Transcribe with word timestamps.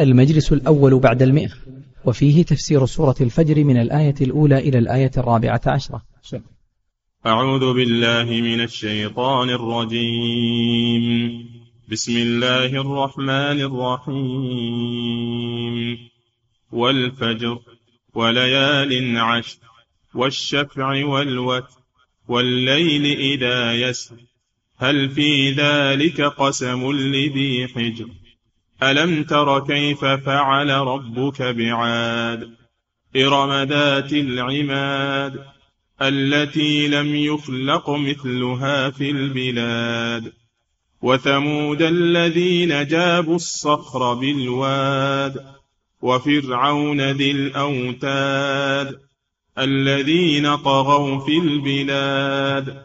المجلس 0.00 0.52
الأول 0.52 0.98
بعد 0.98 1.22
المئة 1.22 1.50
وفيه 2.04 2.42
تفسير 2.42 2.86
سورة 2.86 3.14
الفجر 3.20 3.64
من 3.64 3.76
الآية 3.76 4.14
الأولى 4.20 4.58
إلى 4.58 4.78
الآية 4.78 5.10
الرابعة 5.16 5.60
عشرة. 5.66 6.02
أعوذ 7.26 7.74
بالله 7.74 8.24
من 8.24 8.60
الشيطان 8.60 9.50
الرجيم. 9.50 11.44
بسم 11.90 12.16
الله 12.16 12.66
الرحمن 12.66 13.60
الرحيم. 13.60 14.98
والفجر 16.72 17.58
وليال 18.14 19.18
عشر 19.18 19.58
والشفع 20.14 21.04
والوتر 21.04 21.80
والليل 22.28 23.18
إذا 23.18 23.74
يسر. 23.74 24.16
هل 24.76 25.10
في 25.10 25.50
ذلك 25.50 26.20
قسم 26.20 26.92
لذي 26.92 27.68
حجر؟ 27.68 28.08
ألم 28.82 29.24
تر 29.24 29.60
كيف 29.60 30.04
فعل 30.04 30.70
ربك 30.70 31.42
بعاد؟ 31.42 32.50
إرم 33.16 33.52
ذات 33.68 34.12
العماد 34.12 35.44
التي 36.02 36.88
لم 36.88 37.16
يخلق 37.16 37.90
مثلها 37.90 38.90
في 38.90 39.10
البلاد 39.10 40.32
وثمود 41.02 41.82
الذين 41.82 42.86
جابوا 42.86 43.36
الصخر 43.36 44.14
بالواد 44.14 45.44
وفرعون 46.02 47.00
ذي 47.00 47.30
الأوتاد 47.30 49.00
الذين 49.58 50.56
طغوا 50.56 51.18
في 51.18 51.38
البلاد 51.38 52.82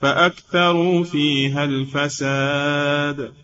فأكثروا 0.00 1.04
فيها 1.04 1.64
الفساد. 1.64 3.43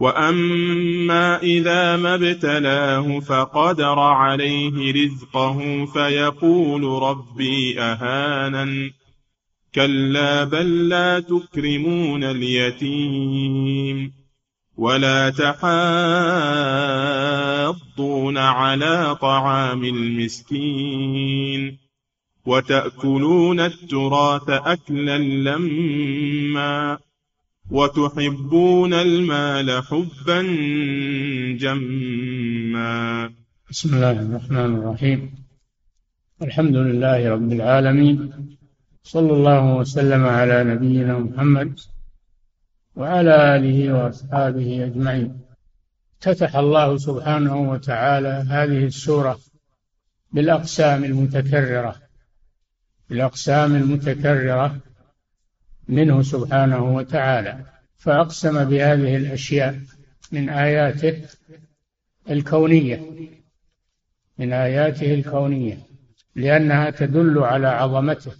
واما 0.00 1.42
اذا 1.42 1.96
ما 1.96 2.14
ابتلاه 2.14 3.20
فقدر 3.20 3.98
عليه 3.98 4.92
رزقه 4.92 5.86
فيقول 5.86 7.02
ربي 7.02 7.80
اهانن 7.80 8.90
كلا 9.74 10.44
بل 10.44 10.88
لا 10.88 11.20
تكرمون 11.20 12.24
اليتيم 12.24 14.12
ولا 14.76 15.30
تحاضون 15.30 15.58
على 18.38 19.16
طعام 19.20 19.84
المسكين 19.84 21.78
وتاكلون 22.46 23.60
التراث 23.60 24.48
اكلا 24.48 25.18
لما 25.18 26.98
وتحبون 27.70 28.94
المال 28.94 29.82
حبا 29.82 30.42
جما. 31.60 33.30
بسم 33.70 33.94
الله 33.94 34.10
الرحمن 34.10 34.76
الرحيم. 34.76 35.34
الحمد 36.42 36.76
لله 36.76 37.30
رب 37.30 37.52
العالمين. 37.52 38.32
صلى 39.02 39.32
الله 39.32 39.76
وسلم 39.76 40.24
على 40.26 40.64
نبينا 40.64 41.18
محمد 41.18 41.80
وعلى 42.96 43.56
آله 43.56 43.92
وأصحابه 43.94 44.84
أجمعين. 44.84 45.40
افتتح 46.22 46.56
الله 46.56 46.96
سبحانه 46.96 47.70
وتعالى 47.70 48.44
هذه 48.50 48.84
السورة 48.86 49.38
بالأقسام 50.32 51.04
المتكررة. 51.04 51.94
بالأقسام 53.10 53.76
المتكررة 53.76 54.89
منه 55.90 56.22
سبحانه 56.22 56.94
وتعالى. 56.94 57.64
فأقسم 57.96 58.64
بهذه 58.64 59.16
الأشياء 59.16 59.80
من 60.32 60.48
آياته 60.48 61.22
الكونية. 62.30 63.10
من 64.38 64.52
آياته 64.52 65.14
الكونية. 65.14 65.78
لأنها 66.34 66.90
تدل 66.90 67.38
على 67.38 67.66
عظمته 67.66 68.32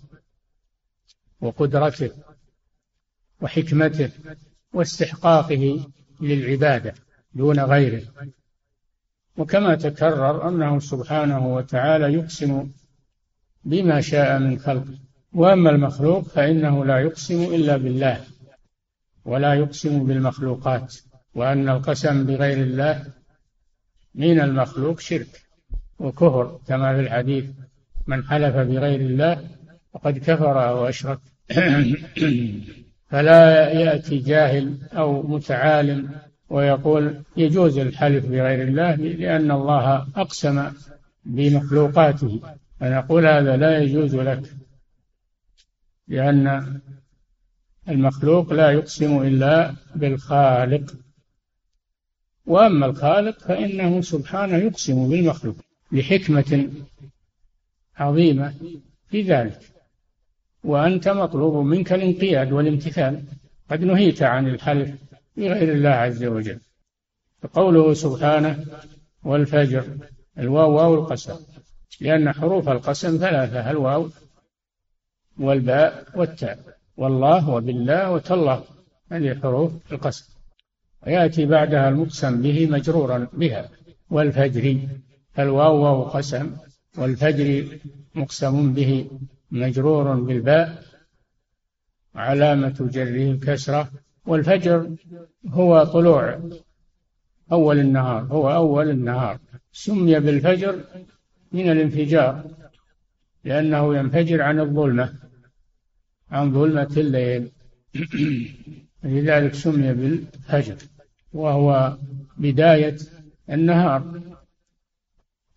وقدرته 1.41 2.11
وحكمته 3.41 4.11
واستحقاقه 4.73 5.85
للعبادة 6.21 6.95
دون 7.35 7.61
غيره. 7.61 8.03
وكما 9.37 9.75
تكرر 9.75 10.49
أنه 10.49 10.79
سبحانه 10.79 11.55
وتعالى 11.55 12.15
يقسم 12.15 12.71
بما 13.65 14.01
شاء 14.01 14.39
من 14.39 14.59
خلقه. 14.59 15.10
وأما 15.35 15.71
المخلوق 15.71 16.23
فإنه 16.23 16.85
لا 16.85 16.99
يقسم 16.99 17.43
إلا 17.43 17.77
بالله 17.77 18.21
ولا 19.25 19.55
يقسم 19.55 20.05
بالمخلوقات 20.05 20.95
وأن 21.35 21.69
القسم 21.69 22.27
بغير 22.27 22.63
الله 22.63 23.05
من 24.15 24.41
المخلوق 24.41 25.01
شرك 25.01 25.43
وكفر 25.99 26.59
كما 26.69 26.95
في 26.95 27.01
الحديث 27.01 27.45
من 28.07 28.25
حلف 28.25 28.57
بغير 28.57 29.01
الله 29.01 29.45
فقد 29.95 30.19
كفر 30.19 30.57
وأشرك 30.57 31.19
فلا 33.11 33.71
يأتي 33.73 34.19
جاهل 34.19 34.79
أو 34.93 35.23
متعالم 35.23 36.11
ويقول 36.51 37.23
يجوز 37.37 37.79
الحلف 37.79 38.27
بغير 38.27 38.63
الله 38.63 38.95
لأن 38.95 39.51
الله 39.51 40.07
أقسم 40.17 40.71
بمخلوقاته. 41.25 42.41
فنقول 42.81 43.27
هذا 43.27 43.57
لا 43.57 43.79
يجوز 43.79 44.17
لك. 44.17 44.43
لأن 46.11 46.81
المخلوق 47.89 48.53
لا 48.53 48.71
يقسم 48.71 49.23
إلا 49.23 49.75
بالخالق. 49.95 50.95
وأما 52.47 52.87
الخالق 52.87 53.39
فإنه 53.39 54.01
سبحانه 54.01 54.57
يقسم 54.57 55.09
بالمخلوق 55.09 55.57
لحكمة 55.93 56.71
عظيمة 57.97 58.55
في 59.09 59.23
ذلك. 59.23 59.61
وأنت 60.65 61.09
مطلوب 61.09 61.65
منك 61.67 61.93
الانقياد 61.93 62.53
والامتثال. 62.53 63.25
قد 63.71 63.85
نهيت 63.85 64.23
عن 64.23 64.47
الحلف 64.47 64.95
بغير 65.37 65.73
الله 65.73 65.91
عز 65.91 66.25
وجل. 66.25 66.61
فقوله 67.43 67.95
سبحانه 67.95 68.65
والفجر 69.23 69.99
الواو 70.39 70.75
واو 70.77 70.95
القسم. 70.95 71.37
لأن 72.01 72.33
حروف 72.33 72.69
القسم 72.69 73.19
ثلاثة 73.19 73.71
الواو 73.71 74.11
والباء 75.41 76.05
والتاء. 76.15 76.59
والله 76.97 77.51
وبالله 77.51 78.11
وتالله. 78.11 78.65
هذه 79.13 79.41
حروف 79.43 79.93
القسم. 79.93 80.25
ويأتي 81.07 81.47
بعدها 81.47 81.89
المقسم 81.89 82.43
به 82.43 82.67
مجرورا 82.67 83.29
بها. 83.33 83.69
والفجر. 84.11 84.79
الواو 85.39 85.77
واو 85.85 86.03
قسم. 86.03 86.57
والفجر 86.99 87.79
مقسم 88.15 88.73
به 88.73 89.11
مجرور 89.51 90.15
بالباء. 90.15 90.83
علامة 92.15 92.77
جره 92.81 93.31
الكسرة. 93.33 93.89
والفجر 94.27 94.91
هو 95.49 95.85
طلوع 95.85 96.51
أول 97.53 97.79
النهار. 97.79 98.23
هو 98.23 98.53
أول 98.53 98.91
النهار. 98.91 99.39
سمي 99.73 100.21
بالفجر 100.21 100.81
من 101.53 101.71
الانفجار. 101.71 102.45
لأنه 103.45 103.97
ينفجر 103.97 104.43
عن 104.43 104.61
الظلمة. 104.61 105.30
عن 106.31 106.53
ظلمة 106.53 106.95
الليل 106.97 107.51
لذلك 109.05 109.55
سمي 109.55 109.95
بالفجر 109.95 110.77
وهو 111.33 111.97
بداية 112.39 112.97
النهار 113.51 114.21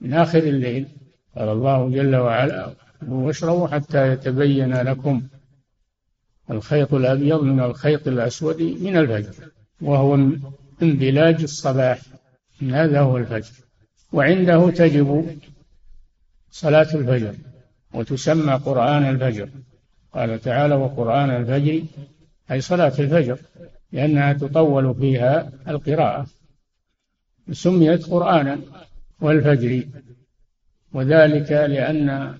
من 0.01 0.13
آخر 0.13 0.39
الليل. 0.39 0.87
قال 1.37 1.49
الله 1.49 1.89
جل 1.89 2.15
وعلا 2.15 2.73
واشربوا 3.07 3.67
حتى 3.67 4.13
يتبين 4.13 4.73
لكم 4.73 5.21
الخيط 6.51 6.93
الأبيض 6.93 7.43
من 7.43 7.59
الخيط 7.59 8.07
الأسود 8.07 8.61
من 8.61 8.97
الفجر 8.97 9.51
وهو 9.81 10.15
انبلاج 10.81 11.41
الصباح. 11.41 11.99
هذا 12.61 12.99
هو 12.99 13.17
الفجر. 13.17 13.53
وعنده 14.13 14.69
تجب 14.69 15.39
صلاة 16.51 16.95
الفجر 16.95 17.35
وتسمى 17.93 18.53
قرآن 18.53 19.09
الفجر. 19.09 19.49
قال 20.13 20.39
تعالى 20.41 20.75
وقرآن 20.75 21.29
الفجر 21.29 21.83
أي 22.51 22.61
صلاة 22.61 22.93
الفجر 22.99 23.39
لأنها 23.91 24.33
تطول 24.33 24.95
فيها 24.95 25.51
القراءة. 25.67 26.27
سميت 27.51 28.05
قرآنا 28.05 28.59
والفجر 29.21 29.83
وذلك 30.93 31.51
لأن 31.51 32.37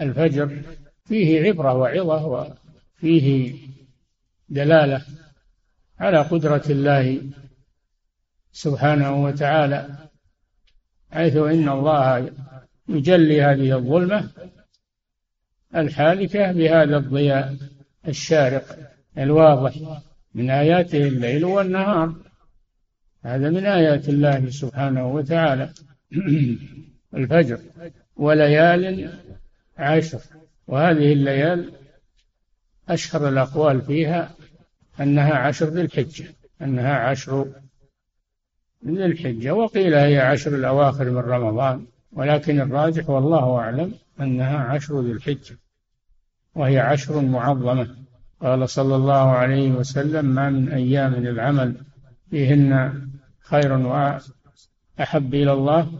الفجر 0.00 0.62
فيه 1.04 1.42
عبرة 1.42 2.02
وعظة 2.02 2.54
فيه 2.96 3.54
دلالة 4.48 5.02
على 5.98 6.18
قدرة 6.18 6.62
الله 6.70 7.22
سبحانه 8.52 9.24
وتعالى 9.24 9.88
حيث 11.10 11.36
إن 11.36 11.68
الله 11.68 12.30
يجلي 12.88 13.42
هذه 13.42 13.76
الظلمة 13.76 14.30
الحالكة 15.76 16.52
بهذا 16.52 16.96
الضياء 16.96 17.56
الشارق 18.08 18.78
الواضح 19.18 19.74
من 20.34 20.50
آياته 20.50 20.98
الليل 20.98 21.44
والنهار. 21.44 22.14
هذا 23.22 23.50
من 23.50 23.66
آيات 23.66 24.08
الله 24.08 24.50
سبحانه 24.50 25.06
وتعالى. 25.06 25.70
الفجر 27.14 27.58
وليال 28.16 29.12
عشر. 29.78 30.20
وهذه 30.66 31.12
الليال 31.12 31.72
أشهر 32.88 33.28
الأقوال 33.28 33.82
فيها 33.82 34.34
أنها 35.00 35.34
عشر 35.34 35.66
ذي 35.66 35.80
الحجة. 35.80 36.24
أنها 36.62 36.94
عشر 36.94 37.46
ذي 38.86 39.04
الحجة. 39.04 39.54
وقيل 39.54 39.94
هي 39.94 40.18
عشر 40.18 40.54
الأواخر 40.54 41.10
من 41.10 41.18
رمضان. 41.18 41.86
ولكن 42.12 42.60
الراجح 42.60 43.10
والله 43.10 43.56
أعلم 43.58 43.92
أنها 44.20 44.58
عشر 44.58 45.00
ذي 45.00 45.12
الحجة. 45.12 45.56
وهي 46.54 46.78
عشر 46.78 47.20
معظمة. 47.20 47.88
قال 48.40 48.68
صلى 48.68 48.96
الله 48.96 49.30
عليه 49.30 49.70
وسلم 49.70 50.24
ما 50.24 50.50
من 50.50 50.72
أيام 50.72 51.14
العمل 51.14 51.74
فيهن 52.30 52.92
خير 53.40 53.72
وأحب 53.72 55.34
إلى 55.34 55.52
الله 55.52 55.92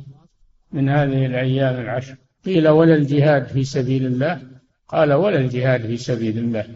من 0.73 0.89
هذه 0.89 1.27
الأيام 1.27 1.81
العشر. 1.81 2.17
قيل 2.45 2.69
ولا 2.69 2.95
الجهاد 2.95 3.47
في 3.47 3.65
سبيل 3.65 4.07
الله؟ 4.07 4.41
قال 4.89 5.13
ولا 5.13 5.39
الجهاد 5.39 5.87
في 5.87 5.97
سبيل 5.97 6.39
الله 6.39 6.67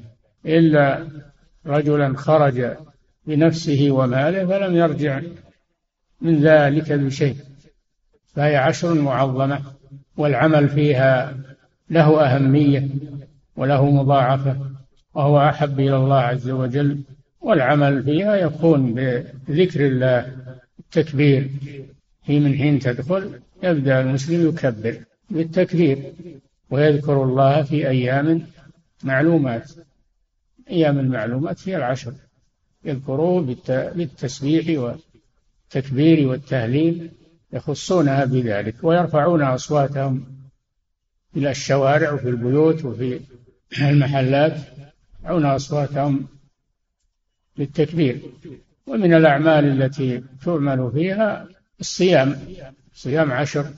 إلا 0.46 1.08
رجلا 1.66 2.16
خرج 2.16 2.76
بنفسه 3.26 3.90
وماله 3.90 4.46
فلم 4.46 4.76
يرجع 4.76 5.20
من 6.20 6.40
ذلك 6.40 6.92
بشيء. 6.92 7.36
فهي 8.34 8.56
عشر 8.56 8.94
معظمة 8.94 9.60
والعمل 10.16 10.68
فيها 10.68 11.36
له 11.90 12.24
أهمية. 12.24 12.88
وله 13.58 13.90
مضاعفة 13.90 14.56
وهو 15.14 15.40
أحب 15.48 15.80
إلى 15.80 15.96
الله 15.96 16.16
عز 16.16 16.50
وجل 16.50 17.00
والعمل 17.40 18.02
فيها 18.02 18.36
يكون 18.36 18.94
بذكر 19.48 19.86
الله 19.86 20.36
التكبير. 20.78 21.50
في 22.26 22.40
من 22.40 22.54
حين 22.54 22.78
تدخل 22.78 23.40
يبدأ 23.62 24.00
المسلم 24.00 24.48
يكبر 24.48 24.94
بالتكبير 25.30 25.98
ويذكر 26.70 27.22
الله 27.22 27.62
في 27.62 27.88
أيام 27.88 28.46
معلومات. 29.04 29.70
أيام 30.70 30.98
المعلومات 30.98 31.68
هي 31.68 31.76
العشر 31.76 32.12
يذكروه 32.84 33.56
بالتسبيح 33.68 34.80
والتكبير 35.74 36.28
والتهليل 36.28 37.10
يخصونها 37.52 38.24
بذلك 38.24 38.74
ويرفعون 38.82 39.42
أصواتهم 39.42 40.26
إلى 41.36 41.50
الشوارع 41.50 42.12
وفي 42.12 42.28
البيوت 42.28 42.84
وفي 42.84 43.20
المحلات 43.80 44.56
يرفعون 45.22 45.46
أصواتهم 45.46 46.28
بالتكبير 47.56 48.20
ومن 48.86 49.14
الأعمال 49.14 49.82
التي 49.82 50.24
تعمل 50.44 50.90
فيها 50.92 51.48
الصيام 51.80 52.40
صيام 52.94 53.32
عشر 53.32 53.70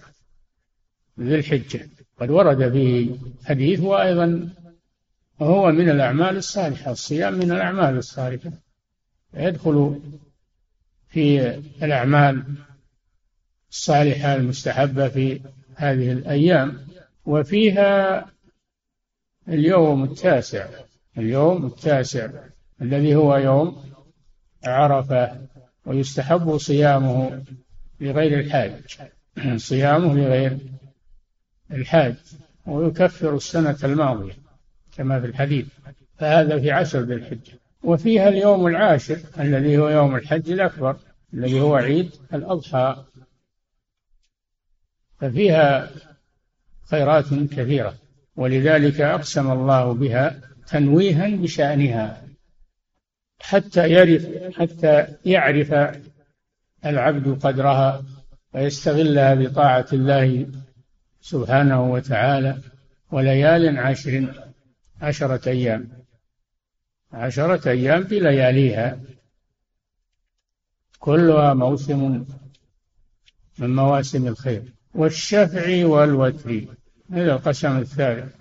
ذي 1.20 1.34
الحجة. 1.34 1.88
قد 2.20 2.30
ورد 2.30 2.72
به 2.72 3.18
حديث 3.44 3.80
وأيضا 3.80 4.48
هو 5.42 5.72
من 5.72 5.90
الأعمال 5.90 6.36
الصالحة 6.36 6.90
الصيام 6.90 7.34
من 7.34 7.52
الأعمال 7.52 7.96
الصالحة. 7.96 8.50
يدخل 9.34 10.00
في 11.08 11.54
الأعمال 11.82 12.44
الصالحة 13.70 14.34
المستحبة 14.34 15.08
في 15.08 15.40
هذه 15.74 16.12
الأيام 16.12 16.86
وفيها 17.26 18.26
اليوم 19.48 20.04
التاسع 20.04 20.66
اليوم 21.18 21.66
التاسع 21.66 22.30
الذي 22.82 23.14
هو 23.14 23.36
يوم 23.36 23.90
عرفة 24.64 25.46
ويستحب 25.86 26.56
صيامه 26.58 27.44
لغير 28.00 28.40
الحاج. 28.40 28.98
صيامه 29.70 30.14
لغير 30.14 30.58
الحاج 31.70 32.14
ويكفر 32.66 33.36
السنة 33.36 33.78
الماضية 33.84 34.32
كما 34.96 35.20
في 35.20 35.26
الحديث. 35.26 35.66
فهذا 36.18 36.60
في 36.60 36.70
عشر 36.70 37.00
ذي 37.00 37.14
الحجة. 37.14 37.52
وفيها 37.82 38.28
اليوم 38.28 38.66
العاشر 38.66 39.20
الذي 39.38 39.78
هو 39.78 39.88
يوم 39.88 40.16
الحج 40.16 40.50
الأكبر 40.50 40.96
الذي 41.34 41.60
هو 41.60 41.74
عيد 41.74 42.10
الأضحى. 42.34 43.04
ففيها 45.20 45.90
خيرات 46.90 47.24
كثيرة. 47.34 47.94
ولذلك 48.40 49.00
أقسم 49.00 49.52
الله 49.52 49.92
بها 49.94 50.40
تنويها 50.66 51.28
بشأنها 51.28 52.22
حتى 53.40 53.88
يعرف 53.88 54.26
حتى 54.58 55.06
يعرف 55.24 55.74
العبد 56.86 57.38
قدرها 57.42 58.04
ويستغلها 58.54 59.34
بطاعة 59.34 59.86
الله 59.92 60.46
سبحانه 61.20 61.92
وتعالى 61.92 62.58
وليال 63.12 63.78
عشر 63.78 64.44
عشرة 65.00 65.48
أيام. 65.48 65.88
عشرة 67.12 67.70
أيام 67.70 68.02
بلياليها 68.02 69.00
كلها 70.98 71.54
موسم 71.54 72.24
من 73.58 73.74
مواسم 73.76 74.26
الخير. 74.26 74.62
والشفع 74.94 75.86
والوتر. 75.86 76.79
هذا 77.12 77.32
القسم 77.32 77.78
الثالث. 77.78 78.34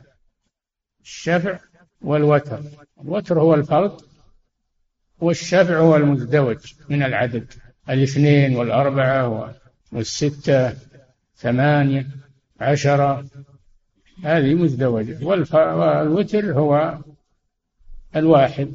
الشفع 1.01 1.59
والوتر. 2.01 2.61
الوتر 3.01 3.39
هو 3.39 3.53
الفرد 3.53 4.01
والشفع 5.19 5.77
هو 5.77 5.95
المزدوج 5.95 6.73
من 6.89 7.03
العدد. 7.03 7.53
الاثنين 7.89 8.55
والأربعة 8.55 9.55
والستة 9.91 10.73
ثمانية 11.35 12.07
عشرة. 12.59 13.25
هذه 14.23 14.53
مزدوجة. 14.53 15.25
والوتر 15.25 16.53
هو 16.53 16.99
الواحد. 18.15 18.73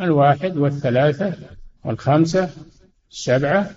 الواحد 0.00 0.56
والثلاثة 0.56 1.34
والخمسة 1.84 2.50
السبعة 3.10 3.70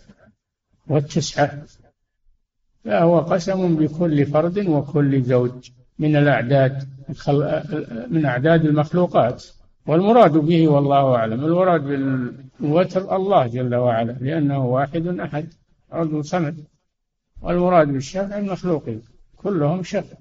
والتسعة. 0.87 1.63
فهو 2.85 3.19
قسم 3.19 3.75
بكل 3.75 4.25
فرد 4.25 4.67
وكل 4.67 5.21
زوج 5.21 5.69
من 5.99 6.15
الأعداد 6.15 6.83
من 8.09 8.25
أعداد 8.25 8.65
المخلوقات. 8.65 9.45
والمراد 9.87 10.31
به 10.31 10.67
والله 10.67 11.15
أعلم 11.15 11.45
المراد 11.45 11.81
بالوتر 11.83 13.15
الله 13.15 13.47
جل 13.47 13.75
وعلا 13.75 14.11
لأنه 14.11 14.65
واحد 14.65 15.07
أحد 15.07 15.53
فرد 15.91 16.21
صمد. 16.21 16.65
والمراد 17.41 17.87
بالشفع 17.87 18.37
المخلوقين 18.37 19.01
كلهم 19.35 19.83
شفع 19.83 20.17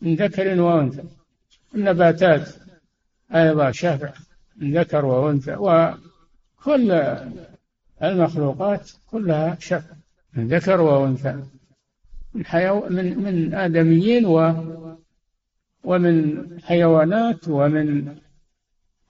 من 0.00 0.14
ذكر 0.14 0.60
وأنثى. 0.60 1.02
النباتات 1.74 2.48
أيضا 3.34 3.70
شفع 3.70 4.12
من 4.56 4.78
ذكر 4.78 5.04
وأنثى. 5.04 5.56
وكل 5.56 6.92
المخلوقات 8.02 8.90
كلها 9.06 9.56
شفع 9.60 9.94
من 10.34 10.48
ذكر 10.48 10.80
وأنثى. 10.80 11.42
من 12.36 12.46
حيو 12.46 12.88
من 12.90 13.18
من 13.18 13.54
آدميين 13.54 14.26
و 14.26 14.54
ومن 15.84 16.16
حيوانات 16.62 17.48
ومن 17.48 18.16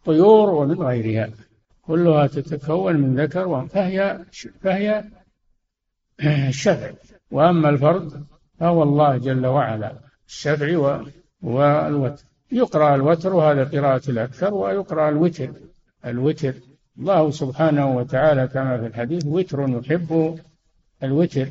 طيور 0.05 0.51
ومن 0.51 0.83
غيرها. 0.83 1.31
كلها 1.83 2.27
تتكون 2.27 2.97
من 2.97 3.21
ذكر 3.21 3.67
فهي 3.67 4.25
فهي 4.63 5.05
الشفع 6.49 6.91
وأما 7.31 7.69
الفرد 7.69 8.25
فهو 8.59 8.83
الله 8.83 9.17
جل 9.17 9.47
وعلا 9.47 9.93
الشفع 10.29 11.01
والوتر. 11.43 12.25
يقرأ 12.53 12.95
الوتر 12.95 13.35
وهذا 13.35 13.65
قراءة 13.65 14.11
الأكثر 14.11 14.55
ويقرأ 14.55 15.09
الوتر. 15.09 15.51
الوتر 16.05 16.55
الله 16.99 17.31
سبحانه 17.31 17.97
وتعالى 17.97 18.49
كما 18.49 18.79
في 18.79 18.87
الحديث 18.87 19.27
وتر 19.27 19.69
يحب 19.69 20.39
الوتر. 21.03 21.49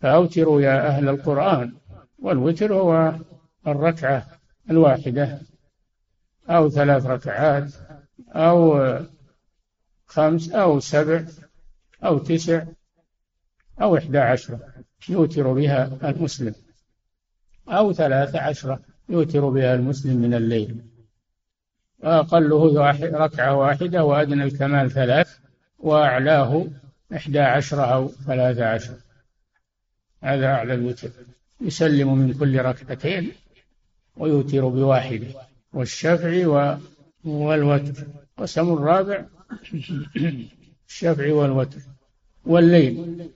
فأوتروا 0.00 0.60
يا 0.60 0.86
أهل 0.88 1.08
القرآن 1.08 1.72
والوتر 2.18 2.74
هو 2.74 3.14
الركعة 3.66 4.26
الواحدة 4.70 5.40
أو 6.48 6.68
ثلاث 6.70 7.06
ركعات 7.06 7.72
أو 8.30 8.80
خمس 10.06 10.50
أو 10.50 10.80
سبع 10.80 11.24
أو 12.04 12.18
تسع 12.18 12.64
أو 13.82 13.96
إحدى 13.96 14.18
عشرة 14.18 14.60
يوتر 15.08 15.52
بها 15.52 16.10
المسلم 16.10 16.54
أو 17.68 17.92
ثلاث 17.92 18.34
عشرة 18.34 18.80
يوتر 19.08 19.48
بها 19.48 19.74
المسلم 19.74 20.16
من 20.16 20.34
الليل. 20.34 20.84
أقله 22.02 22.90
ركعة 23.02 23.54
واحدة 23.54 24.04
وأدنى 24.04 24.44
الكمال 24.44 24.90
ثلاث 24.90 25.38
وأعلاه 25.78 26.66
إحدى 27.16 27.40
عشر 27.40 27.92
أو 27.94 28.08
ثلاثة 28.08 28.66
عشر. 28.66 28.94
هذا 30.22 30.46
أعلى 30.46 30.74
الوتر. 30.74 31.10
يسلم 31.60 32.18
من 32.18 32.32
كل 32.32 32.58
ركعتين 32.58 33.32
ويوتر 34.16 34.68
بواحدة 34.68 35.26
والشفع 35.72 36.76
والوتر. 37.24 38.06
قسم 38.36 38.72
الرابع 38.72 39.24
الشفع 40.88 41.32
والوتر. 41.32 41.80
والليل. 42.44 43.30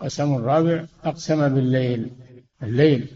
قسم 0.00 0.34
الرابع 0.34 0.84
أقسم 1.04 1.48
بالليل. 1.48 2.10
الليل. 2.62 3.08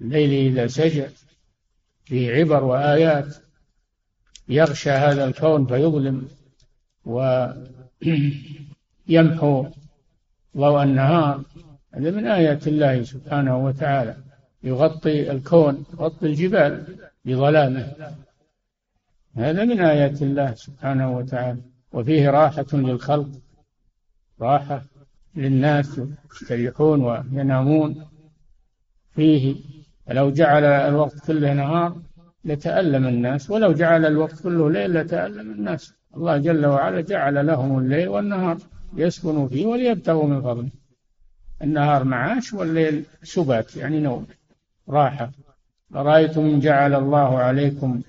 الليل 0.00 0.52
إذا 0.52 0.66
سجى 0.66 1.06
فيه 2.04 2.32
عبر 2.32 2.64
وآيات 2.64 3.36
يغشى 4.48 4.90
هذا 4.90 5.24
الكون 5.24 5.66
فيظلم 5.66 6.28
ويمحو 9.08 9.66
ضوء 10.56 10.82
النهار. 10.82 11.42
هذا 11.94 12.10
من 12.10 12.26
آيات 12.26 12.68
الله 12.68 13.02
سبحانه 13.02 13.64
وتعالى. 13.64 14.16
يغطي 14.62 15.30
الكون 15.32 15.84
يغطي 15.92 16.26
الجبال 16.26 16.96
بظلامه. 17.24 17.92
هذا 19.36 19.64
من 19.64 19.80
آيات 19.80 20.22
الله 20.22 20.54
سبحانه 20.54 21.16
وتعالى. 21.16 21.60
وفيه 21.92 22.30
راحة 22.30 22.66
للخلق 22.72 23.28
راحة 24.40 24.82
للناس 25.36 26.00
يستريحون 26.32 27.02
وينامون. 27.02 28.06
فيه 29.10 29.56
فلو 30.06 30.30
جعل 30.30 30.64
الوقت 30.64 31.26
كله 31.26 31.52
نهار 31.52 31.96
لتألم 32.44 33.06
الناس 33.06 33.50
ولو 33.50 33.72
جعل 33.72 34.06
الوقت 34.06 34.42
كله 34.42 34.70
ليل 34.70 34.94
لتألم 34.94 35.50
الناس. 35.50 35.94
الله 36.16 36.36
جل 36.36 36.66
وعلا 36.66 37.00
جعل 37.00 37.46
لهم 37.46 37.78
الليل 37.78 38.08
والنهار. 38.08 38.58
يسكنوا 38.96 39.48
فيه 39.48 39.66
وليبتغوا 39.66 40.26
من 40.26 40.42
فضله. 40.42 40.68
النهار 41.62 42.04
معاش 42.04 42.52
والليل 42.52 43.04
سبات 43.22 43.76
يعني 43.76 44.00
نوم. 44.00 44.26
راحة. 44.88 45.30
أرأيتم 45.96 46.40
إن 46.40 46.60
جعل 46.60 46.94
الله 46.94 47.38
عليكم 47.38 48.00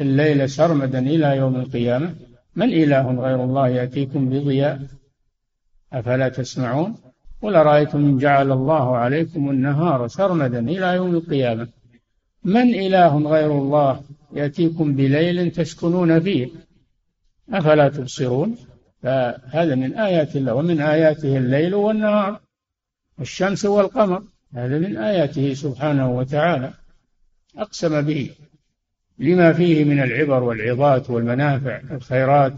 الليل 0.00 0.50
سرمدا 0.50 0.98
إلى 0.98 1.36
يوم 1.36 1.56
القيامة؟ 1.56 2.14
من 2.56 2.68
إله 2.68 3.20
غير 3.20 3.44
الله 3.44 3.68
يأتيكم 3.68 4.28
بضياء؟ 4.28 4.82
أفلا 5.92 6.28
تسمعون؟ 6.28 6.96
قل 7.42 7.56
أرأيتم 7.56 7.98
إن 7.98 8.18
جعل 8.18 8.52
الله 8.52 8.96
عليكم 8.96 9.50
النهار 9.50 10.08
سرمدا 10.08 10.58
إلى 10.58 10.94
يوم 10.94 11.14
القيامة؟ 11.14 11.68
من 12.44 12.74
إله 12.74 13.18
غير 13.18 13.58
الله 13.58 14.00
يأتيكم 14.32 14.92
بليل 14.94 15.50
تسكنون 15.50 16.20
فيه؟ 16.20 16.48
أفلا 17.52 17.88
تبصرون؟ 17.88 18.56
فهذا 19.06 19.74
من 19.74 19.94
آيات 19.94 20.36
الله 20.36 20.54
ومن 20.54 20.80
آياته 20.80 21.36
الليل 21.36 21.74
والنهار 21.74 22.40
والشمس 23.18 23.64
والقمر. 23.64 24.22
هذا 24.54 24.78
من 24.78 24.96
آياته 24.96 25.54
سبحانه 25.54 26.10
وتعالى. 26.10 26.70
أقسم 27.58 28.02
به 28.02 28.30
لما 29.18 29.52
فيه 29.52 29.84
من 29.84 30.02
العبر 30.02 30.42
والعظات 30.42 31.10
والمنافع 31.10 31.80
الخيرات 31.90 32.54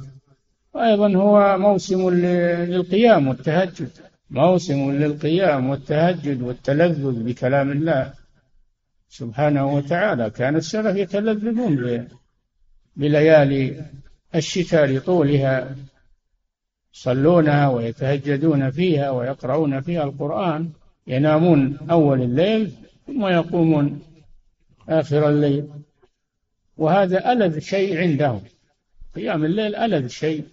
وأيضا 0.75 1.17
هو 1.17 1.59
موسم 1.59 2.11
للقيام 2.11 3.29
والتهجد. 3.29 3.91
موسم 4.31 4.93
للقيام 4.93 5.71
والتهجد 5.71 6.43
والتلذذ 6.43 7.23
بكلام 7.23 7.73
الله 7.73 8.13
سبحانه 9.09 9.75
وتعالى. 9.75 10.31
كان 10.31 10.57
السلف 10.57 10.97
يتلذذون 10.97 12.09
بليالي 12.97 13.85
الشتاء 14.35 14.87
لطولها. 14.87 15.77
يصلونها 16.99 17.69
ويتهجدون 17.69 18.71
فيها 18.71 19.11
ويقرؤون 19.11 19.81
فيها 19.81 20.05
القرآن 20.05 20.71
ينامون 21.07 21.79
أول 21.91 22.23
الليل 22.23 22.73
ثم 23.07 23.27
يقومون 23.27 24.03
آخر 24.89 25.29
الليل. 25.29 25.69
وهذا 26.77 27.33
ألذ 27.33 27.59
شيء 27.59 27.99
عندهم. 27.99 28.43
قيام 29.15 29.45
الليل 29.45 29.75
ألذ 29.75 30.07
شيء 30.07 30.45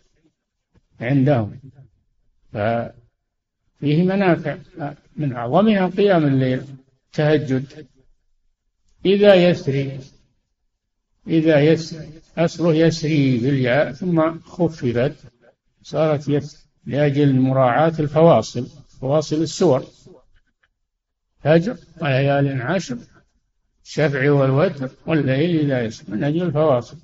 عندهم. 1.02 1.60
ففيه 2.54 4.04
منافع 4.04 4.58
من 5.16 5.34
أعظمها 5.34 5.88
قيام 5.88 6.26
الليل 6.26 6.62
تهجد. 7.14 7.88
إذا 9.06 9.36
يسري 9.36 10.00
إذا 11.28 11.60
يسري 11.60 12.10
أصله 12.38 12.74
يسري 12.76 13.38
بالياء 13.38 13.92
ثم 13.92 14.40
خففت. 14.40 15.35
صارت 15.86 16.28
يسري 16.30 16.60
لأجل 16.86 17.40
مراعاة 17.40 17.94
الفواصل 18.00 18.68
فواصل 19.02 19.36
السور. 19.42 19.84
فجر 21.40 21.78
وليال 22.02 22.62
عشر 22.62 22.98
الشفع 23.84 24.32
والوتر 24.32 24.90
والليل 25.08 25.60
إذا 25.60 25.82
يسر 25.84 26.04
من 26.08 26.24
أجل 26.24 26.44
الفواصل. 26.44 26.98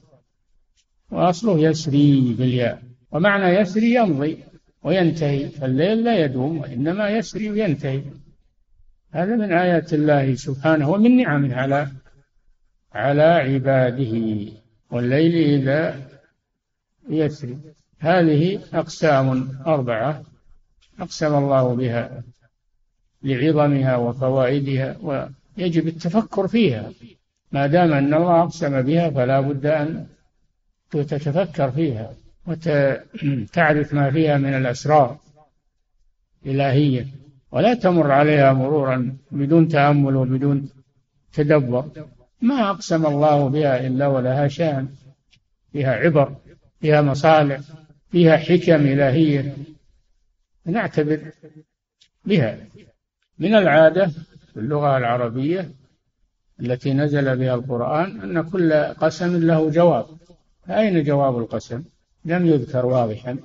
وأصله 1.11 1.59
يسري 1.59 2.33
بالياء. 2.33 2.81
ومعنى 3.11 3.45
يسري 3.59 3.93
يمضي 3.93 4.43
وينتهي 4.83 5.50
فالليل 5.50 6.03
لا 6.03 6.25
يدوم 6.25 6.57
وإنما 6.57 7.09
يسري 7.09 7.50
وينتهي. 7.50 8.03
هذا 9.11 9.35
من 9.35 9.53
آيات 9.53 9.93
الله 9.93 10.35
سبحانه 10.35 10.89
ومن 10.89 11.17
نعمه 11.17 11.55
على 11.55 11.88
على 12.93 13.23
عباده. 13.23 14.51
والليل 14.91 15.61
إذا 15.61 16.09
يسري. 17.09 17.57
هذه 18.01 18.60
أقسام 18.74 19.50
أربعة 19.67 20.24
أقسم 21.00 21.36
الله 21.36 21.75
بها 21.75 22.24
لعظمها 23.24 23.96
وفوائدها 23.96 24.98
ويجب 25.01 25.88
التفكر 25.88 26.48
فيها. 26.48 26.91
ما 27.51 27.67
دام 27.67 27.93
أن 27.93 28.13
الله 28.13 28.41
أقسم 28.43 28.81
بها 28.81 29.10
فلا 29.10 29.41
بد 29.41 29.65
أن 29.65 30.05
تتفكر 30.91 31.72
فيها 31.72 32.13
وتعرف 32.48 33.93
ما 33.93 34.12
فيها 34.12 34.38
من 34.38 34.53
الأسرار 34.53 35.17
الإلهية 36.46 37.08
ولا 37.51 37.74
تمر 37.74 38.12
عليها 38.12 38.53
مرورا 38.53 39.17
بدون 39.31 39.67
تأمل 39.67 40.15
وبدون 40.15 40.70
تدبر. 41.34 41.86
ما 42.41 42.70
أقسم 42.70 43.05
الله 43.05 43.50
بها 43.50 43.88
إلا 43.88 44.08
ولها 44.08 44.48
شأن 44.48 44.88
فيها 45.72 45.91
عبر 45.91 46.36
فيها 46.81 47.01
مصالح. 47.01 47.60
فيها 48.12 48.38
حكم 48.38 48.82
إلهية. 48.86 49.56
نعتبر 50.65 51.32
بها 52.25 52.58
من 53.39 53.56
العادة 53.56 54.08
في 54.53 54.58
اللغة 54.58 54.98
العربية 54.98 55.72
التي 56.60 56.94
نزل 56.94 57.38
بها 57.38 57.56
القرآن 57.56 58.22
أن 58.22 58.50
كل 58.50 58.74
قسم 58.74 59.48
له 59.48 59.70
جواب. 59.70 60.06
أين 60.70 61.03
جواب 61.03 61.38
القسم؟ 61.38 61.84
لم 62.25 62.46
يذكر 62.46 62.86
واضحا. 62.86 63.38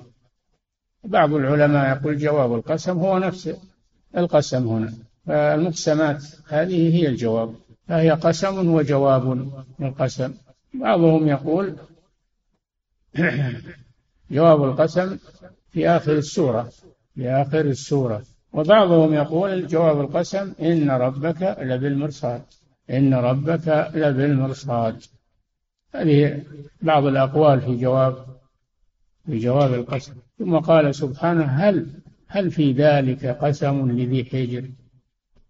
بعض 1.03 1.33
العلماء 1.33 1.97
يقول 1.97 2.17
جواب 2.17 2.53
القسم 2.53 2.97
هو 2.99 3.17
نفس 3.17 3.55
القسم 4.17 4.67
هنا 4.67 4.93
فالمقسمات 5.25 6.23
هذه 6.47 6.95
هي 6.95 7.07
الجواب. 7.07 7.55
فهي 7.87 8.11
قسم 8.11 8.73
وجواب 8.73 9.51
القسم 9.81 10.33
بعضهم 10.73 11.27
يقول 11.27 11.75
جواب 14.31 14.63
القسم 14.63 15.17
في 15.71 15.89
آخر 15.89 16.11
السورة 16.11 16.69
في 17.15 17.29
آخر 17.29 17.61
السورة. 17.61 18.23
وبعضهم 18.53 19.13
يقول 19.13 19.67
جواب 19.67 20.01
القسم 20.01 20.53
إن 20.61 20.91
ربك 20.91 21.57
لبالمرصاد 21.59 22.41
إن 22.89 23.13
ربك 23.13 23.91
لبالمرصاد. 23.95 25.03
هذه 25.95 26.43
بعض 26.81 27.05
الأقوال 27.05 27.61
في 27.61 27.75
جواب 27.75 28.25
في 29.25 29.39
جواب 29.39 29.73
القسم. 29.73 30.13
ثم 30.39 30.57
قال 30.57 30.95
سبحانه 30.95 31.43
هل 31.43 31.87
هل 32.27 32.51
في 32.51 32.71
ذلك 32.71 33.25
قسم 33.25 33.91
لذي 33.91 34.25
حجر؟ 34.25 34.69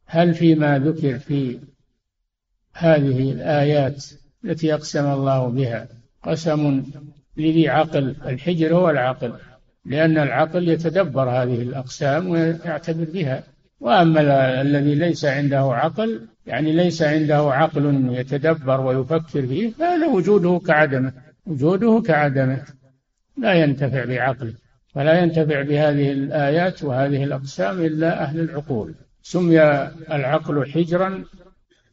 هل 0.06 0.34
فيما 0.34 0.80
ذكر 0.80 1.20
في 1.20 1.60
هذه 2.74 3.32
الآيات 3.32 4.06
التي 4.46 4.74
أقسم 4.74 5.06
الله 5.06 5.48
بها 5.48 5.88
قسم 6.24 6.84
لذي 7.38 7.70
عقل 7.70 8.16
الحجر 8.26 8.76
هو 8.76 8.90
العقل 8.90 9.34
لأن 9.86 10.18
العقل 10.18 10.70
يتدبر 10.70 11.30
هذه 11.30 11.62
الأقسام 11.62 12.30
ويعتبر 12.30 13.04
بها. 13.14 13.44
وأما 13.80 14.22
الذي 14.62 14.96
ليس 14.96 15.26
عنده 15.26 15.60
عقل 15.60 16.22
يعني 16.46 16.72
ليس 16.72 17.02
عنده 17.02 17.54
عقل 17.54 18.10
يتدبر 18.12 18.82
ويفكر 18.82 19.48
فيه 19.48 19.70
فهذا 19.70 20.08
وجوده 20.08 20.62
كعدمه؟ 20.68 21.14
وجوده 21.46 22.02
كعدمه. 22.06 22.64
لا 23.38 23.54
ينتفع 23.54 24.06
بعقله 24.06 24.54
فلا 24.96 25.24
ينتفع 25.24 25.62
بهذه 25.62 26.12
الآيات 26.12 26.84
وهذه 26.84 27.24
الأقسام 27.24 27.82
إلا 27.86 28.24
أهل 28.24 28.40
العقول. 28.40 28.96
سمي 29.22 29.62
العقل 30.12 30.72
حجرا 30.72 31.24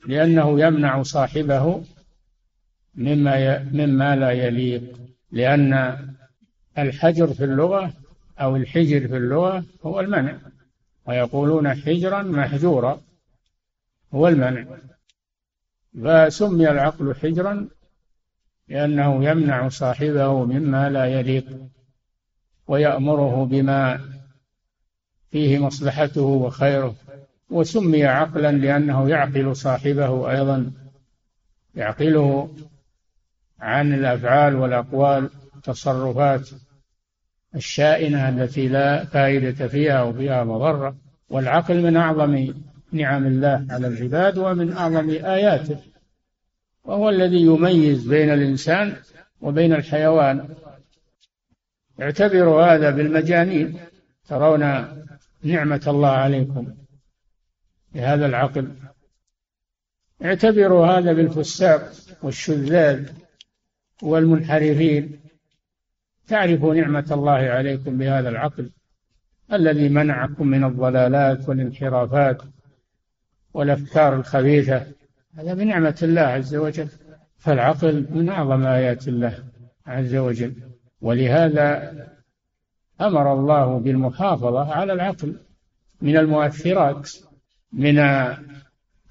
لأنه 0.08 0.60
يمنع 0.60 1.02
صاحبه 1.02 1.82
مما 2.94 3.64
مما 3.72 4.16
لا 4.16 4.30
يليق. 4.30 4.82
لأن 5.34 5.98
الحجر 6.78 7.34
في 7.34 7.44
اللغة 7.44 7.92
أو 8.40 8.56
الحجر 8.56 9.08
في 9.08 9.16
اللغة 9.16 9.64
هو 9.82 10.00
المنع. 10.00 10.38
ويقولون 11.06 11.74
حجرا 11.74 12.22
محجورا 12.22 13.00
هو 14.14 14.28
المنع. 14.28 14.64
فسمي 16.04 16.70
العقل 16.70 17.14
حجرا 17.14 17.68
لأنه 18.68 19.24
يمنع 19.24 19.68
صاحبه 19.68 20.44
مما 20.44 20.90
لا 20.90 21.04
يليق 21.04 21.46
ويأمره 22.66 23.44
بما 23.44 24.00
فيه 25.30 25.58
مصلحته 25.58 26.22
وخيره. 26.22 26.94
وسمي 27.50 28.04
عقلا 28.04 28.52
لأنه 28.52 29.08
يعقل 29.08 29.56
صاحبه 29.56 30.30
أيضا. 30.30 30.72
يعقله 31.74 32.54
عن 33.60 33.94
الأفعال 33.94 34.56
والأقوال 34.56 35.30
التصرفات 35.56 36.48
الشائنة 37.54 38.28
التي 38.28 38.68
لا 38.68 39.04
فائدة 39.04 39.68
فيها 39.68 40.02
وفيها 40.02 40.44
مضرة. 40.44 40.96
والعقل 41.28 41.82
من 41.82 41.96
أعظم 41.96 42.54
نعم 42.92 43.26
الله 43.26 43.66
على 43.70 43.86
العباد 43.86 44.38
ومن 44.38 44.72
أعظم 44.72 45.10
آياته. 45.10 45.78
وهو 46.84 47.08
الذي 47.08 47.40
يميز 47.40 48.06
بين 48.06 48.30
الإنسان 48.30 48.96
وبين 49.40 49.72
الحيوان. 49.72 50.48
اعتبروا 52.02 52.62
هذا 52.62 52.90
بالمجانين. 52.90 53.78
ترون 54.28 54.60
نعمة 55.42 55.82
الله 55.86 56.10
عليكم 56.10 56.74
بهذا 57.94 58.26
العقل. 58.26 58.68
اعتبروا 60.24 60.86
هذا 60.86 61.12
بالفساق 61.12 61.92
والشذاذ. 62.22 63.23
والمنحرفين. 64.04 65.20
تعرفوا 66.28 66.74
نعمة 66.74 67.06
الله 67.10 67.32
عليكم 67.32 67.98
بهذا 67.98 68.28
العقل 68.28 68.70
الذي 69.52 69.88
منعكم 69.88 70.46
من 70.46 70.64
الضلالات 70.64 71.48
والانحرافات 71.48 72.42
والأفكار 73.54 74.16
الخبيثة. 74.16 74.86
هذا 75.34 75.54
بنعمة 75.54 75.98
الله 76.02 76.20
عز 76.20 76.54
وجل. 76.54 76.88
فالعقل 77.38 78.06
من 78.10 78.28
أعظم 78.28 78.66
آيات 78.66 79.08
الله 79.08 79.38
عز 79.86 80.14
وجل. 80.14 80.54
ولهذا 81.00 81.94
أمر 83.00 83.32
الله 83.32 83.78
بالمحافظة 83.78 84.72
على 84.72 84.92
العقل 84.92 85.36
من 86.00 86.16
المؤثرات 86.16 87.10
من 87.72 87.98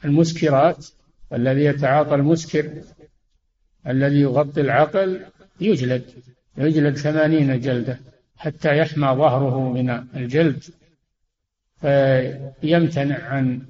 المسكرات 0.06 0.88
الذي 1.34 1.64
يتعاطى 1.64 2.16
المسكر. 2.16 2.82
الذي 3.88 4.20
يغطي 4.20 4.62
العقل 4.62 5.22
يجلد 5.62 6.04
يجلد 6.58 6.98
ثمانين 6.98 7.60
جلدة 7.60 8.00
حتى 8.38 8.78
يحمى 8.78 9.08
ظهره 9.08 9.72
من 9.72 9.90
الجلد 10.16 10.64
فيمتنع 11.82 13.24
عن 13.24 13.62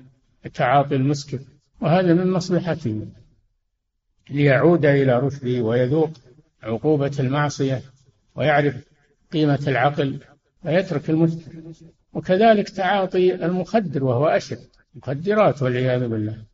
تعاطي 0.53 0.95
المسكر 0.95 1.39
وهذا 1.81 2.13
من 2.13 2.31
مصلحته 2.31 3.07
ليعود 4.29 4.85
إلى 4.85 5.19
رشده 5.19 5.61
ويذوق 5.61 6.09
عقوبة 6.63 7.11
المعصية 7.19 7.81
ويعرف 8.35 8.75
قيمة 9.31 9.59
العقل 9.67 10.19
فيترك 10.63 11.09
المسكر 11.09 11.51
وكذلك 12.13 12.69
تعاطي 12.69 13.35
المخدر 13.45 14.03
وهو 14.03 14.27
أشد 14.27 14.59
مخدرات 14.95 15.63
والعياذ 15.63 16.07
بالله. 16.07 16.52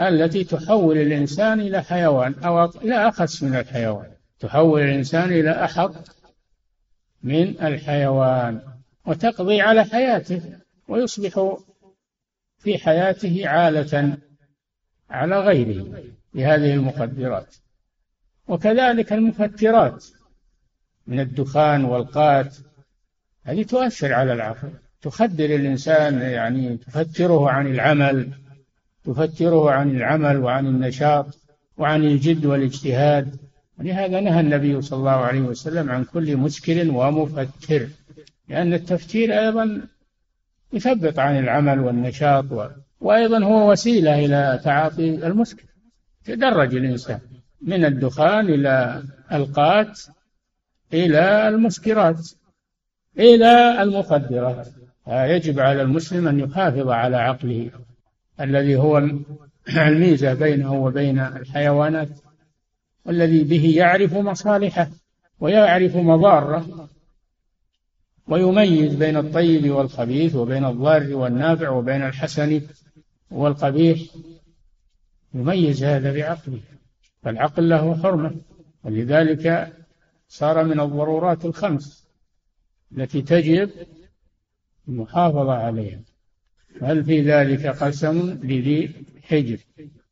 التي 0.00 0.44
تحول 0.44 0.98
الإنسان 0.98 1.60
إلى 1.60 1.82
حيوان 1.82 2.34
أو 2.34 2.72
لا 2.82 3.08
أخس 3.08 3.42
من 3.42 3.56
الحيوان. 3.56 4.10
تحول 4.40 4.80
الإنسان 4.80 5.32
إلى 5.32 5.64
أحط 5.64 6.16
من 7.22 7.62
الحيوان 7.62 8.60
وتقضي 9.06 9.60
على 9.60 9.84
حياته 9.84 10.42
ويصبح 10.88 11.56
في 12.58 12.78
حياته 12.78 13.48
عالة 13.48 14.18
على 15.10 15.40
غيره 15.40 16.02
بهذه 16.34 16.74
المخدرات. 16.74 17.56
وكذلك 18.48 19.12
المفترات 19.12 20.04
من 21.06 21.20
الدخان 21.20 21.84
والقات 21.84 22.56
هذه 23.44 23.62
تؤثر 23.62 24.12
على 24.12 24.32
العقل 24.32 24.70
تخدر 25.02 25.44
الإنسان 25.44 26.20
يعني 26.20 26.76
تفتره 26.76 27.50
عن 27.50 27.66
العمل. 27.66 28.39
تفتره 29.04 29.70
عن 29.70 29.90
العمل 29.90 30.36
وعن 30.36 30.66
النشاط 30.66 31.38
وعن 31.78 32.04
الجد 32.04 32.46
والاجتهاد. 32.46 33.36
ولهذا 33.78 34.20
نهى 34.20 34.40
النبي 34.40 34.82
صلى 34.82 34.98
الله 34.98 35.10
عليه 35.10 35.40
وسلم 35.40 35.90
عن 35.90 36.04
كل 36.04 36.36
مسكر 36.36 36.90
ومفتر 36.90 37.88
لأن 38.48 38.74
التفتير 38.74 39.40
أيضا 39.40 39.82
يثبط 40.72 41.18
عن 41.18 41.38
العمل 41.38 41.80
والنشاط 41.80 42.52
و... 42.52 42.66
وأيضا 43.00 43.44
هو 43.44 43.70
وسيلة 43.70 44.24
إلى 44.24 44.60
تعاطي 44.64 45.26
المسكر 45.26 45.64
تدرج 46.24 46.74
الإنسان 46.74 47.20
من 47.62 47.84
الدخان 47.84 48.46
إلى 48.48 49.02
القات 49.32 50.00
إلى 50.94 51.48
المسكرات 51.48 52.28
إلى 53.18 53.82
المخدرات. 53.82 54.68
يجب 55.08 55.60
على 55.60 55.82
المسلم 55.82 56.28
أن 56.28 56.40
يحافظ 56.40 56.88
على 56.88 57.16
عقله. 57.16 57.70
الذي 58.40 58.76
هو 58.76 58.98
الميزة 59.86 60.34
بينه 60.34 60.74
وبين 60.74 61.18
الحيوانات 61.18 62.08
والذي 63.04 63.44
به 63.44 63.74
يعرف 63.76 64.14
مصالحه 64.14 64.88
ويعرف 65.40 65.96
مضاره 65.96 66.88
ويميز 68.28 68.94
بين 68.94 69.16
الطيب 69.16 69.70
والخبيث 69.70 70.34
وبين 70.34 70.64
الضار 70.64 71.14
والنافع 71.14 71.70
وبين 71.70 72.02
الحسن 72.02 72.60
والقبيح. 73.30 74.00
يميز 75.34 75.84
هذا 75.84 76.12
بعقله 76.12 76.60
فالعقل 77.22 77.68
له 77.68 78.02
حرمة 78.02 78.34
ولذلك 78.84 79.72
صار 80.28 80.64
من 80.64 80.80
الضرورات 80.80 81.44
الخمس 81.44 82.08
التي 82.92 83.22
تجب 83.22 83.70
المحافظة 84.88 85.52
عليها. 85.52 86.00
هل 86.82 87.04
في 87.04 87.20
ذلك 87.20 87.66
قسم 87.66 88.38
لذي 88.42 88.90
حجر؟ 89.22 89.58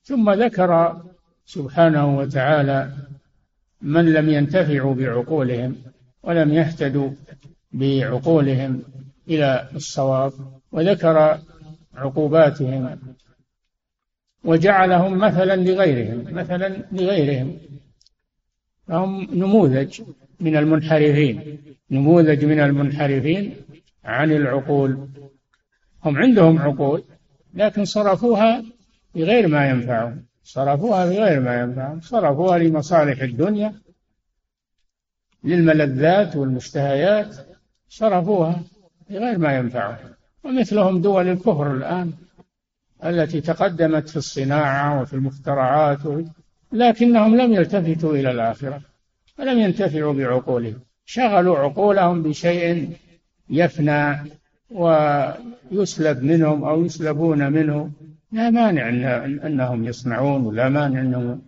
ثم 0.02 0.30
ذكر 0.30 1.02
سبحانه 1.46 2.18
وتعالى 2.18 2.92
من 3.82 4.12
لم 4.12 4.28
ينتفعوا 4.28 4.94
بعقولهم 4.94 5.76
ولم 6.22 6.52
يهتدوا 6.52 7.10
بعقولهم 7.72 8.82
إلى 9.28 9.68
الصواب 9.74 10.32
وذكر 10.72 11.38
عقوباتهم 11.94 12.98
وجعلهم 14.44 15.18
مثلا 15.18 15.56
لغيرهم 15.56 16.34
مثلا 16.34 16.82
لغيرهم. 16.92 17.58
فهم 18.86 19.28
نموذج 19.32 20.00
من 20.40 20.56
المنحرفين 20.56 21.58
نموذج 21.90 22.44
من 22.44 22.60
المنحرفين 22.60 23.54
عن 24.04 24.32
العقول. 24.32 25.08
هم 26.04 26.16
عندهم 26.16 26.58
عقول 26.58 27.04
لكن 27.54 27.84
صرفوها 27.84 28.64
بغير 29.14 29.48
ما 29.48 29.68
ينفعهم. 29.68 30.24
صرفوها 30.42 31.06
بغير 31.06 31.40
ما 31.40 31.60
ينفعهم. 31.60 32.00
صرفوها 32.00 32.58
لمصالح 32.58 33.22
الدنيا 33.22 33.74
للملذات 35.44 36.36
والمشتهيات. 36.36 37.36
صرفوها 37.88 38.62
بغير 39.10 39.38
ما 39.38 39.56
ينفعهم. 39.56 39.96
ومثلهم 40.44 41.00
دول 41.00 41.28
الكفر 41.28 41.74
الآن 41.74 42.12
التي 43.04 43.40
تقدمت 43.40 44.08
في 44.08 44.16
الصناعة 44.16 45.02
وفي 45.02 45.14
المخترعات 45.14 45.98
لكنهم 46.72 47.36
لم 47.36 47.52
يلتفتوا 47.52 48.12
إلى 48.12 48.30
الآخرة 48.30 48.80
ولم 49.38 49.58
ينتفعوا 49.58 50.12
بعقولهم. 50.12 50.80
شغلوا 51.04 51.58
عقولهم 51.58 52.22
بشيء 52.22 52.96
يفنى 53.50 54.37
ويسلب 54.70 56.22
منهم 56.22 56.64
أو 56.64 56.84
يسلبون 56.84 57.52
منه 57.52 57.90
لا 58.32 58.50
مانع 58.50 58.88
أنهم 59.24 59.84
يصنعون 59.84 60.46
ولا 60.46 60.68
مانع 60.68 61.00
أنهم 61.00 61.42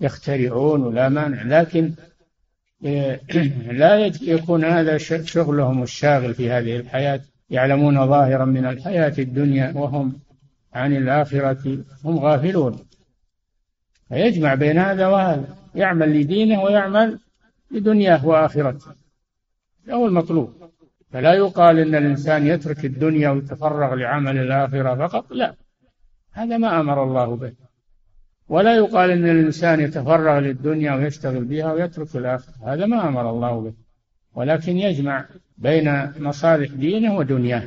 يخترعون 0.00 0.82
ولا 0.82 1.08
مانع. 1.08 1.42
لكن 1.42 1.92
آه، 2.86 3.20
لا 3.82 3.96
يكون 4.22 4.64
هذا 4.64 4.98
شغلهم 4.98 5.82
الشاغل 5.82 6.34
في 6.34 6.50
هذه 6.50 6.76
الحياة. 6.76 7.20
يعلمون 7.50 8.06
ظاهرا 8.06 8.44
من 8.44 8.66
الحياة 8.66 9.12
الدنيا 9.18 9.72
وهم 9.76 10.20
عن 10.74 10.96
الآخرة 10.96 11.84
هم 12.04 12.18
غافلون. 12.18 12.78
فيجمع 14.08 14.54
بين 14.54 14.78
هذا 14.78 15.06
وهذا. 15.06 15.56
يعمل 15.74 16.20
لدينه 16.20 16.62
ويعمل 16.62 17.18
لدنياه 17.70 18.26
وآخرته. 18.26 18.86
هو 19.90 20.06
المطلوب. 20.06 20.61
فلا 21.12 21.34
يقال 21.34 21.78
إن 21.78 21.94
الإنسان 21.94 22.46
يترك 22.46 22.84
الدنيا 22.84 23.30
ويتفرغ 23.30 23.94
لعمل 23.94 24.38
الآخرة 24.38 25.06
فقط 25.06 25.32
لا. 25.32 25.54
هذا 26.32 26.56
ما 26.56 26.80
أمر 26.80 27.02
الله 27.02 27.36
به. 27.36 27.52
ولا 28.48 28.76
يقال 28.76 29.10
إن 29.10 29.28
الإنسان 29.28 29.80
يتفرغ 29.80 30.38
للدنيا 30.38 30.94
ويشتغل 30.94 31.44
بها 31.44 31.72
ويترك 31.72 32.16
الآخرة. 32.16 32.54
هذا 32.66 32.86
ما 32.86 33.08
أمر 33.08 33.30
الله 33.30 33.60
به. 33.60 33.72
ولكن 34.34 34.78
يجمع 34.78 35.24
بين 35.58 36.12
مصالح 36.18 36.70
دينه 36.70 37.16
ودنياه. 37.16 37.62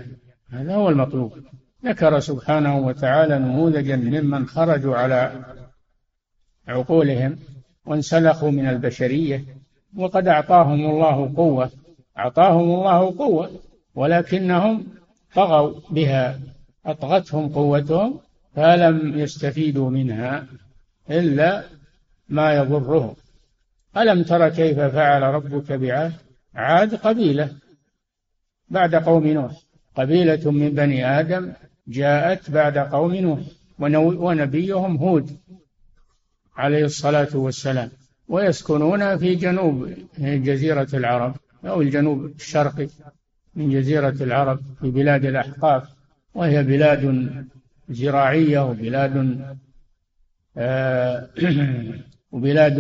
هذا 0.50 0.76
هو 0.76 0.90
المطلوب. 0.90 1.34
ذكر 1.86 2.20
سبحانه 2.20 2.78
وتعالى 2.78 3.40
نموذجا 3.40 3.96
ممن 3.96 4.46
خرجوا 4.46 4.96
على 4.96 5.32
عقولهم 6.68 7.38
وانسلخوا 7.86 8.52
من 8.52 8.70
البشرية 8.70 9.44
وقد 9.98 10.28
أعطاهم 10.28 10.90
الله 10.90 11.34
قوة 11.36 11.72
أعطاهم 12.18 12.64
الله 12.64 13.18
قوة 13.18 13.52
ولكنهم 13.96 14.88
طغوا 15.36 15.80
بها 15.90 16.40
أطغتهم 16.86 17.50
قوتهم 17.50 18.20
فلم 18.56 19.20
يستفيدوا 19.20 19.90
منها 19.90 20.48
إلا 21.10 21.64
ما 22.30 22.54
يضرهم. 22.54 23.16
ألم 23.98 24.24
تر 24.24 24.50
كيف 24.50 24.80
فعل 24.80 25.22
ربك 25.22 25.72
بعاد 25.72 26.14
عاد 26.56 26.96
قبيلة 26.96 27.50
بعد 28.70 28.96
قوم 28.96 29.28
نوح. 29.28 29.52
قبيلة 29.96 30.52
من 30.52 30.70
بني 30.70 31.20
آدم 31.20 31.54
جاءت 31.88 32.52
بعد 32.52 32.78
قوم 32.78 33.16
نوح 33.16 33.40
ونبيهم 34.00 34.98
هود 34.98 35.38
عليه 36.56 36.86
الصلاة 36.86 37.28
والسلام. 37.34 37.92
ويسكنون 38.28 39.18
في 39.18 39.36
جنوب 39.36 39.90
جزيرة 40.20 40.88
العرب. 40.94 41.36
أو 41.66 41.82
الجنوب 41.82 42.26
الشرقي 42.26 42.88
من 43.56 43.70
جزيرة 43.70 44.16
العرب 44.22 44.60
في 44.82 44.92
بلاد 44.92 45.26
الأحقاف 45.26 45.90
وهي 46.36 46.64
بلاد 46.64 47.26
زراعية 47.90 48.60
وبلاد 48.60 49.40
آه 50.58 51.30
وبلاد 52.32 52.78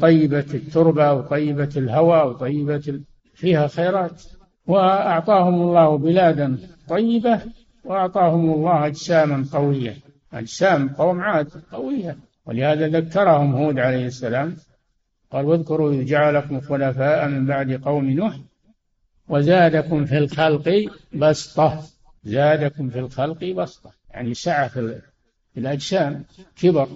طيبة 0.00 0.46
التربة 0.54 1.12
وطيبة 1.12 1.68
الهواء 1.76 2.28
وطيبة 2.28 3.00
فيها 3.34 3.66
خيرات. 3.66 4.22
وأعطاهم 4.66 5.54
الله 5.62 5.98
بلادا 5.98 6.58
طيبة 6.88 7.40
وأعطاهم 7.84 8.52
الله 8.52 8.86
أجساما 8.86 9.44
قوية. 9.52 9.96
أجسام 10.32 10.88
قوم 10.88 11.20
عاد 11.20 11.48
قوية. 11.72 12.16
ولهذا 12.46 12.88
ذكرهم 12.88 13.54
هود 13.54 13.78
عليه 13.78 14.06
السلام 14.06 14.56
قال 15.30 15.44
واذكروا 15.44 15.92
إذ 15.92 16.04
جعلكم 16.04 16.60
خلفاء 16.60 17.28
من 17.28 17.46
بعد 17.46 17.72
قوم 17.72 18.10
نوح 18.10 18.36
وزادكم 19.28 20.04
في 20.04 20.18
الخلق 20.18 20.90
بسطة. 21.14 21.84
زادكم 22.24 22.90
في 22.90 22.98
الخلق 22.98 23.44
بسطة. 23.44 23.92
يعني 24.10 24.34
سعة 24.34 24.68
في 24.68 25.00
الأجسام. 25.56 26.24
كبر. 26.56 26.88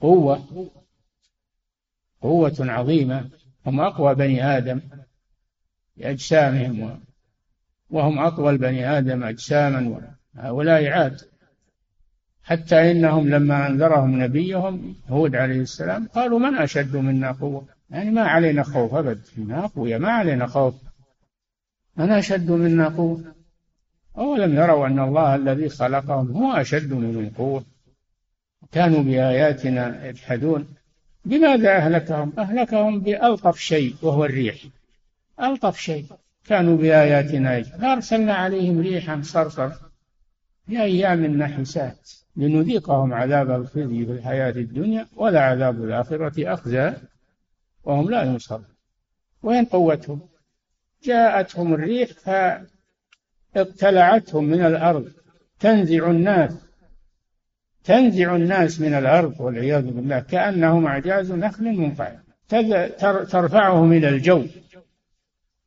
قوة. 0.00 0.68
قوة 2.22 2.56
عظيمة. 2.60 3.30
هم 3.66 3.80
أقوى 3.80 4.14
بني 4.14 4.44
آدم 4.56 4.80
بأجسامهم 5.96 7.00
وهم 7.90 8.18
أطول 8.18 8.58
بني 8.58 8.98
آدم 8.98 9.24
أجساما 9.24 10.14
هؤلاء 10.34 10.86
عاد. 10.86 11.31
حتى 12.44 12.90
إنهم 12.90 13.28
لما 13.28 13.66
أنذرهم 13.66 14.22
نبيهم 14.22 14.94
هود 15.08 15.36
عليه 15.36 15.60
السلام 15.60 16.08
قالوا 16.14 16.38
من 16.38 16.54
أشد 16.54 16.96
منا 16.96 17.32
قوة؟ 17.32 17.64
يعني 17.90 18.10
ما 18.10 18.22
علينا 18.22 18.62
خوف 18.62 18.94
أبد. 18.94 19.20
إحنا 19.32 19.64
أقوياء 19.64 20.00
ما 20.00 20.10
علينا 20.10 20.46
خوف. 20.46 20.74
من 21.96 22.10
أشد 22.10 22.50
منا 22.50 22.88
قوة؟ 22.88 23.24
أولم 24.18 24.56
يروا 24.56 24.86
أن 24.86 24.98
الله 24.98 25.34
الذي 25.34 25.68
خلقهم 25.68 26.30
هو 26.30 26.52
أشد 26.52 26.92
منهم 26.92 27.30
قوة. 27.38 27.64
كانوا 28.72 29.02
بآياتنا 29.02 30.06
يجحدون. 30.06 30.68
بماذا 31.24 31.76
أهلكهم؟ 31.76 32.32
أهلكهم 32.38 33.00
بألطف 33.00 33.58
شيء 33.58 33.94
وهو 34.02 34.24
الريح. 34.24 34.56
ألطف 35.42 35.78
شيء. 35.78 36.06
كانوا 36.46 36.76
بآياتنا 36.76 37.58
يجحدون. 37.58 37.84
أرسلنا 37.84 38.34
عليهم 38.34 38.80
ريحا 38.80 39.20
صرصر 39.22 39.70
في 40.66 40.82
أيام 40.82 41.26
نحسات 41.26 42.10
لنذيقهم 42.36 43.12
عذاب 43.12 43.50
الخزي 43.50 44.06
في 44.06 44.12
الحياة 44.12 44.50
الدنيا 44.50 45.06
ولا 45.16 45.40
عذاب 45.40 45.84
الآخرة 45.84 46.52
أخزى 46.54 46.92
وهم 47.84 48.10
لا 48.10 48.22
ينصرون. 48.22 48.64
وين 49.42 49.64
قوتهم؟ 49.64 50.20
جاءتهم 51.02 51.74
الريح 51.74 52.08
فاقتلعتهم 53.54 54.44
من 54.44 54.64
الأرض. 54.66 55.12
تنزع 55.60 56.10
الناس 56.10 56.52
تنزع 57.84 58.36
الناس 58.36 58.80
من 58.80 58.94
الأرض 58.94 59.40
والعياذ 59.40 59.90
بالله. 59.90 60.20
كأنهم 60.20 60.86
أعجاز 60.86 61.32
نخل 61.32 61.64
منقعر 61.64 62.18
ترفعهم 63.24 63.92
إلى 63.92 64.08
الجو. 64.08 64.44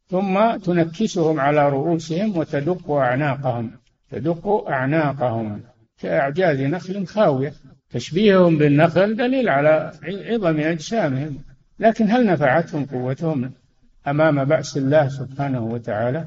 ثم 0.07 0.55
تنكسهم 0.55 1.39
على 1.39 1.69
رؤوسهم 1.69 2.37
وتدق 2.37 2.91
أعناقهم. 2.91 3.71
تدق 4.15 4.47
أعناقهم 4.47 5.61
كأعجاز 5.99 6.61
نخل 6.61 7.05
خاوية. 7.05 7.53
تشبيههم 7.89 8.57
بالنخل 8.57 9.15
دليل 9.15 9.49
على 9.49 9.91
عظم 10.03 10.59
أجسامهم 10.59 11.37
لكن 11.79 12.11
هل 12.11 12.25
نفعتهم 12.25 12.85
قوتهم 12.85 13.51
أمام 14.07 14.45
بأس 14.45 14.77
الله 14.77 15.07
سبحانه 15.07 15.63
وتعالى؟ 15.63 16.25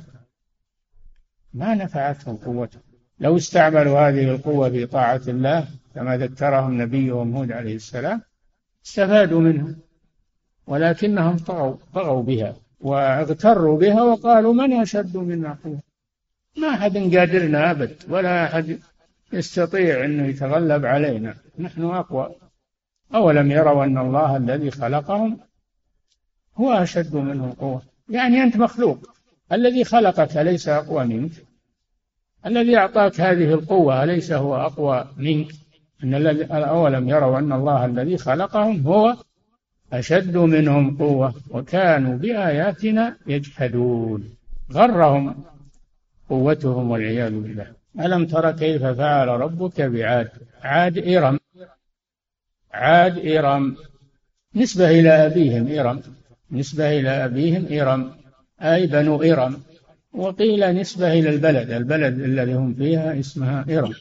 ما 1.55 1.75
نفعتهم 1.75 2.37
قوتهم. 2.37 2.83
لو 3.21 3.37
استعملوا 3.37 4.01
هذه 4.01 4.31
القوة 4.31 4.71
في 4.71 4.87
طاعة 4.87 5.23
الله 5.29 5.69
كما 5.95 6.17
ذكرهم 6.17 6.83
نبيهم 6.83 7.37
هود 7.37 7.53
عليه 7.53 7.77
السلام 7.77 8.23
استفادوا 8.87 9.41
منها 9.41 9.75
ولكنهم 10.67 11.37
طغوا 11.37 11.77
طغوا 11.95 12.23
بها 12.23 12.57
واغتروا 12.81 13.79
بها 13.79 14.03
وقالوا 14.03 14.55
من 14.55 14.73
أشد 14.73 15.17
منا 15.17 15.59
قوة؟ 15.65 15.88
ما 16.61 16.69
أحد 16.69 16.97
قادرنا 16.97 17.71
أبد 17.71 17.97
ولا 18.09 18.45
أحد 18.45 18.79
يستطيع 19.33 20.05
أنه 20.05 20.27
يتغلب 20.27 20.87
علينا. 20.87 21.35
نحن 21.59 21.85
أقوى. 21.85 22.35
أولم 23.15 23.51
يروا 23.51 23.85
أن 23.85 23.99
الله 23.99 24.37
الذي 24.37 24.71
خلقهم 24.71 25.39
هو 26.57 26.73
أشد 26.73 27.15
منهم 27.17 27.53
قوة. 27.53 27.83
يعني 28.09 28.43
أنت 28.43 28.57
مخلوق. 28.57 28.99
الذي 29.53 29.85
خلقك 29.85 30.37
أليس 30.37 30.69
أقوى 30.69 31.05
منك. 31.05 31.33
الذي 32.47 32.77
أعطاك 32.77 33.21
هذه 33.21 33.55
القوة 33.55 34.05
أليس 34.05 34.33
هو 34.33 34.57
أقوى 34.57 35.09
منك. 35.17 35.49
أن 36.05 36.15
الذي 36.15 36.45
أولم 36.45 37.09
يروا 37.09 37.39
أن 37.39 37.53
الله 37.53 37.85
الذي 37.85 38.19
خلقهم 38.19 38.87
هو 38.87 39.17
أشد 39.93 40.37
منهم 40.37 40.97
قوة. 40.97 41.35
وكانوا 41.51 42.17
بآياتنا 42.17 43.17
يجحدون. 43.27 44.35
غرهم 44.73 45.45
قوتهم 46.29 46.91
والعياذ 46.91 47.31
بالله. 47.31 47.67
ألم 48.01 48.27
تر 48.27 48.53
كيف 48.53 48.85
فعل 48.85 49.29
ربك 49.29 49.81
بعاد؟ 49.81 50.29
عاد 50.63 50.99
إرم. 50.99 51.39
عاد 52.75 53.27
إرم. 53.27 53.77
نسبة 54.55 54.91
إلى 54.91 55.11
أبيهم 55.11 55.79
إرم. 55.79 56.03
نسبة 56.53 56.99
إلى 56.99 57.25
أبيهم 57.25 57.67
إرم. 57.81 58.13
أي 58.63 58.87
بنو 58.87 59.23
إرم. 59.23 59.57
وقيل 60.13 60.77
نسبة 60.77 61.13
إلى 61.13 61.31
البلد. 61.31 61.71
البلد 61.71 62.21
الذي 62.21 62.55
هم 62.55 62.75
فيها 62.75 63.21
اسمها 63.21 63.65
إرم. 63.71 63.93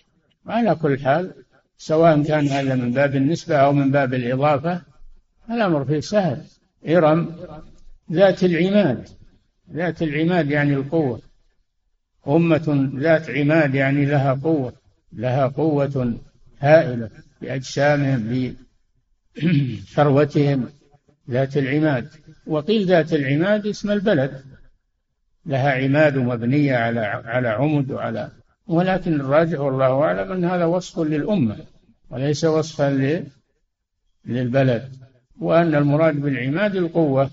على 0.47 0.75
كل 0.75 0.99
حال 0.99 1.31
سواء 1.77 2.23
كان 2.23 2.47
هذا 2.47 2.75
من 2.75 2.91
باب 2.91 3.15
النسبة 3.15 3.55
أو 3.55 3.73
من 3.73 3.91
باب 3.91 4.13
الإضافة 4.13 4.81
الأمر 5.49 5.85
فيه 5.85 5.99
سهل. 5.99 6.41
إرم 6.87 7.35
ذات 8.11 8.43
العماد. 8.43 9.07
ذات 9.73 10.01
العماد 10.01 10.51
يعني 10.51 10.73
القوة. 10.73 11.26
أمة 12.27 12.91
ذات 12.95 13.29
عماد 13.29 13.75
يعني 13.75 14.05
لها 14.05 14.33
قوة 14.33 14.73
لها 15.13 15.47
قوة 15.47 16.13
هائلة 16.59 17.09
بأجسامهم 17.41 18.55
بثروتهم 19.35 20.69
ذات 21.29 21.57
العماد. 21.57 22.09
وقيل 22.47 22.85
ذات 22.87 23.13
العماد 23.13 23.67
اسم 23.67 23.91
البلد. 23.91 24.43
لها 25.45 25.71
عماد 25.71 26.17
مبنية 26.17 26.75
على 26.75 26.99
على 26.99 27.47
عمد 27.47 27.91
وعلى 27.91 28.31
ولكن 28.67 29.13
الراجح 29.21 29.59
والله 29.59 30.03
أعلم 30.03 30.31
أن 30.31 30.45
هذا 30.45 30.65
وصف 30.65 30.99
للأمة 30.99 31.57
وليس 32.09 32.45
وصفا 32.45 33.23
للبلد. 34.25 34.91
وأن 35.39 35.75
المراد 35.75 36.15
بالعماد 36.15 36.75
القوة 36.75 37.29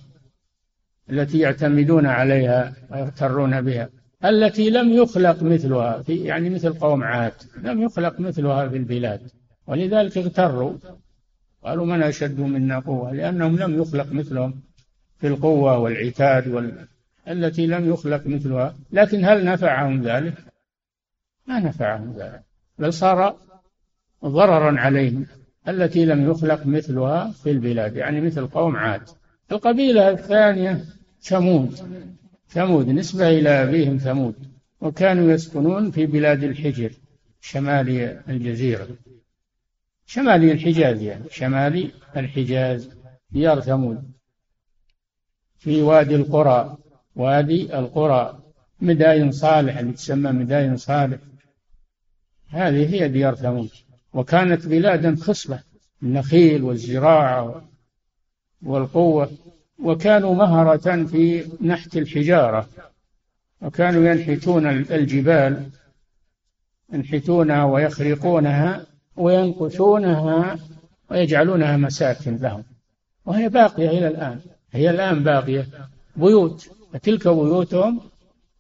التي 1.11 1.39
يعتمدون 1.39 2.07
عليها 2.07 2.75
ويغترون 2.91 3.61
بها. 3.61 3.89
التي 4.25 4.71
لم 4.71 4.93
يخلق 4.93 5.43
مثلها 5.43 6.03
في 6.03 6.17
يعني 6.17 6.51
مثل 6.51 6.73
قوم 6.73 7.03
عاد 7.03 7.33
لم 7.63 7.83
يخلق 7.83 8.21
مثلها 8.21 8.69
في 8.69 8.77
البلاد. 8.77 9.21
ولذلك 9.67 10.19
اغتروا. 10.19 10.73
قالوا 11.65 11.87
من 11.87 12.03
أشد 12.03 12.41
منا 12.41 12.79
قوة؟ 12.79 13.13
لأنهم 13.13 13.57
لم 13.59 13.83
يخلق 13.83 14.13
مثلهم 14.13 14.55
في 15.19 15.27
القوة 15.27 15.79
والعتاد 15.79 16.49
وال... 16.49 16.87
التي 17.29 17.67
لم 17.67 17.89
يخلق 17.89 18.27
مثلها. 18.27 18.75
لكن 18.93 19.25
هل 19.25 19.45
نفعهم 19.45 20.03
ذلك؟ 20.03 20.35
ما 21.47 21.61
نفعهم 21.61 22.15
ذلك. 22.19 22.43
بل 22.79 22.93
صار 22.93 23.37
ضررا 24.25 24.81
عليهم 24.81 25.27
التي 25.69 26.05
لم 26.05 26.31
يخلق 26.31 26.67
مثلها 26.67 27.31
في 27.31 27.51
البلاد 27.51 27.97
يعني 27.97 28.21
مثل 28.21 28.47
قوم 28.47 28.77
عاد. 28.77 29.03
القبيلة 29.53 30.11
الثانية 30.11 30.85
ثمود 31.21 31.79
ثمود 32.55 32.89
نسبة 32.89 33.29
إلى 33.29 33.49
أبيهم 33.49 33.97
ثمود. 33.97 34.35
وكانوا 34.81 35.33
يسكنون 35.33 35.91
في 35.91 36.07
بلاد 36.07 36.45
الحجر 36.45 36.93
شمال 37.41 37.89
الجزيرة. 38.29 38.89
شمالي 40.07 40.53
الحجاز 40.53 41.03
يعني 41.03 41.25
شمالي 41.31 41.91
الحجاز 42.17 42.91
ديار 43.31 43.61
ثمود. 43.61 44.13
في 45.59 45.83
وادي 45.83 46.15
القرى 46.15 46.77
وادي 47.17 47.79
القرى 47.79 48.43
مداين 48.81 49.33
صالح 49.33 49.79
اللي 49.79 49.93
تسمى 49.93 50.33
مداين 50.33 50.77
صالح. 50.77 51.19
هذه 52.49 52.95
هي 52.95 53.09
ديار 53.09 53.35
ثمود. 53.35 53.71
وكانت 54.15 54.67
بلادا 54.67 55.17
خصبة 55.17 55.61
النخيل 56.03 56.63
والزراعة 56.63 57.69
والقوة. 58.63 59.31
وكانوا 59.79 60.35
مهرة 60.35 61.05
في 61.05 61.45
نحت 61.61 61.97
الحجارة 61.97 62.69
وكانوا 63.63 64.11
ينحتون 64.11 64.67
الجبال 64.67 65.71
ينحتونها 66.93 67.65
ويخرقونها 67.65 68.87
وينقشونها 69.17 70.59
ويجعلونها 71.11 71.77
مساكن 71.77 72.37
لهم. 72.37 72.65
وهي 73.27 73.49
باقية 73.49 73.89
إلى 73.89 74.09
الآن. 74.09 74.41
هي 74.73 74.91
الآن 74.91 75.23
باقية. 75.25 75.67
بيوت. 76.17 76.71
وتلك 76.95 77.29
بيوتهم 77.29 78.01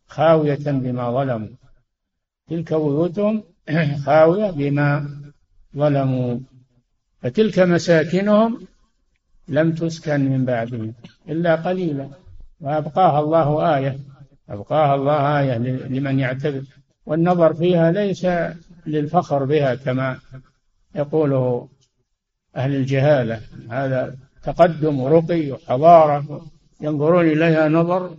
خاوية 0.08 0.58
بما 0.64 1.10
ظلموا. 1.10 1.48
تلك 2.48 2.74
بيوتهم 2.74 3.42
خاوية 4.06 4.50
بما 4.50 5.08
ظلموا. 5.76 6.38
فتلك 7.22 7.58
مساكنهم 7.58 8.66
لم 9.48 9.72
تسكن 9.72 10.20
من 10.20 10.44
بعدهم 10.44 10.94
إلا 11.28 11.54
قليلا. 11.54 12.08
وأبقاها 12.60 13.20
الله 13.20 13.76
آية 13.76 13.98
أبقاها 14.48 14.94
الله 14.94 15.40
آية 15.40 15.58
لمن 15.88 16.18
يعتبر 16.18 16.62
والنظر 17.06 17.54
فيها 17.54 17.92
ليس 17.92 18.26
للفخر 18.86 19.44
بها 19.44 19.74
كما 19.74 20.18
يقوله 20.94 21.68
أهل 22.56 22.74
الجهالة. 22.74 23.40
هذا 23.70 24.16
تقدم 24.42 25.00
ورقي 25.00 25.50
وحضارة. 25.52 26.46
ينظرون 26.80 27.26
إليها 27.26 27.68
نظر 27.68 28.16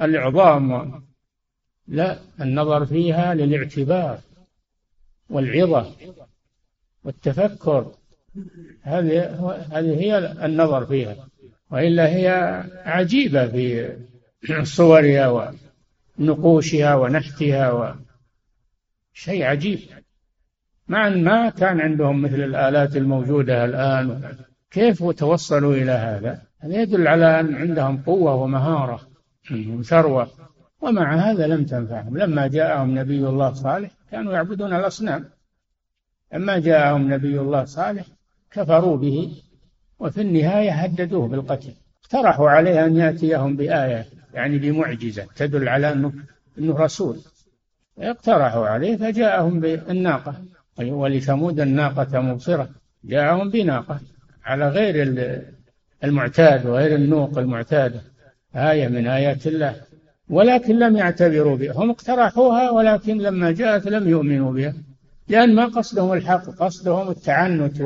العظام. 0.00 0.92
لا 1.88 2.18
النظر 2.40 2.86
فيها 2.86 3.34
للاعتبار 3.34 4.18
والعظة 5.30 5.92
والتفكر. 7.04 7.92
هذه 8.82 9.24
هذه 9.72 10.00
هي 10.00 10.18
النظر 10.18 10.86
فيها 10.86 11.16
وإلا 11.70 12.08
هي 12.08 12.28
عجيبة 12.84 13.46
في 13.46 14.64
صورها 14.64 15.52
ونقوشها 16.18 16.94
ونحتها 16.94 17.72
و 17.72 17.94
شيء 19.12 19.44
عجيب. 19.44 19.78
مع 20.88 21.06
أن 21.06 21.24
ما 21.24 21.50
كان 21.50 21.80
عندهم 21.80 22.22
مثل 22.22 22.34
الآلات 22.34 22.96
الموجودة 22.96 23.64
الآن 23.64 24.34
كيف 24.70 25.10
توصلوا 25.10 25.74
إلى 25.74 25.92
هذا؟ 25.92 26.42
هذا 26.58 26.82
يدل 26.82 27.08
على 27.08 27.40
أن 27.40 27.54
عندهم 27.54 28.02
قوة 28.02 28.34
ومهارة 28.34 29.00
وثروة 29.52 30.30
ومع 30.80 31.14
هذا 31.14 31.46
لم 31.46 31.64
تنفعهم. 31.64 32.18
لما 32.18 32.46
جاءهم 32.46 32.98
نبي 32.98 33.28
الله 33.28 33.52
صالح 33.52 33.90
كانوا 34.10 34.32
يعبدون 34.32 34.72
الأصنام. 34.74 35.24
لما 36.32 36.58
جاءهم 36.58 37.14
نبي 37.14 37.40
الله 37.40 37.64
صالح 37.64 38.06
كفروا 38.50 38.96
به 38.96 39.42
وفي 39.98 40.20
النهاية 40.20 40.70
هددوه 40.70 41.28
بالقتل. 41.28 41.72
اقترحوا 42.02 42.50
عليه 42.50 42.84
أن 42.86 42.96
يأتيهم 42.96 43.56
بآية 43.56 44.06
يعني 44.34 44.58
بمعجزة 44.58 45.26
تدل 45.36 45.68
على 45.68 45.92
أنه, 45.92 46.12
أنه 46.58 46.76
رسول. 46.76 47.18
اقترحوا 47.98 48.66
عليه 48.66 48.96
فجاءهم 48.96 49.60
بالناقة. 49.60 50.34
ولثمود 50.78 51.60
الناقة 51.60 52.20
مبصرة. 52.20 52.68
جاءهم 53.04 53.50
بناقة 53.50 54.00
على 54.44 54.68
غير 54.68 55.14
المعتاد 56.04 56.66
وغير 56.66 56.94
النوق 56.94 57.38
المعتادة 57.38 58.00
آية 58.56 58.88
من 58.88 59.06
آيات 59.06 59.46
الله. 59.46 59.76
ولكن 60.30 60.78
لم 60.78 60.96
يعتبروا 60.96 61.56
بها. 61.56 61.72
هم 61.72 61.90
اقترحوها 61.90 62.70
ولكن 62.70 63.18
لما 63.18 63.52
جاءت 63.52 63.86
لم 63.86 64.08
يؤمنوا 64.08 64.52
بها. 64.52 64.74
لأن 65.28 65.54
ما 65.54 65.64
قصدهم 65.64 66.12
الحق 66.12 66.44
قصدهم 66.44 67.10
التعنت 67.10 67.80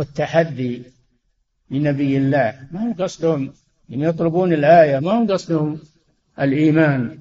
والتحدي 0.00 0.82
لنبي 1.70 2.16
الله. 2.16 2.54
ما 2.72 2.80
هم 2.82 2.92
قصدهم؟ 2.94 3.52
إن 3.92 4.00
يطلبون 4.00 4.52
الآية 4.52 4.98
ما 4.98 5.12
هم 5.12 5.32
قصدهم؟ 5.32 5.78
الإيمان. 6.40 7.18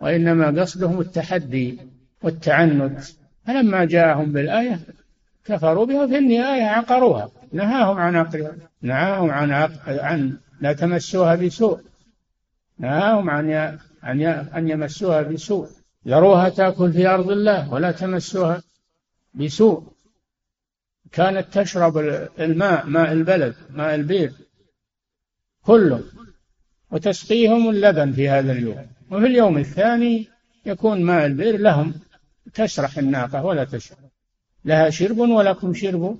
وإنما 0.00 0.60
قصدهم 0.60 1.00
التحدي 1.00 1.78
والتعنت. 2.22 3.04
فلما 3.46 3.84
جاءهم 3.84 4.32
بالآية 4.32 4.80
كفروا 5.44 5.86
بها 5.86 6.06
في 6.06 6.18
النهاية 6.18 6.62
عقروها. 6.62 7.30
نهاهم 7.52 7.96
عن 7.98 8.16
عقرها 8.16 8.52
نهاهم 8.82 9.30
عن 9.30 9.50
عن 9.86 10.36
لا 10.60 10.72
تمسوها 10.72 11.34
بسوء. 11.34 11.80
نهاهم 12.78 13.30
عن 13.30 13.78
عن 14.02 14.22
أن 14.56 14.68
يمسوها 14.68 15.22
بسوء. 15.22 15.68
ذروها 16.08 16.48
تأكل 16.48 16.92
في 16.92 17.06
أرض 17.06 17.30
الله 17.30 17.72
ولا 17.72 17.92
تمسوها 17.92 18.62
بسوء. 19.34 19.93
كانت 21.14 21.58
تشرب 21.58 21.98
الماء 22.40 22.86
ماء 22.86 23.12
البلد 23.12 23.54
ماء 23.70 23.94
البير 23.94 24.32
كله 25.62 26.02
وتسقيهم 26.90 27.70
اللبن 27.70 28.12
في 28.12 28.28
هذا 28.28 28.52
اليوم. 28.52 28.86
وفي 29.10 29.26
اليوم 29.26 29.58
الثاني 29.58 30.28
يكون 30.66 31.02
ماء 31.02 31.26
البئر 31.26 31.56
لهم 31.56 31.94
تسرح 32.54 32.98
الناقة 32.98 33.44
ولا 33.44 33.64
تشرب. 33.64 33.98
لها 34.64 34.90
شرب 34.90 35.18
ولكم 35.18 35.74
شرب 35.74 36.18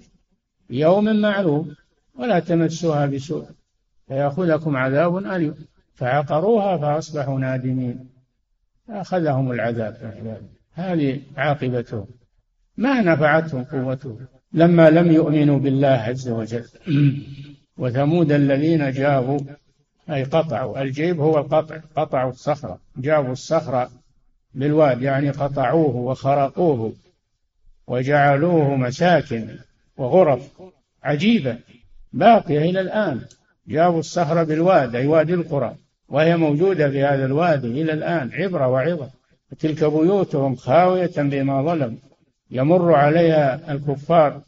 يوم 0.71 1.21
معلوم 1.21 1.75
ولا 2.15 2.39
تمسوها 2.39 3.07
بسوء 3.07 3.47
فيأخذكم 4.09 4.77
عذاب 4.77 5.17
أليم. 5.17 5.55
فعقروها 5.95 6.77
فأصبحوا 6.77 7.39
نادمين. 7.39 8.11
فأخذهم 8.89 9.53
العذاب. 9.53 9.95
هذه 10.73 11.21
عاقبتهم. 11.37 12.07
ما 12.77 13.01
نفعتهم 13.01 13.65
قوتهم؟ 13.65 14.27
لما 14.55 14.91
لم 14.91 15.13
يؤمنوا 15.13 15.59
بالله 15.59 15.89
عز 15.89 16.29
وجل. 16.29 16.65
وثمود 17.79 18.33
الذين 18.33 18.91
جابوا 18.91 19.39
أي 20.11 20.25
قطعوا 20.25 20.83
الجيب 20.83 21.21
هو 21.21 21.39
القطع 21.39 21.81
قطعوا 21.97 22.31
الصخرة 22.31 22.79
جابوا 22.97 23.33
الصخرة 23.33 23.91
بالواد 24.55 25.03
يعني 25.03 25.31
قطعوه 25.31 25.97
وخرقوه 25.97 26.93
وجعلوه 27.87 28.77
مساكن 28.77 29.49
وغرف 29.97 30.51
عجيبة 31.03 31.59
باقية 32.13 32.71
إلى 32.71 32.81
الآن. 32.81 33.21
جابوا 33.69 34.01
الصخرة 34.01 34.43
بالواد 34.43 34.95
أي 34.95 35.07
وادي 35.07 35.35
القرى 35.35 35.77
وهي 36.09 36.37
موجودة 36.37 36.91
في 36.91 37.03
هذا 37.03 37.27
الوادي 37.27 37.83
إلى 37.83 37.93
الآن 37.93 38.31
عبرة 38.33 38.69
وعظة. 38.69 39.11
تلك 39.59 39.85
بيوتهم 39.85 40.57
خاوية 40.57 41.13
بما 41.17 41.63
ظلم 41.63 41.99
يمر 42.55 42.95
عليها 42.95 43.73
الكفار 43.73 44.43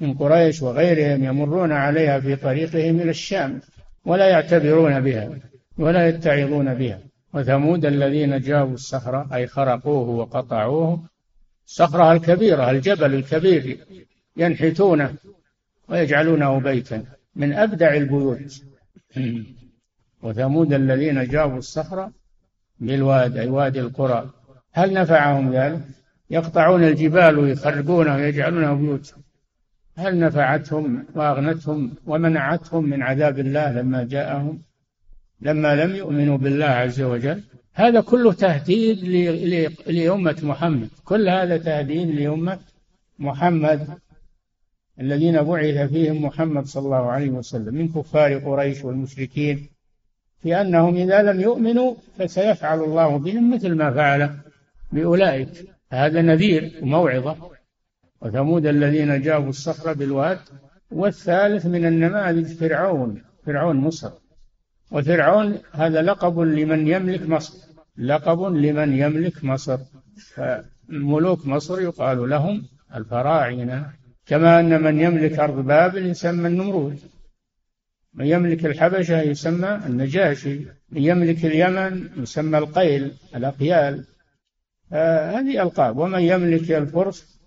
من 0.00 0.14
قريش 0.14 0.62
وغيرهم 0.62 1.24
يمرون 1.24 1.72
عليها 1.72 2.20
في 2.20 2.36
طريقهم 2.36 3.00
إلى 3.00 3.10
الشام 3.10 3.60
ولا 4.04 4.28
يعتبرون 4.28 5.00
بها 5.00 5.30
ولا 5.78 6.08
يتعظون 6.08 6.74
بها 6.74 7.00
وثمود 7.34 7.84
الذين 7.84 8.40
جابوا 8.40 8.74
الصخرة 8.74 9.28
أي 9.34 9.46
خرقوه 9.46 10.08
وقطعوه 10.08 11.02
الصخرة 11.66 12.12
الكبيرة 12.12 12.70
الجبل 12.70 13.14
الكبير 13.14 13.78
ينحتونه 14.36 15.14
ويجعلونه 15.88 16.60
بيتا 16.60 17.04
من 17.36 17.52
أبدع 17.52 17.94
البيوت 17.94 18.62
وثمود 20.22 20.72
الذين 20.72 21.28
جابوا 21.28 21.58
الصخرة 21.58 22.12
بالواد 22.80 23.36
أي 23.36 23.48
وادي 23.48 23.80
القرى 23.80 24.30
هل 24.72 24.92
نفعهم 24.92 25.52
ذلك؟ 25.52 25.80
يقطعون 26.30 26.84
الجبال 26.84 27.38
ويخرقونها 27.38 28.16
ويجعلونها 28.16 28.74
بيوت. 28.74 29.14
هل 29.96 30.18
نفعتهم 30.18 31.04
وأغنتهم 31.14 31.94
ومنعتهم 32.06 32.84
من 32.84 33.02
عذاب 33.02 33.38
الله 33.38 33.72
لما 33.72 34.04
جاءهم؟ 34.04 34.62
لما 35.40 35.84
لم 35.84 35.96
يؤمنوا 35.96 36.36
بالله 36.38 36.66
عز 36.66 37.00
وجل. 37.00 37.42
هذا 37.74 38.00
كله 38.00 38.32
تهديد 38.32 39.04
لأمة 39.86 40.36
محمد. 40.42 40.88
كل 41.04 41.28
هذا 41.28 41.56
تهديد 41.56 42.08
لأمة 42.08 42.58
محمد 43.18 43.88
الذين 45.00 45.42
بعث 45.42 45.90
فيهم 45.90 46.24
محمد 46.24 46.66
صلى 46.66 46.84
الله 46.84 47.10
عليه 47.10 47.30
وسلم 47.30 47.74
من 47.74 47.88
كفار 47.88 48.38
قريش 48.38 48.84
والمشركين. 48.84 49.68
في 50.42 50.60
أنهم 50.60 50.96
إذا 50.96 51.22
لم 51.22 51.40
يؤمنوا 51.40 51.94
فسيفعل 52.18 52.80
الله 52.80 53.18
بهم 53.18 53.54
مثل 53.54 53.74
ما 53.74 53.90
فعل 53.90 54.30
بأولئك. 54.92 55.73
هذا 55.94 56.22
نذير 56.22 56.72
وموعظة. 56.82 57.50
وثمود 58.20 58.66
الذين 58.66 59.22
جابوا 59.22 59.48
الصخر 59.48 59.92
بالواد 59.92 60.38
والثالث 60.90 61.66
من 61.66 61.86
النماذج 61.86 62.46
فرعون 62.46 63.22
فرعون 63.46 63.76
مصر. 63.76 64.10
وفرعون 64.90 65.58
هذا 65.72 66.02
لقب 66.02 66.38
لمن 66.38 66.88
يملك 66.88 67.28
مصر 67.28 67.54
لقب 67.98 68.42
لمن 68.42 68.98
يملك 68.98 69.44
مصر. 69.44 69.78
فملوك 70.34 71.46
مصر 71.46 71.80
يقال 71.80 72.30
لهم 72.30 72.62
الفراعنة. 72.94 73.90
كما 74.26 74.60
أن 74.60 74.82
من 74.82 75.00
يملك 75.00 75.38
أرض 75.38 75.66
بابل 75.66 76.06
يسمى 76.06 76.48
النمرود. 76.48 76.98
من 78.14 78.26
يملك 78.26 78.66
الحبشة 78.66 79.20
يسمى 79.20 79.80
النجاشي. 79.86 80.58
من 80.90 81.02
يملك 81.02 81.44
اليمن 81.44 82.08
يسمى 82.16 82.58
القيل 82.58 83.12
الأقيال. 83.36 84.04
هذه 84.94 85.62
ألقاب. 85.62 85.98
ومن 85.98 86.20
يملك 86.20 86.72
الفرس 86.72 87.40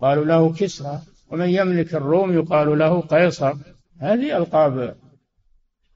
قالوا 0.00 0.24
له 0.24 0.52
كسرى. 0.52 1.00
ومن 1.30 1.48
يملك 1.48 1.94
الروم 1.94 2.32
يقال 2.32 2.78
له 2.78 3.00
قيصر. 3.00 3.54
هذه 3.98 4.36
ألقاب 4.36 4.96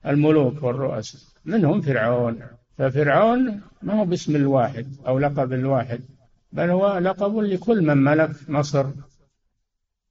الملوك 0.06 0.62
والرؤساء. 0.62 1.20
منهم 1.44 1.80
فرعون. 1.80 2.40
ففرعون 2.78 3.60
ما 3.82 4.00
هو 4.00 4.04
باسم 4.04 4.36
الواحد 4.36 4.86
أو 5.06 5.18
لقب 5.18 5.52
الواحد 5.52 6.00
بل 6.52 6.70
هو 6.70 6.98
لقب 6.98 7.36
لكل 7.36 7.82
من 7.82 7.96
ملك 7.96 8.30
مصر 8.48 8.86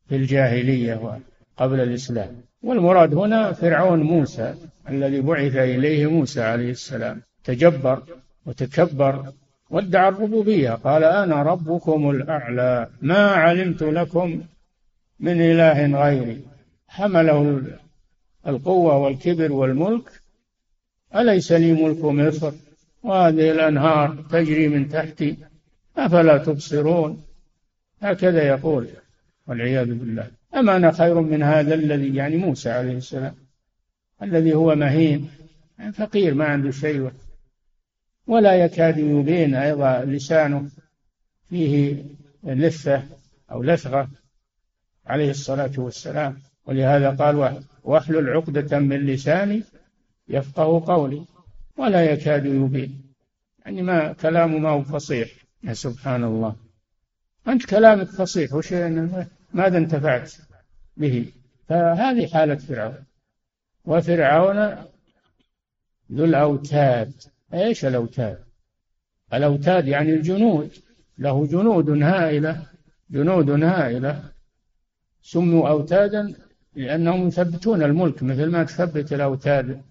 في 0.07 0.15
الجاهلية 0.15 1.19
قبل 1.57 1.79
الإسلام. 1.79 2.41
والمراد 2.63 3.13
هنا 3.13 3.51
فرعون 3.51 4.01
موسى 4.01 4.55
الذي 4.89 5.21
بعث 5.21 5.55
إليه 5.55 6.07
موسى 6.07 6.41
عليه 6.41 6.71
السلام. 6.71 7.21
تجبر 7.43 8.03
وتكبر 8.45 9.33
وادعى 9.71 10.09
الربوبية. 10.09 10.69
قال 10.69 11.03
أنا 11.03 11.43
ربكم 11.43 12.09
الأعلى 12.09 12.89
ما 13.01 13.31
علمت 13.31 13.83
لكم 13.83 14.41
من 15.19 15.41
إله 15.41 16.03
غيري. 16.03 16.41
حمله 16.87 17.61
القوة 18.47 18.97
والكبر 18.97 19.51
والملك. 19.51 20.21
أليس 21.15 21.51
لي 21.51 21.73
ملك 21.73 22.05
مصر؟ 22.05 22.51
وهذه 23.03 23.51
الأنهار 23.51 24.17
تجري 24.31 24.67
من 24.67 24.89
تحتي. 24.89 25.37
أفلا 25.97 26.37
تبصرون؟ 26.37 27.23
هكذا 28.01 28.47
يقول 28.47 28.87
والعياذ 29.47 29.93
بالله. 29.93 30.27
أما 30.55 30.75
أنا 30.75 30.91
خير 30.91 31.21
من 31.21 31.43
هذا 31.43 31.73
الذي 31.73 32.15
يعني 32.15 32.37
موسى 32.37 32.69
عليه 32.69 32.97
السلام 32.97 33.35
الذي 34.23 34.53
هو 34.53 34.75
مهين 34.75 35.29
فقير 35.93 36.33
ما 36.33 36.45
عنده 36.45 36.71
شيء. 36.71 37.11
ولا 38.31 38.53
يكاد 38.65 38.97
يبين 38.97 39.55
أيضا 39.55 40.05
لسانه 40.05 40.69
فيه 41.49 42.03
لثة 42.43 43.03
أو 43.51 43.63
لثغة 43.63 44.09
عليه 45.05 45.29
الصلاة 45.29 45.71
والسلام. 45.77 46.37
ولهذا 46.65 47.09
قال 47.09 47.63
واحلل 47.83 48.29
عقدة 48.29 48.79
من 48.79 49.05
لساني 49.05 49.63
يفقه 50.27 50.83
قولي 50.85 51.25
ولا 51.77 52.11
يكاد 52.11 52.45
يبين. 52.45 53.01
يعني 53.65 53.81
ما 53.81 54.13
كلامه 54.13 54.57
ما 54.57 54.69
هو 54.69 54.81
فصيح. 54.83 55.29
يا 55.63 55.73
سبحان 55.73 56.23
الله 56.23 56.55
أنت 57.47 57.65
كلامك 57.65 58.07
فصيح 58.07 58.53
وش 58.53 58.73
ماذا 59.53 59.77
انتفعت 59.77 60.33
به؟ 60.97 61.25
فهذه 61.69 62.27
حالة 62.27 62.55
فرعون. 62.55 63.03
وفرعون 63.85 64.75
ذو 66.11 66.25
الأوتاد. 66.25 67.13
إيش 67.53 67.85
الأوتاد؟ 67.85 68.43
الأوتاد 69.33 69.87
يعني 69.87 70.13
الجنود. 70.13 70.71
له 71.17 71.47
جنود 71.47 71.89
هائلة 71.89 72.65
جنود 73.09 73.49
هائلة. 73.49 74.23
سموا 75.21 75.69
أوتادا 75.69 76.35
لأنهم 76.75 77.27
يثبتون 77.27 77.83
الملك 77.83 78.23
مثل 78.23 78.45
ما 78.45 78.63
تثبت 78.63 79.13
الأوتاد 79.13 79.81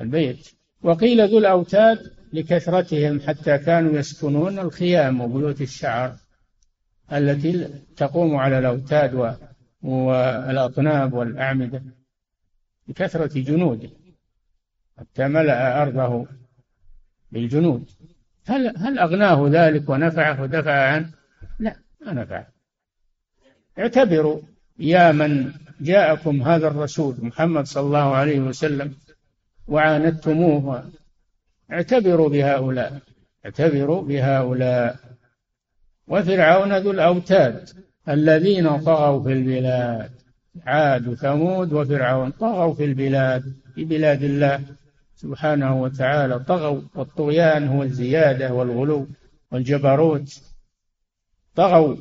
البيت. 0.00 0.48
وقيل 0.82 1.28
ذو 1.28 1.38
الأوتاد 1.38 1.98
لكثرتهم 2.32 3.20
حتى 3.20 3.58
كانوا 3.58 3.98
يسكنون 3.98 4.58
الخيام 4.58 5.20
وبيوت 5.20 5.60
الشعر 5.60 6.16
التي 7.12 7.68
تقوم 7.96 8.36
على 8.36 8.58
الأوتاد 8.58 9.36
والأطناب 9.82 11.12
والأعمدة. 11.12 11.82
بكثرة 12.88 13.40
جنوده 13.40 13.88
حتى 14.98 15.28
ملأ 15.28 15.82
أرضه. 15.82 16.26
بالجنود. 17.32 17.90
هل 18.46 18.76
هل 18.76 18.98
أغناه 18.98 19.48
ذلك 19.50 19.88
ونفعه 19.88 20.42
ودفع 20.42 20.92
عنه؟ 20.92 21.10
لا 21.58 21.76
ما 22.00 22.12
نفعه. 22.12 22.46
اعتبروا 23.78 24.40
يا 24.78 25.12
من 25.12 25.52
جاءكم 25.80 26.42
هذا 26.42 26.66
الرسول 26.68 27.16
محمد 27.22 27.66
صلى 27.66 27.86
الله 27.86 28.14
عليه 28.14 28.40
وسلم 28.40 28.94
وعاندتموه. 29.68 30.90
اعتبروا 31.72 32.28
بهؤلاء 32.28 32.98
اعتبروا 33.44 34.02
بهؤلاء. 34.02 34.96
وفرعون 36.08 36.78
ذو 36.78 36.90
الأوتاد 36.90 37.68
الذين 38.08 38.78
طغوا 38.80 39.22
في 39.22 39.32
البلاد. 39.32 40.10
عاد 40.66 41.08
وثمود 41.08 41.72
وفرعون 41.72 42.30
طغوا 42.30 42.74
في 42.74 42.84
البلاد 42.84 43.54
في 43.74 43.84
بلاد 43.84 44.22
الله. 44.22 44.60
سبحانه 45.22 45.82
وتعالى 45.82 46.38
طغوا 46.38 46.80
والطغيان 46.94 47.68
هو 47.68 47.82
الزيادة 47.82 48.54
والغلو 48.54 49.06
والجبروت. 49.52 50.40
طغوا 51.54 51.96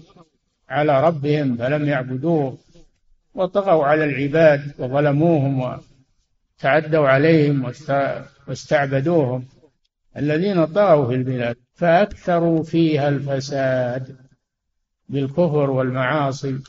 على 0.70 1.02
ربهم 1.02 1.58
فلم 1.58 1.86
يعبدوه 1.86 2.58
وطغوا 3.34 3.86
على 3.86 4.04
العباد 4.04 4.74
وظلموهم 4.80 5.80
وتعدوا 6.60 7.08
عليهم 7.08 7.74
واستعبدوهم. 8.48 9.46
الذين 10.18 10.66
طغوا 10.66 11.08
في 11.08 11.16
البلاد 11.16 11.58
فأكثروا 11.74 12.64
فيها 12.64 13.10
الفساد 13.10 14.18
بالكفر 15.10 15.70
والمعاصي 15.70 16.60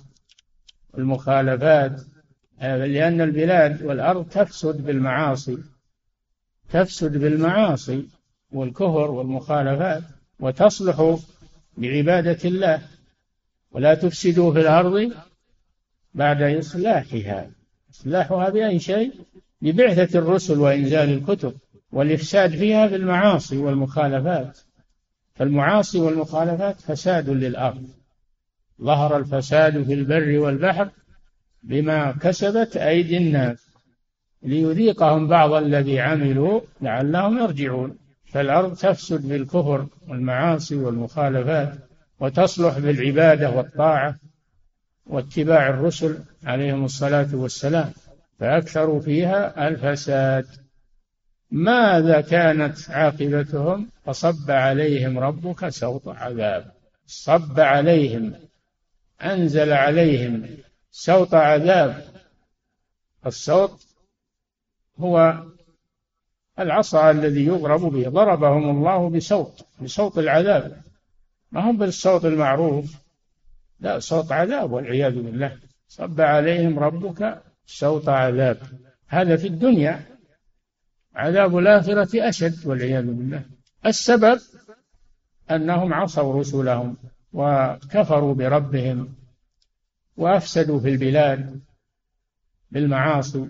والمخالفات 0.95 2.01
لأن 2.61 3.21
البلاد 3.21 3.83
والأرض 3.83 4.29
تفسد 4.29 4.87
بالمعاصي. 4.87 5.59
تفسد 6.71 7.17
بالمعاصي 7.17 8.09
والكفر 8.53 9.11
والمخالفات 9.11 10.03
وتصلح 10.41 11.19
بعبادة 11.77 12.39
الله 12.45 12.83
ولا 13.71 13.95
تفسدوا 13.95 14.53
في 14.53 14.61
الأرض 14.61 15.13
بعد 16.15 16.43
إصلاحها. 16.43 17.51
إصلاحها 17.91 18.51
بأي 18.51 18.79
شيء؟ 18.79 19.13
ببعثة 19.63 20.19
الرسل 20.19 20.59
وإنزال 20.59 21.09
الكتب 21.09 21.55
والإفساد 21.93 22.51
فيها 22.51 22.87
بالمعاصي 22.87 23.57
والمخالفات. 23.57 24.59
فالمعاصي 25.35 25.99
والمخالفات 25.99 26.81
فساد 26.81 27.31
للأرض. 27.31 27.89
ظهر 28.83 29.17
الفساد 29.17 29.83
في 29.83 29.95
البر 29.95 30.39
والبحر 30.39 30.91
بما 31.63 32.13
كسبت 32.13 32.77
أيدي 32.77 33.17
الناس. 33.17 33.68
ليذيقهم 34.42 35.29
بعض 35.29 35.53
الذي 35.53 36.01
عملوا 36.01 36.61
لعلهم 36.81 37.38
يرجعون. 37.38 37.98
فالأرض 38.33 38.77
تفسد 38.77 39.29
بالكفر 39.29 39.87
والمعاصي 40.09 40.77
والمخالفات 40.77 41.74
وتصلح 42.20 42.79
بالعبادة 42.79 43.51
والطاعة 43.51 44.16
واتباع 45.07 45.68
الرسل 45.68 46.18
عليهم 46.44 46.85
الصلاة 46.85 47.29
والسلام. 47.33 47.92
فأكثروا 48.38 49.01
فيها 49.01 49.68
الفساد. 49.68 50.46
ماذا 51.51 52.20
كانت 52.20 52.90
عاقبتهم؟ 52.90 53.87
فصب 54.05 54.51
عليهم 54.51 55.18
ربك 55.18 55.68
سوط 55.68 56.09
عذاب. 56.09 56.72
صب 57.07 57.61
عليهم 57.61 58.32
أنزل 59.22 59.72
عليهم 59.72 60.47
سوط 60.91 61.34
عذاب. 61.34 62.05
السوط 63.26 63.88
هو 64.99 65.42
العصا 66.59 67.11
الذي 67.11 67.46
يضرب 67.46 67.80
به. 67.80 68.09
ضربهم 68.09 68.70
الله 68.70 69.11
بسوط 69.11 69.66
بصوت 69.82 70.18
العذاب. 70.18 70.82
ما 71.53 71.70
هم 71.70 71.76
بالصوت 71.76 72.24
المعروف؟ 72.24 72.94
لا 73.80 73.99
صوت 73.99 74.32
عذاب 74.32 74.72
والعياذ 74.72 75.14
بالله. 75.22 75.59
صب 75.88 76.20
عليهم 76.20 76.78
ربك 76.78 77.42
سوط 77.66 78.09
عذاب. 78.09 78.59
هذا 79.09 79.36
في 79.36 79.46
الدنيا. 79.46 80.01
عذاب 81.14 81.59
الآخرة 81.59 82.28
أشد 82.28 82.66
والعياذ 82.66 83.07
بالله. 83.07 83.42
السبب 83.86 84.40
أنهم 85.51 85.94
عصوا 85.94 86.40
رسلهم 86.40 86.96
وكفروا 87.32 88.34
بربهم 88.34 89.14
وأفسدوا 90.16 90.80
في 90.80 90.88
البلاد 90.88 91.61
بالمعاصي. 92.70 93.49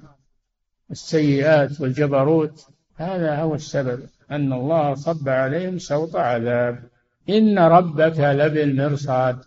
السيئات 0.90 1.80
والجبروت 1.80 2.66
هذا 2.96 3.36
هو 3.36 3.54
السبب 3.54 4.00
أن 4.30 4.52
الله 4.52 4.94
صب 4.94 5.28
عليهم 5.28 5.78
سوط 5.78 6.16
عذاب. 6.16 6.82
إن 7.28 7.58
ربك 7.58 8.18
لبالمرصاد 8.18 9.38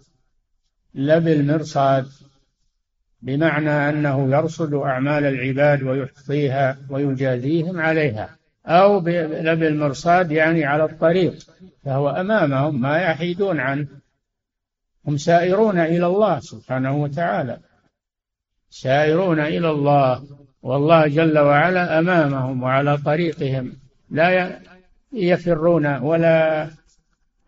لبالمرصاد 0.96 2.08
بمعنى 3.22 3.90
أنه 3.90 4.36
يرصد 4.36 4.74
أعمال 4.74 5.26
العباد 5.26 5.84
ويحصيها 5.84 6.78
ويجازيهم 6.90 7.80
عليها. 7.80 8.30
أو 8.66 9.00
لبالمرصاد 9.08 10.32
يعني 10.32 10.66
على 10.66 10.84
الطريق 10.84 11.36
فهو 11.84 12.10
أمامهم 12.10 12.82
ما 12.82 12.98
يحيدون 12.98 13.60
عنه. 13.60 13.88
هم 15.08 15.18
سائرون 15.18 15.80
إلى 15.80 16.06
الله 16.06 16.40
سبحانه 16.40 16.96
وتعالى. 16.96 17.58
سائرون 18.70 19.40
إلى 19.40 19.70
الله. 19.70 20.41
والله 20.62 21.08
جل 21.08 21.40
وعلا 21.40 22.00
أمامهم 22.00 22.64
وعلى 22.64 22.98
طريقهم. 22.98 23.74
لا 24.10 24.60
يفرون 25.14 25.98
ولا 25.98 26.70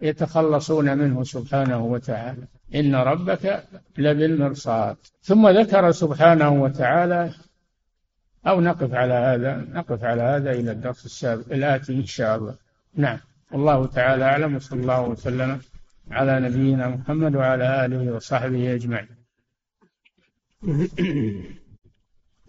يتخلصون 0.01 0.97
منه 0.97 1.24
سبحانه 1.24 1.86
وتعالى. 1.86 2.47
إن 2.76 2.95
ربك 2.95 3.64
لبالمرصاد. 3.97 4.95
ثم 5.22 5.49
ذكر 5.49 5.91
سبحانه 5.91 6.49
وتعالى 6.49 7.32
أو 8.47 8.61
نقف 8.61 8.93
على 8.93 9.14
هذا 9.14 9.55
نقف 9.55 10.03
على 10.03 10.22
هذا 10.22 10.51
إلى 10.51 10.72
الدرس 10.72 11.05
السابق 11.05 11.45
الآتي 11.51 11.93
إن 11.93 12.05
شاء 12.05 12.38
الله. 12.38 12.55
نعم. 12.95 13.18
والله 13.51 13.86
تعالى 13.86 14.24
أعلم 14.24 14.55
وصلى 14.55 14.82
الله 14.82 15.01
وسلم 15.01 15.61
على 16.11 16.39
نبينا 16.39 16.88
محمد 16.88 17.36
وعلى 17.36 17.86
آله 17.86 18.14
وصحبه 18.14 18.74
أجمعين. 18.76 19.07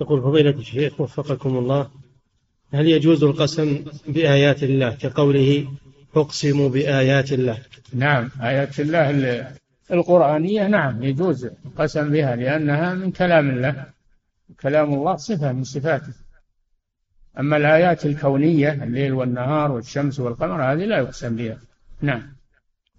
يقول 0.00 0.22
فضيلة 0.22 0.50
الشيخ 0.50 1.00
وفقكم 1.00 1.56
الله 1.56 1.90
هل 2.72 2.88
يجوز 2.88 3.24
القسم 3.24 3.84
بآيات 4.08 4.62
الله 4.62 4.90
كقوله 4.90 5.68
أقسم 6.16 6.68
بآيات 6.68 7.32
الله؟ 7.32 7.58
نعم 7.94 8.30
آيات 8.42 8.80
الله 8.80 9.10
القرآنية 9.90 10.66
نعم 10.66 11.02
يجوز 11.02 11.44
القسم 11.66 12.10
بها 12.10 12.36
لأنها 12.36 12.94
من 12.94 13.10
كلام 13.10 13.50
الله. 13.50 13.86
كلام 14.60 14.94
الله 14.94 15.16
صفة 15.16 15.52
من 15.52 15.64
صفاته. 15.64 16.12
أما 17.38 17.56
الآيات 17.56 18.06
الكونية 18.06 18.72
الليل 18.72 19.12
والنهار 19.12 19.72
والشمس 19.72 20.20
والقمر 20.20 20.62
هذه 20.62 20.84
لا 20.84 20.98
يقسم 20.98 21.36
بها. 21.36 21.58
نعم. 22.00 22.22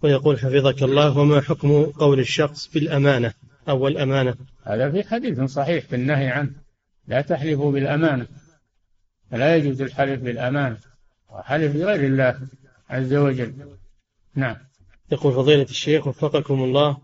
ويقول 0.01 0.39
حفظك 0.39 0.83
الله 0.83 1.17
وما 1.17 1.41
حكم 1.41 1.83
قول 1.83 2.19
الشخص 2.19 2.69
بالأمانة 2.73 3.33
أو 3.69 3.87
الأمانة؟ 3.87 4.35
هذا 4.63 4.91
في 4.91 5.03
حديث 5.03 5.41
صحيح 5.41 5.85
في 5.85 5.95
النهي 5.95 6.27
عنه. 6.27 6.64
لا 7.07 7.21
تحلفوا 7.21 7.71
بالأمانة. 7.71 8.27
فلا 9.31 9.55
يجوز 9.55 9.81
الحلف 9.81 10.21
بالأمانة. 10.21 10.77
وحلف 11.29 11.73
بغير 11.73 12.05
الله 12.05 12.39
عز 12.89 13.13
وجل. 13.13 13.53
نعم. 14.35 14.55
يقول 15.11 15.33
فضيلة 15.33 15.63
الشيخ 15.63 16.07
وفقكم 16.07 16.63
الله. 16.63 16.97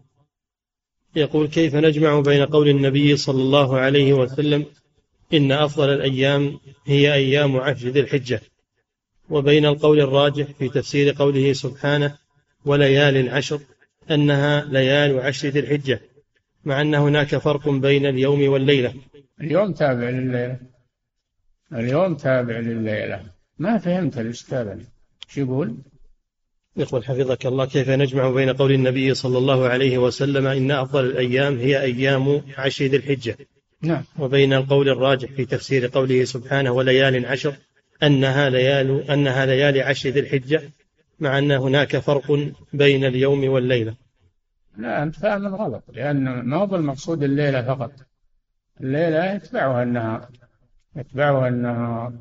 يقول 1.16 1.48
كيف 1.48 1.76
نجمع 1.76 2.20
بين 2.20 2.46
قول 2.46 2.70
النبي 2.70 3.18
صلى 3.18 3.42
الله 3.42 3.80
عليه 3.80 4.14
وسلم 4.14 4.66
إن 5.34 5.52
أفضل 5.52 5.90
الأيام 5.90 6.60
هي 6.86 7.14
أيام 7.14 7.58
عشر 7.58 7.88
ذي 7.88 8.00
الحجة 8.00 8.42
وبين 9.30 9.66
القول 9.66 10.00
الراجح 10.00 10.46
في 10.60 10.70
تفسير 10.70 11.16
قوله 11.18 11.54
سبحانه 11.54 12.18
وليال 12.66 13.30
عشر 13.30 13.60
أنها 14.12 14.66
ليال 14.66 15.20
عشر 15.20 15.48
ذي 15.48 15.60
الحجة 15.60 16.02
مع 16.66 16.82
أن 16.82 16.96
هناك 16.96 17.38
فرق 17.38 17.70
بين 17.70 18.06
اليوم 18.06 18.50
والليلة. 18.50 18.94
اليوم 19.42 19.74
تابع 19.74 20.10
لليلة. 20.10 20.58
اليوم 21.74 22.16
تابع 22.16 22.58
لليلة. 22.60 23.24
ما 23.60 23.78
فهمت 23.78 24.18
الأستاذ. 24.18 24.80
شو 25.28 25.42
يقول؟ 25.42 25.78
يقول 26.78 27.06
حفظك 27.06 27.46
الله 27.46 27.66
كيف 27.66 27.90
نجمع 27.90 28.30
بين 28.30 28.54
قول 28.54 28.72
النبي 28.72 29.14
صلى 29.14 29.38
الله 29.38 29.68
عليه 29.68 29.98
وسلم 29.98 30.48
إن 30.48 30.72
أفضل 30.72 31.06
الأيام 31.06 31.58
هي 31.58 31.82
أيام 31.82 32.42
عشر 32.58 32.86
ذي 32.86 32.98
الحجة؟ 32.98 33.38
نعم. 33.82 34.04
وبين 34.20 34.54
القول 34.54 34.90
الراجح 34.90 35.32
في 35.32 35.46
تفسير 35.46 35.88
قوله 35.88 36.24
سبحانه 36.24 36.72
وليال 36.72 37.26
عشر 37.26 37.56
أنها 38.04 38.50
ليال 38.50 39.12
أنها 39.12 39.46
ليالي 39.46 39.82
عشر 39.82 40.10
ذي 40.10 40.20
الحجة 40.20 40.62
مع 41.20 41.38
أن 41.38 41.52
هناك 41.52 41.98
فرق 41.98 42.52
بين 42.74 43.06
اليوم 43.06 43.50
والليلة. 43.50 43.96
لا 44.78 45.04
أنت 45.04 45.16
فاهم 45.16 45.56
غلط 45.56 45.84
لأن 45.94 46.42
ما 46.42 46.58
هو 46.58 46.76
المقصود 46.76 47.24
الليلة 47.24 47.62
فقط. 47.62 47.92
الليلة 48.84 49.34
يتبعها 49.34 49.84
النهار 49.84 50.28
يتبعها 50.96 51.48
النهار 51.48 52.14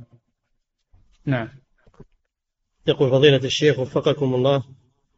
نعم. 1.27 1.49
يقول 2.87 3.11
فضيلة 3.11 3.37
الشيخ 3.37 3.79
وفقكم 3.79 4.35
الله. 4.35 4.63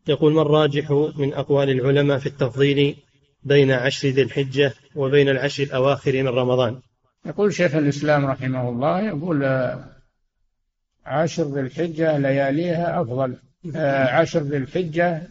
يقول 0.09 0.32
ما 0.32 0.43
الراجح 0.43 0.90
من 1.16 1.34
أقوال 1.34 1.70
العلماء 1.70 2.18
في 2.18 2.26
التفضيل 2.26 2.97
بين 3.43 3.70
عشر 3.70 4.09
ذي 4.09 4.22
الحجة 4.22 4.74
وبين 4.95 5.28
العشر 5.28 5.62
الأواخر 5.62 6.12
من 6.12 6.28
رمضان؟ 6.28 6.80
يقول 7.26 7.55
شيخ 7.55 7.74
الإسلام 7.74 8.26
رحمه 8.26 8.68
الله 8.68 9.01
يقول 9.01 9.45
عشر 11.07 11.45
ذي 11.45 11.61
الحجة 11.61 12.18
لياليها 12.18 13.01
أفضل. 13.01 13.36
آه، 13.76 14.07
عشر 14.07 14.40
ذي 14.40 14.57
الحجة 14.57 15.22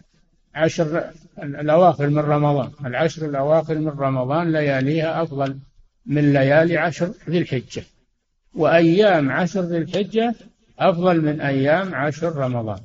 عشر 0.54 1.10
الأواخر 1.42 2.08
من 2.08 2.18
رمضان. 2.18 2.70
العشر 2.86 3.26
الأواخر 3.26 3.74
من 3.78 3.88
رمضان 3.88 4.52
لياليها 4.52 5.22
أفضل. 5.22 5.58
من 6.06 6.32
ليالي 6.32 6.76
عشر 6.76 7.14
ذي 7.30 7.38
الحجة. 7.38 7.84
وأيام 8.54 9.30
عشر 9.30 9.60
ذي 9.60 9.78
الحجة 9.78 10.34
أفضل 10.78 11.20
من 11.20 11.40
أيام 11.40 11.94
عشر 11.94 12.36
رمضان. 12.36 12.80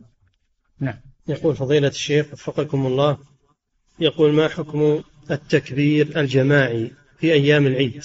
نعم. 0.79 0.99
يقول 1.27 1.55
فضيلة 1.55 1.87
الشيخ 1.87 2.33
وفقكم 2.33 2.85
الله 2.85 3.17
يقول 3.99 4.33
ما 4.33 4.47
حكم 4.47 5.03
التكبير 5.31 6.19
الجماعي 6.19 6.91
في 7.17 7.33
أيام 7.33 7.67
العيد؟ 7.67 8.03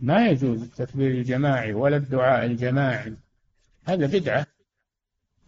ما 0.00 0.28
يجوز 0.28 0.62
التكبير 0.62 1.10
الجماعي 1.10 1.72
ولا 1.72 1.96
الدعاء 1.96 2.46
الجماعي. 2.46 3.14
هذا 3.84 4.06
بدعة. 4.06 4.46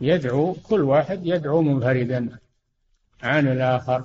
يدعو 0.01 0.53
كل 0.55 0.81
واحد 0.81 1.27
يدعو 1.27 1.63
منفردا 1.63 2.39
عن 3.23 3.49
الآخر. 3.49 4.05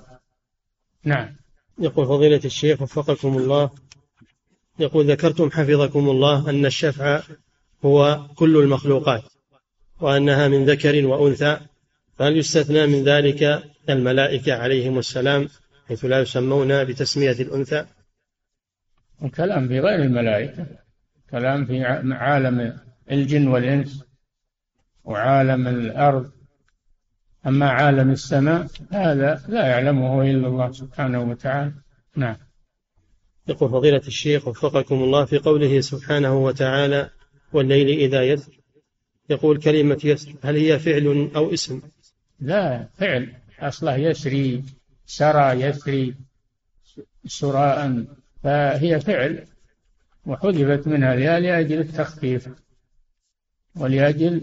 نعم. 1.04 1.36
يقول 1.80 2.06
فضيلة 2.06 2.42
الشيخ 2.46 2.82
وفقكم 2.82 3.38
الله 3.38 3.70
يقول 4.80 5.12
ذكرتم 5.12 5.52
حفظكم 5.52 6.10
الله 6.10 6.50
أن 6.50 6.66
الشفع 6.66 7.22
هو 7.86 8.28
كل 8.36 8.58
المخلوقات 8.58 9.24
وأنها 10.02 10.48
من 10.48 10.66
ذكر 10.66 11.06
وأنثى 11.06 11.60
فهل 12.18 12.38
يستثنى 12.38 12.88
من 12.88 13.04
ذلك 13.04 13.64
الملائكة 13.90 14.54
عليهم 14.54 15.00
السلام 15.00 15.48
حيث 15.88 16.06
لا 16.06 16.22
يسمون 16.22 16.84
بتسمية 16.84 17.32
الأنثى؟ 17.32 17.86
الكلام 19.24 19.68
في 19.68 19.80
غير 19.80 20.02
الملائكة 20.02 20.68
كلام 21.32 21.66
في 21.66 21.84
عالم 22.14 22.80
الجن 23.12 23.48
والإنس 23.48 24.04
وعالم 25.04 25.68
الأرض. 25.68 26.32
أما 27.48 27.70
عالم 27.70 28.12
السماء 28.12 28.68
هذا 28.92 29.42
لا 29.48 29.68
يعلمه 29.68 30.22
إلا 30.22 30.48
الله 30.48 30.72
سبحانه 30.72 31.22
وتعالى. 31.22 31.74
نعم. 32.16 32.38
يقول 33.48 33.70
فضيلة 33.70 34.02
الشيخ 34.08 34.48
وفقكم 34.48 35.04
الله 35.04 35.26
في 35.26 35.38
قوله 35.38 35.82
سبحانه 35.82 36.38
وتعالى 36.44 37.10
والليل 37.54 37.90
إذا 37.90 38.24
يسر 38.24 38.60
يقول 39.30 39.58
كلمة 39.58 40.02
يسر 40.04 40.34
هل 40.44 40.56
هي 40.56 40.80
فعل 40.80 41.32
أو 41.36 41.54
اسم؟ 41.54 41.82
لا 42.40 42.90
فعل. 42.98 43.34
أصله 43.60 43.96
يسري 43.96 44.64
سرى 45.06 45.62
يسري 45.62 46.16
سراء 47.26 48.06
فهي 48.44 49.00
فعل. 49.00 49.48
وحذفت 50.26 50.88
منها 50.88 51.16
لأجل 51.16 51.80
التخفيف 51.80 52.50
ولأجل 53.76 54.42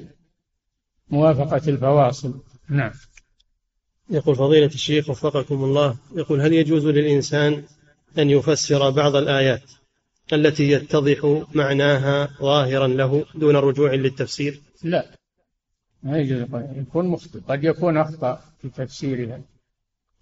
موافقة 1.10 1.68
الفواصل. 1.68 2.42
نعم. 2.68 2.92
يقول 4.10 4.36
فضيلة 4.36 4.66
الشيخ 4.66 5.10
وفقكم 5.10 5.64
الله 5.64 5.96
يقول 6.16 6.40
هل 6.40 6.52
يجوز 6.52 6.86
للإنسان 6.86 7.64
أن 8.18 8.30
يفسر 8.30 8.90
بعض 8.90 9.16
الآيات 9.16 9.62
التي 10.32 10.70
يتضح 10.70 11.44
معناها 11.54 12.28
ظاهرا 12.40 12.86
له 12.86 13.24
دون 13.34 13.56
رجوع 13.56 13.94
للتفسير. 13.94 14.60
لا 14.82 15.06
ما 16.02 16.18
يجوز 16.18 16.46
يكون 16.76 17.06
مخطئ 17.06 17.40
قد 17.48 17.64
يكون 17.64 17.96
أخطأ 17.96 18.40
في 18.62 18.68
تفسيرها. 18.68 19.40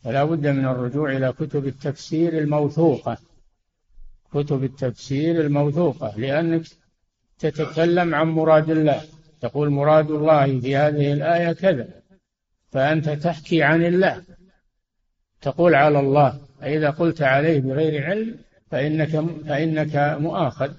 فلا 0.04 0.24
بد 0.24 0.46
من 0.46 0.64
الرجوع 0.64 1.16
إلى 1.16 1.32
كتب 1.32 1.66
التفسير 1.66 2.38
الموثوقة. 2.38 3.18
كتب 4.32 4.64
التفسير 4.64 5.40
الموثوقة 5.40 6.14
لأنك 6.16 6.62
تتكلم 7.38 8.14
عن 8.14 8.26
مراد 8.26 8.70
الله. 8.70 9.02
تقول 9.40 9.70
مراد 9.70 10.10
الله 10.10 10.60
في 10.60 10.76
هذه 10.76 11.12
الآية 11.12 11.52
كذا 11.52 11.88
فأنت 12.70 13.08
تحكي 13.08 13.62
عن 13.62 13.84
الله. 13.84 14.22
تقول 15.40 15.74
على 15.74 16.00
الله. 16.00 16.47
فإذا 16.60 16.90
قلت 16.90 17.22
عليه 17.22 17.60
بغير 17.60 18.04
علم 18.04 18.38
فإنك 18.70 19.10
فإنك 19.46 20.16
مؤاخذ. 20.20 20.72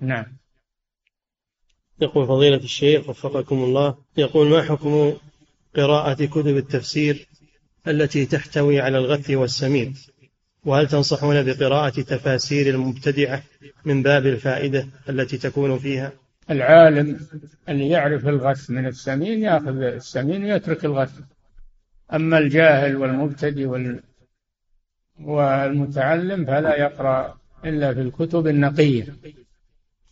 نعم. 0.00 0.26
يقول 2.00 2.26
فضيلة 2.26 2.56
الشيخ 2.56 3.08
وفقكم 3.08 3.56
الله 3.56 3.96
يقول 4.16 4.48
ما 4.48 4.62
حكم 4.62 5.12
قراءة 5.76 6.24
كتب 6.24 6.56
التفسير 6.56 7.28
التي 7.88 8.26
تحتوي 8.26 8.80
على 8.80 8.98
الغث 8.98 9.30
والسمين 9.30 9.94
وهل 10.64 10.88
تنصحون 10.88 11.42
بقراءة 11.42 12.02
تفاسير 12.02 12.74
المبتدعة 12.74 13.42
من 13.84 14.02
باب 14.02 14.26
الفائدة 14.26 14.86
التي 15.08 15.38
تكون 15.38 15.78
فيها؟ 15.78 16.12
العالم 16.50 17.20
اللي 17.68 17.88
يعرف 17.88 18.28
الغث 18.28 18.70
من 18.70 18.86
السمين 18.86 19.42
ياخذ 19.42 19.82
السمين 19.82 20.44
ويترك 20.44 20.84
الغث. 20.84 21.12
أما 22.12 22.38
الجاهل 22.38 22.96
والمبتدئ 22.96 23.64
وال 23.64 24.00
والمتعلم 25.24 26.44
فلا 26.44 26.76
يقرأ 26.76 27.38
إلا 27.64 27.94
في 27.94 28.00
الكتب 28.00 28.46
النقية 28.46 29.16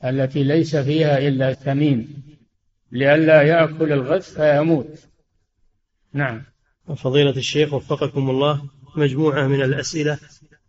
التي 0.04 0.42
ليس 0.42 0.76
فيها 0.76 1.18
إلا 1.18 1.52
ثمين 1.52 2.22
لئلا 2.92 3.42
يأكل 3.42 3.92
الغث 3.92 4.34
فيموت. 4.34 4.98
نعم. 6.12 6.42
فضيلة 6.96 7.30
الشيخ 7.30 7.74
وفقكم 7.74 8.30
الله 8.30 8.62
مجموعة 8.96 9.46
من 9.46 9.62
الأسئلة 9.62 10.18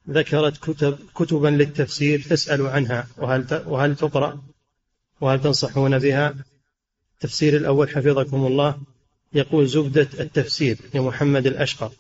ذكرت 0.10 0.58
كتب 0.58 0.98
كتبا 1.16 1.48
للتفسير 1.48 2.22
تسأل 2.22 2.68
عنها 2.68 3.08
وهل 3.18 3.64
وهل 3.66 3.96
تقرأ؟ 3.96 4.42
وهل 5.22 5.42
تنصحون 5.42 6.00
بها؟ 6.00 6.36
التفسير 7.14 7.58
الأول 7.58 7.90
حفظكم 7.90 8.46
الله 8.46 8.78
يقول 9.34 9.68
زبدة 9.68 10.08
التفسير 10.20 10.78
لمحمد 10.94 11.48
الأشقر. 11.48 11.92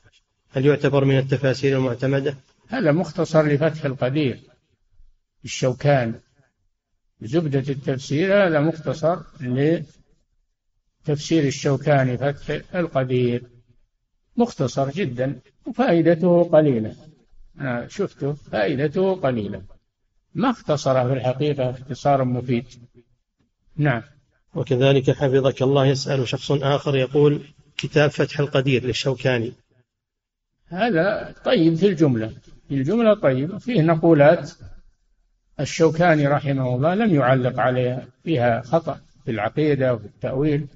هل 0.51 0.65
يعتبر 0.65 1.05
من 1.05 1.17
التفاسير 1.17 1.77
المعتمدة؟ 1.77 2.37
هذا 2.67 2.91
مختصر 2.91 3.47
لفتح 3.47 3.85
القدير. 3.85 4.39
الشوكان. 5.45 6.19
زبدة 7.21 7.73
التفسير 7.73 8.47
هذا 8.47 8.59
مختصر 8.59 9.19
لتفسير 9.41 11.43
الشوكاني 11.43 12.17
فتح 12.17 12.75
القدير. 12.75 13.43
مختصر 14.37 14.89
جدا. 14.89 15.39
وفائدته 15.65 16.43
قليلة. 16.43 16.95
أنا 17.59 17.87
شفته. 17.87 18.33
فائدته 18.33 19.15
قليلة. 19.15 19.61
ما 20.35 20.49
اختصر 20.49 21.07
في 21.07 21.13
الحقيقة 21.13 21.69
اختصارا 21.69 22.23
مفيد. 22.23 22.65
نعم. 23.77 24.01
وكذلك 24.55 25.11
حفظك 25.11 25.61
الله 25.61 25.85
يسأل 25.85 26.27
شخص 26.27 26.51
آخر 26.51 26.95
يقول 26.95 27.41
كتاب 27.77 28.09
فتح 28.09 28.39
القدير 28.39 28.83
للشوكاني. 28.83 29.53
هذا 30.69 31.35
طيب 31.45 31.75
في 31.75 31.87
الجملة. 31.87 32.27
في 32.67 32.75
الجملة 32.75 33.13
طيب. 33.13 33.57
فيه 33.57 33.81
نقولات. 33.81 34.51
الشوكاني 35.59 36.27
رحمه 36.27 36.75
الله 36.75 36.95
لم 36.95 37.15
يعلق 37.15 37.59
عليها 37.59 38.05
فيها 38.23 38.61
خطأ 38.61 38.99
في 39.25 39.31
العقيدة 39.31 39.93
وفي 39.93 40.05
التأويل. 40.05 40.67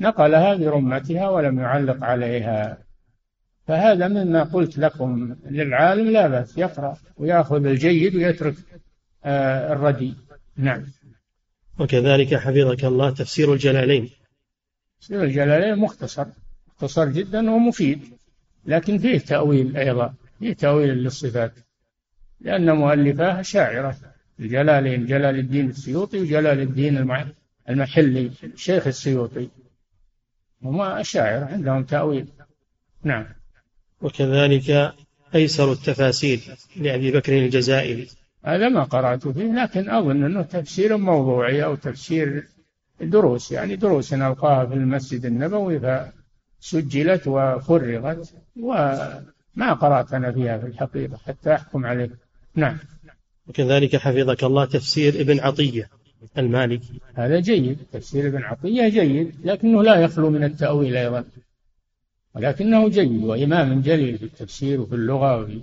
نقلها 0.00 0.54
برمتها 0.54 1.28
ولم 1.28 1.60
يعلق 1.60 2.04
عليها. 2.04 2.78
فهذا 3.66 4.08
مما 4.08 4.42
قلت 4.42 4.78
لكم 4.78 5.36
للعالم 5.50 6.10
لا 6.10 6.28
بأس 6.28 6.58
يقرأ 6.58 6.96
ويأخذ 7.16 7.66
الجيد 7.66 8.16
ويترك 8.16 8.54
آه 9.24 9.72
الردي. 9.72 10.14
نعم. 10.56 10.84
وكذلك 11.78 12.34
حفظك 12.34 12.84
الله 12.84 13.10
تفسير 13.10 13.52
الجلالين. 13.52 14.10
تفسير 15.00 15.24
الجلالين 15.24 15.78
مختصر 15.78 16.26
مختصر 16.68 17.08
جدا 17.08 17.50
ومفيد. 17.50 18.19
لكن 18.64 18.98
فيه 18.98 19.18
تأويل 19.18 19.76
أيضا 19.76 20.14
فيه 20.38 20.52
تأويل 20.52 20.88
للصفات 20.88 21.52
لأن 22.40 22.76
مؤلفاه 22.76 23.42
شاعرة 23.42 23.96
الجلالين 24.40 25.06
جلال 25.06 25.38
الدين 25.38 25.70
السيوطي 25.70 26.20
وجلال 26.20 26.60
الدين 26.60 27.10
المحلي 27.68 28.30
الشيخ 28.44 28.86
السيوطي 28.86 29.48
هما 30.62 31.00
أشاعرة 31.00 31.44
عندهم 31.44 31.84
تأويل. 31.84 32.26
نعم. 33.04 33.26
وكذلك 34.02 34.92
أيسر 35.34 35.72
التفاسير 35.72 36.40
لأبي 36.76 37.12
بكر 37.12 37.38
الجزائري. 37.38 38.08
هذا 38.44 38.68
ما 38.68 38.84
قرأت 38.84 39.28
فيه 39.28 39.62
لكن 39.62 39.90
أظن 39.90 40.24
أنه 40.24 40.42
تفسير 40.42 40.96
موضوعي 40.96 41.64
أو 41.64 41.74
تفسير 41.74 42.48
دروس 43.00 43.52
يعني 43.52 43.76
دروس 43.76 44.14
نلقاها 44.14 44.66
في 44.66 44.74
المسجد 44.74 45.24
النبوي 45.24 45.78
فسجلت 46.60 47.22
وفرغت 47.26 48.34
وما 48.60 49.72
قرأت 49.72 50.14
أنا 50.14 50.32
فيها 50.32 50.58
في 50.58 50.66
الحقيقة 50.66 51.16
حتى 51.16 51.54
أحكم 51.54 51.86
عليه 51.86 52.10
نعم. 52.54 52.78
وكذلك 53.46 53.96
حفظك 53.96 54.44
الله 54.44 54.64
تفسير 54.64 55.20
ابن 55.20 55.40
عطية 55.40 55.90
المالكي. 56.38 57.00
هذا 57.14 57.40
جيد. 57.40 57.78
تفسير 57.92 58.26
ابن 58.26 58.42
عطية 58.42 58.88
جيد 58.88 59.34
لكنه 59.44 59.82
لا 59.82 60.00
يخلو 60.00 60.30
من 60.30 60.44
التأويل 60.44 60.96
أيضا. 60.96 61.24
ولكنه 62.34 62.88
جيد 62.88 63.24
وإمام 63.24 63.80
جليل 63.80 64.18
في 64.18 64.24
التفسير 64.24 64.80
وفي 64.80 64.94
اللغة 64.94 65.42
وفي 65.42 65.60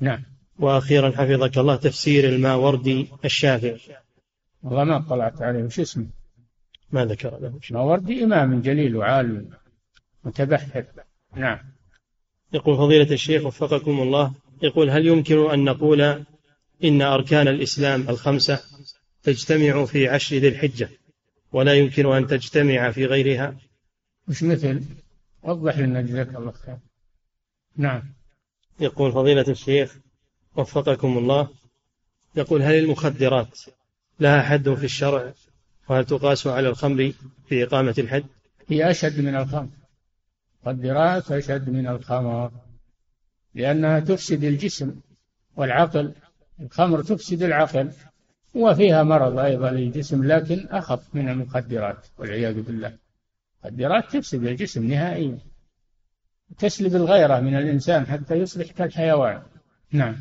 نعم. 0.00 0.22
وأخيرا 0.58 1.10
حفظك 1.10 1.58
الله 1.58 1.76
تفسير 1.76 2.28
الماوردي 2.28 3.08
الشافعي. 3.24 3.80
والله 4.62 4.84
ما 4.84 4.96
اطلعت 4.96 5.42
عليه. 5.42 5.64
وش 5.64 5.80
اسمه؟ 5.80 6.06
ما 6.92 7.04
ذكر 7.04 7.38
له 7.38 7.58
الماوردي 7.70 8.24
إمام 8.24 8.60
جليل 8.60 8.96
وعالم 8.96 9.50
متبحر. 10.24 10.84
نعم. 11.36 11.58
يقول 12.52 12.76
فضيلة 12.76 13.12
الشيخ 13.12 13.44
وفقكم 13.44 14.00
الله 14.00 14.32
يقول 14.62 14.90
هل 14.90 15.06
يمكن 15.06 15.50
أن 15.50 15.64
نقول 15.64 16.24
إن 16.84 17.02
أركان 17.02 17.48
الإسلام 17.48 18.08
الخمسة 18.08 18.60
تجتمع 19.22 19.84
في 19.84 20.08
عشر 20.08 20.36
ذي 20.36 20.48
الحجة 20.48 20.88
ولا 21.52 21.74
يمكن 21.74 22.06
أن 22.06 22.26
تجتمع 22.26 22.90
في 22.90 23.06
غيرها؟ 23.06 23.56
وش 24.28 24.42
مثل. 24.42 24.82
وضح 25.42 25.78
لنا 25.78 26.00
جزاك 26.00 26.36
الله 26.36 26.52
خير. 26.52 26.76
نعم. 27.76 28.02
يقول 28.80 29.12
فضيلة 29.12 29.44
الشيخ 29.48 29.96
وفقكم 30.56 31.18
الله 31.18 31.48
يقول 32.36 32.62
هل 32.62 32.74
المخدرات 32.74 33.60
لها 34.20 34.42
حد 34.42 34.74
في 34.74 34.84
الشرع؟ 34.84 35.32
وهل 35.88 36.04
تقاس 36.04 36.46
على 36.46 36.68
الخمر 36.68 37.12
في 37.48 37.64
إقامة 37.64 37.94
الحد؟ 37.98 38.24
هي 38.68 38.90
أشد 38.90 39.20
من 39.20 39.36
الخمر. 39.36 39.68
المخدرات 40.66 41.32
أشد 41.32 41.70
من 41.70 41.86
الخمر 41.86 42.50
لأنها 43.54 44.00
تفسد 44.00 44.44
الجسم 44.44 44.94
والعقل 45.56 46.14
الخمر 46.60 47.02
تفسد 47.02 47.42
العقل 47.42 47.90
وفيها 48.54 49.02
مرض 49.02 49.38
أيضا 49.38 49.70
للجسم 49.70 50.24
لكن 50.24 50.66
أخف 50.70 51.14
من 51.14 51.28
المخدرات 51.28 52.06
والعياذ 52.18 52.62
بالله. 52.62 52.92
المخدرات 53.64 54.16
تفسد 54.16 54.44
الجسم 54.44 54.86
نهائيا 54.86 55.38
تسلب 56.58 56.96
الغيرة 56.96 57.40
من 57.40 57.56
الإنسان 57.56 58.06
حتى 58.06 58.34
يصبح 58.34 58.72
كالحيوان. 58.72 59.42
نعم. 59.92 60.16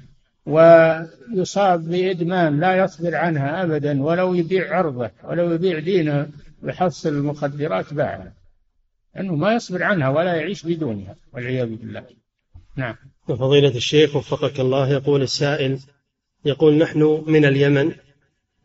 ويصاب 0.45 1.89
بإدمان 1.89 2.59
لا 2.59 2.75
يصبر 2.75 3.15
عنها 3.15 3.63
أبدا 3.63 4.03
ولو 4.03 4.33
يبيع 4.33 4.77
عرضه 4.77 5.11
ولو 5.23 5.51
يبيع 5.51 5.79
دينه 5.79 6.29
ويحصل 6.63 7.09
المخدرات 7.09 7.93
باعها 7.93 8.38
لأنه 9.15 9.35
ما 9.35 9.53
يصبر 9.53 9.83
عنها 9.83 10.09
ولا 10.09 10.35
يعيش 10.35 10.65
بدونها 10.65 11.15
والعياذ 11.33 11.75
بالله. 11.75 12.05
نعم. 12.75 12.95
وفضيلة 13.27 13.75
الشيخ 13.75 14.15
وفقك 14.15 14.59
الله 14.59 14.89
يقول 14.89 15.21
السائل 15.21 15.79
يقول 16.45 16.77
نحن 16.77 17.23
من 17.27 17.45
اليمن 17.45 17.95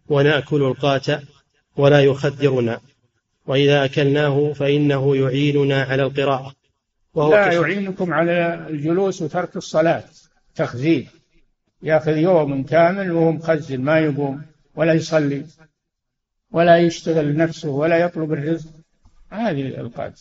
ونأكل 0.08 0.62
القات 0.62 1.06
ولا 1.76 2.00
يخدرنا 2.00 2.80
وإذا 3.46 3.84
أكلناه 3.84 4.52
فإنه 4.52 5.16
يعيننا 5.16 5.82
على 5.82 6.02
القراءة. 6.02 6.54
وهو 7.14 7.30
لا 7.30 7.52
يعينكم 7.52 8.12
على 8.12 8.66
الجلوس 8.70 9.22
وترك 9.22 9.56
الصلاة 9.56 10.04
تخزين. 10.54 11.08
يأخذ 11.82 12.16
يوم 12.16 12.62
كامل 12.62 13.12
وهو 13.12 13.32
مخزن 13.32 13.80
ما 13.80 13.98
يقوم 13.98 14.42
ولا 14.76 14.92
يصلي 14.92 15.46
ولا 16.50 16.78
يشتغل 16.78 17.36
نفسه 17.36 17.68
ولا 17.68 17.98
يطلب 17.98 18.32
الرزق. 18.32 18.70
هذه 19.30 19.80
القات 19.80 20.20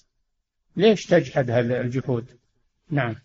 ليش 0.75 1.05
تجحد 1.05 1.51
هذا 1.51 1.81
الجحود؟ 1.81 2.25
نعم. 2.89 3.15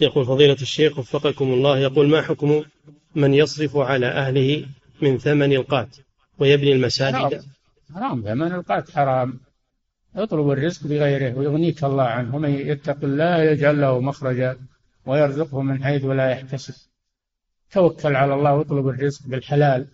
يقول 0.00 0.26
فضيلة 0.26 0.56
الشيخ 0.62 0.98
وفقكم 0.98 1.44
الله 1.44 1.78
يقول 1.78 2.08
ما 2.08 2.22
حكم 2.22 2.62
من 3.14 3.34
يصرف 3.34 3.76
على 3.76 4.06
أهله 4.06 4.66
من 5.02 5.18
ثمن 5.18 5.52
القات 5.52 5.96
ويبني 6.38 6.72
المساجد؟ 6.72 7.44
حرام. 7.94 8.22
ثمن 8.22 8.52
القات 8.52 8.90
حرام. 8.90 9.40
اطلب 10.16 10.50
الرزق 10.50 10.86
بغيره 10.86 11.38
ويغنيك 11.38 11.84
الله 11.84 12.04
عنه. 12.04 12.36
ومن 12.36 12.50
يتق 12.50 13.04
الله 13.04 13.42
يجعل 13.42 13.80
له 13.80 14.00
مخرجا 14.00 14.58
ويرزقه 15.06 15.62
من 15.62 15.84
حيث 15.84 16.04
لا 16.04 16.30
يحتسب. 16.30 16.74
توكل 17.70 18.16
على 18.16 18.34
الله 18.34 18.54
واطلب 18.54 18.88
الرزق 18.88 19.26
بالحلال. 19.26 19.86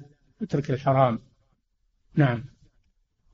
اترك 0.42 0.70
الحرام. 0.70 1.18
نعم. 2.14 2.44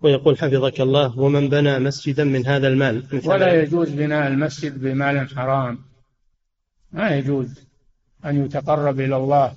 ويقول 0.04 0.38
حفظك 0.38 0.80
الله 0.80 1.18
ومن 1.18 1.48
بنى 1.48 1.78
مسجدا 1.78 2.24
من 2.24 2.46
هذا 2.46 2.68
المال؟ 2.68 3.20
ولا 3.24 3.62
يجوز 3.62 3.90
بناء 3.90 4.26
المسجد 4.26 4.80
بمال 4.80 5.28
حرام. 5.28 5.78
ما 6.92 7.16
يجوز 7.16 7.60
أن 8.24 8.44
يتقرب 8.44 9.00
إلى 9.00 9.16
الله 9.16 9.56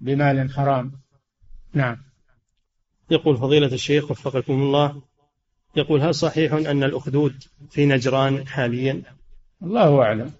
بمال 0.00 0.50
حرام. 0.50 0.92
نعم. 1.74 1.96
يقول 3.10 3.36
فضيلة 3.36 3.66
الشيخ 3.66 4.10
وفقكم 4.10 4.52
الله 4.52 5.02
يقول 5.76 6.00
هل 6.00 6.14
صحيح 6.14 6.52
أن 6.52 6.84
الأخدود 6.84 7.34
في 7.70 7.86
نجران 7.86 8.46
حاليا؟ 8.46 9.02
الله 9.62 10.02
أعلم. 10.02 10.32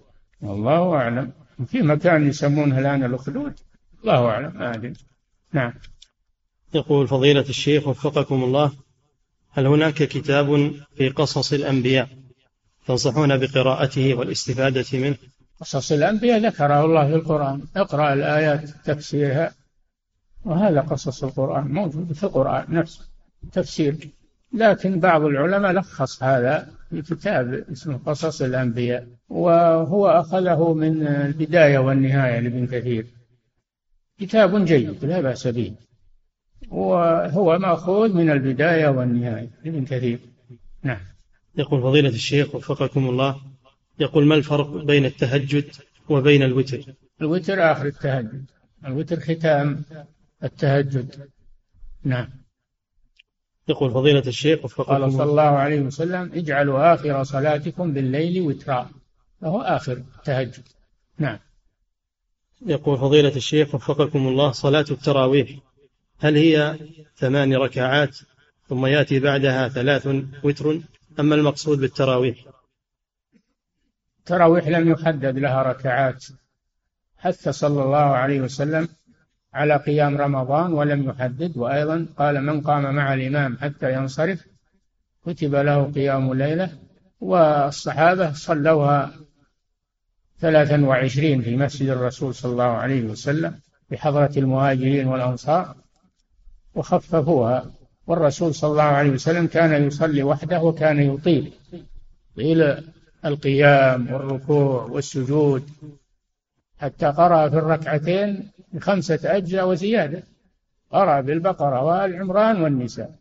الله 0.43 0.95
أعلم. 0.95 1.31
في 1.67 1.81
مكان 1.81 2.27
يسمونها 2.27 2.79
الآن 2.79 3.03
الأخدود. 3.03 3.53
الله 4.03 4.25
أعلم. 4.25 4.57
ما 4.57 4.75
أدري. 4.75 4.93
نعم. 5.53 5.73
يقول 6.73 7.07
فضيلة 7.07 7.45
الشيخ 7.49 7.87
وفقكم 7.87 8.43
الله 8.43 8.71
هل 9.51 9.65
هناك 9.67 9.93
كتاب 9.93 10.71
في 10.95 11.09
قصص 11.09 11.53
الأنبياء 11.53 12.07
تنصحون 12.87 13.37
بقراءته 13.37 14.13
والاستفادة 14.13 14.99
منه؟ 14.99 15.15
قصص 15.61 15.91
الأنبياء 15.91 16.39
ذكره 16.39 16.85
الله 16.85 17.07
في 17.07 17.15
القرآن. 17.15 17.61
اقرأ 17.75 18.13
الآيات 18.13 18.69
تفسيرها. 18.85 19.53
وهذا 20.45 20.81
قصص 20.81 21.23
القرآن 21.23 21.67
موجود 21.67 22.13
في 22.13 22.23
القرآن 22.23 22.65
نفسه 22.69 23.01
تفسير. 23.51 23.95
لكن 24.53 24.99
بعض 24.99 25.21
العلماء 25.21 25.71
لخص 25.71 26.23
هذا 26.23 26.69
في 26.89 27.01
كتاب 27.01 27.53
اسمه 27.71 27.99
قصص 28.05 28.41
الأنبياء 28.41 29.07
وهو 29.29 30.07
أخذه 30.07 30.73
من 30.73 31.07
البداية 31.07 31.79
والنهاية 31.79 32.39
لابن 32.39 32.67
كثير. 32.67 33.05
كتاب 34.19 34.65
جيد 34.65 35.05
لا 35.05 35.21
بأس 35.21 35.47
به. 35.47 35.75
وهو 36.71 37.59
مأخوذ 37.59 38.13
من 38.13 38.29
البداية 38.29 38.87
والنهاية 38.87 39.49
لابن 39.65 39.85
كثير. 39.85 40.19
نعم. 40.83 40.99
يقول 41.57 41.81
فضيلة 41.81 42.09
الشيخ 42.09 42.55
وفقكم 42.55 43.09
الله 43.09 43.41
يقول 43.99 44.25
ما 44.25 44.35
الفرق 44.35 44.67
بين 44.67 45.05
التهجد 45.05 45.71
وبين 46.09 46.43
الوتر؟ 46.43 46.83
الوتر 47.21 47.71
آخر 47.71 47.85
التهجد. 47.85 48.45
الوتر 48.85 49.19
ختام 49.19 49.83
التهجد. 50.43 51.29
نعم. 52.03 52.27
يقول 53.67 53.91
فضيلة 53.91 54.23
الشيخ 54.27 54.65
وفقكم 54.65 54.91
قال 54.91 55.13
صلى 55.13 55.23
الله 55.23 55.41
عليه 55.41 55.81
وسلم 55.81 56.31
اجعلوا 56.33 56.93
آخر 56.93 57.23
صلاتكم 57.23 57.93
بالليل 57.93 58.41
وترا. 58.41 58.89
فهو 59.41 59.61
آخر 59.61 59.93
التهجد 59.93 60.67
نعم. 61.17 61.39
يقول 62.65 62.97
فضيلة 62.97 63.35
الشيخ 63.35 63.75
وفقكم 63.75 64.27
الله 64.27 64.51
صلاة 64.51 64.85
التراويح. 64.91 65.49
هل 66.21 66.35
هي 66.37 66.79
ثمان 67.15 67.53
ركعات 67.53 68.17
ثم 68.69 68.85
يأتي 68.85 69.19
بعدها 69.19 69.67
ثلاث 69.67 70.07
وتر؟ 70.43 70.79
أما 71.19 71.35
المقصود 71.35 71.79
بالتراويح. 71.79 72.37
التراويح 74.19 74.67
لم 74.67 74.91
يحدد 74.91 75.37
لها 75.37 75.63
ركعات 75.63 76.25
حث 77.17 77.49
صلى 77.49 77.83
الله 77.83 77.97
عليه 77.97 78.41
وسلم 78.41 78.87
على 79.53 79.75
قيام 79.75 80.17
رمضان 80.17 80.73
ولم 80.73 81.09
يحدد. 81.09 81.57
وأيضا 81.57 82.07
قال 82.17 82.43
من 82.43 82.61
قام 82.61 82.95
مع 82.95 83.13
الإمام 83.13 83.57
حتى 83.57 83.93
ينصرف 83.93 84.45
كتب 85.25 85.55
له 85.55 85.91
قيام 85.91 86.33
ليلة 86.33 86.77
والصحابة 87.19 88.33
صلوها 88.33 89.13
ثلاثا 90.39 90.85
وعشرين 90.85 91.41
في 91.41 91.55
مسجد 91.55 91.89
الرسول 91.89 92.35
صلى 92.35 92.51
الله 92.51 92.63
عليه 92.63 93.03
وسلم 93.03 93.59
بحضرة 93.89 94.31
المهاجرين 94.37 95.07
والأنصار. 95.07 95.80
وخففوها. 96.75 97.71
والرسول 98.07 98.55
صلى 98.55 98.71
الله 98.71 98.83
عليه 98.83 99.09
وسلم 99.09 99.47
كان 99.47 99.87
يصلي 99.87 100.23
وحده 100.23 100.61
وكان 100.61 100.99
يطيل. 100.99 101.53
طيل 102.35 102.83
القيام 103.25 104.13
والركوع 104.13 104.83
والسجود. 104.83 105.69
حتى 106.77 107.05
قرأ 107.05 107.49
في 107.49 107.57
الركعتين 107.57 108.51
بخمسة 108.73 109.19
أجزاء 109.23 109.67
وزيادة. 109.69 110.23
قرأ 110.91 111.21
بالبقرة 111.21 111.83
وآل 111.83 112.15
عمران 112.15 112.61
والنساء. 112.61 113.15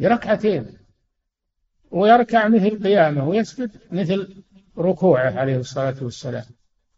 بركعتين. 0.00 0.66
ويركع 1.90 2.48
مثل 2.48 2.82
قيامه 2.82 3.28
ويسجد 3.28 3.70
مثل 3.92 4.44
ركوعه 4.78 5.40
عليه 5.40 5.56
الصلاة 5.56 5.94
والسلام. 6.02 6.44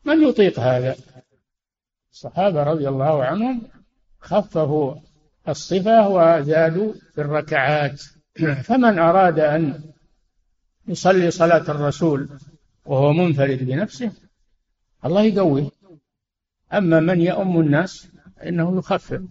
من 0.04 0.28
يطيق 0.28 0.60
هذا؟ 0.60 0.96
الصحابة 2.12 2.62
رضي 2.62 2.88
الله 2.88 3.24
عنهم 3.24 3.62
خففوا 4.20 4.94
الصفة 5.48 6.08
وزادوا 6.08 6.92
في 7.14 7.20
الركعات. 7.20 8.02
فمن 8.68 8.98
أراد 8.98 9.38
أن 9.38 9.82
يصلي 10.88 11.30
صلاة 11.30 11.70
الرسول 11.70 12.28
وهو 12.84 13.12
منفرد 13.12 13.58
بنفسه 13.64 14.12
الله 15.04 15.22
يقويه. 15.22 15.70
أما 16.72 17.00
من 17.00 17.20
يؤم 17.20 17.60
الناس 17.60 18.08
فإنه 18.36 18.78
يخفف. 18.78 19.22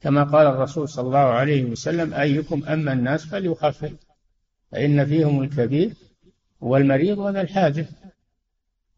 كما 0.00 0.24
قال 0.24 0.46
الرسول 0.46 0.88
صلى 0.88 1.06
الله 1.06 1.18
عليه 1.18 1.64
وسلم 1.64 2.14
أيكم 2.14 2.64
أما 2.64 2.92
الناس 2.92 3.24
فليخفف 3.26 3.92
فإن 4.72 5.06
فيهم 5.06 5.42
الكبير 5.42 5.92
والمريض 6.60 7.18
وذا 7.18 7.40
الحاجة. 7.40 7.86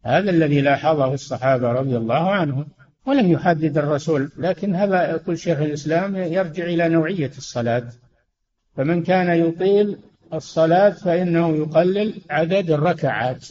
هذا 0.05 0.31
الذي 0.31 0.61
لاحظه 0.61 1.15
الصحابة 1.15 1.73
رضي 1.73 1.97
الله 1.97 2.31
عنهم. 2.31 2.67
ولم 3.07 3.33
يحدد 3.33 3.79
الرسول 3.79 4.31
لكن 4.37 4.75
هذا 4.75 5.11
يقول 5.11 5.39
شيخ 5.39 5.59
الإسلام 5.59 6.17
يرجع 6.17 6.65
إلى 6.65 6.89
نوعية 6.89 7.31
الصلاة. 7.39 7.89
فمن 8.77 9.03
كان 9.03 9.47
يطيل 9.47 9.99
الصلاة 10.33 10.91
فإنه 10.91 11.57
يقلل 11.57 12.21
عدد 12.31 12.71
الركعات. 12.71 13.49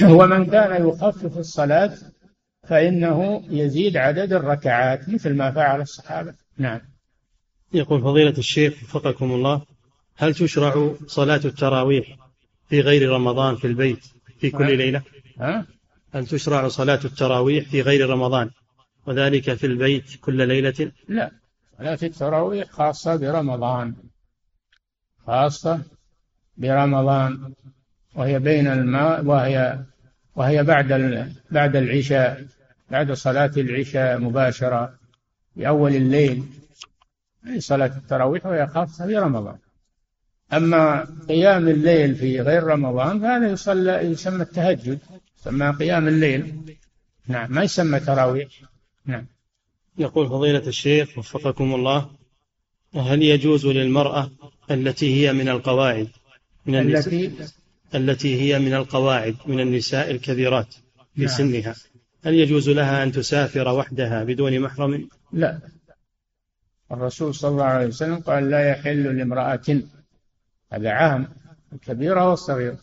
ومن 0.18 0.46
كان 0.46 0.88
يخفف 0.88 1.38
الصلاة 1.38 1.92
فإنه 2.68 3.42
يزيد 3.50 3.96
عدد 3.96 4.32
الركعات 4.32 5.08
مثل 5.08 5.34
ما 5.34 5.50
فعل 5.50 5.80
الصحابة. 5.80 6.34
نعم. 6.58 6.80
يقول 7.72 8.02
فضيلة 8.02 8.38
الشيخ 8.38 8.82
وفقكم 8.82 9.32
الله 9.32 9.62
هل 10.16 10.34
تشرع 10.34 10.94
صلاة 11.06 11.40
التراويح 11.44 12.16
في 12.68 12.80
غير 12.80 13.10
رمضان 13.10 13.56
في 13.56 13.66
البيت 13.66 14.04
في 14.38 14.50
كل 14.50 14.76
ليلة؟ 14.76 15.02
ها؟ 15.40 15.66
هل 16.12 16.26
تشرع 16.26 16.68
صلاة 16.68 17.00
التراويح 17.04 17.68
في 17.68 17.82
غير 17.82 18.10
رمضان؟ 18.10 18.50
وذلك 19.06 19.54
في 19.54 19.66
البيت 19.66 20.16
كل 20.20 20.48
ليلة؟ 20.48 20.92
لا 21.08 21.30
صلاة 21.78 21.98
التراويح 22.02 22.70
خاصة 22.70 23.16
برمضان 23.16 23.94
خاصة 25.26 25.82
برمضان 26.56 27.52
وهي 28.14 28.38
بين 28.38 28.66
الماء 28.66 29.24
وهي 29.24 29.78
وهي 30.36 30.62
بعد 30.62 30.88
بعد 31.50 31.76
العشاء 31.76 32.46
بعد 32.90 33.12
صلاة 33.12 33.52
العشاء 33.56 34.18
مباشرة 34.18 34.98
في 35.54 35.68
أول 35.68 35.94
الليل. 35.94 36.44
صلاة 37.58 37.96
التراويح 37.96 38.46
وهي 38.46 38.66
خاصة 38.66 39.06
في 39.06 39.16
رمضان 39.16 39.58
أما 40.52 41.06
قيام 41.28 41.68
الليل 41.68 42.14
في 42.14 42.40
غير 42.40 42.64
رمضان 42.64 43.20
فهذا 43.20 43.48
يصلى 43.48 43.92
يسمى 43.92 44.42
التهجد 44.42 44.98
يسمى 45.38 45.70
قيام 45.70 46.08
الليل. 46.08 46.54
نعم 47.28 47.52
ما 47.52 47.62
يسمى 47.62 48.00
تراويح؟ 48.00 48.48
نعم. 49.06 49.26
يقول 49.98 50.28
فضيلة 50.28 50.66
الشيخ 50.66 51.18
وفقكم 51.18 51.74
الله 51.74 52.10
هل 52.94 53.22
يجوز 53.22 53.66
للمرأة 53.66 54.30
التي 54.70 55.14
هي 55.14 55.32
من 55.32 55.48
القواعد 55.48 56.08
من 56.66 56.74
التي؟ 56.74 57.32
التي 57.94 58.40
هي 58.40 58.58
من 58.58 58.74
القواعد 58.74 59.36
من 59.46 59.60
النساء 59.60 60.10
الكبيرات 60.10 60.74
في 61.14 61.24
نعم. 61.24 61.28
سنها 61.28 61.74
هل 62.24 62.34
يجوز 62.34 62.68
لها 62.68 63.02
أن 63.02 63.12
تسافر 63.12 63.68
وحدها 63.68 64.24
بدون 64.24 64.60
محرم؟ 64.60 65.08
لا. 65.32 65.60
الرسول 66.92 67.34
صلى 67.34 67.50
الله 67.50 67.64
عليه 67.64 67.86
وسلم 67.86 68.16
قال 68.16 68.50
لا 68.50 68.70
يحل 68.70 69.18
لامرأة 69.18 69.82
هذا 70.72 70.90
عام 70.90 71.28
الكبيرة 71.72 72.30
والصغيرة. 72.30 72.78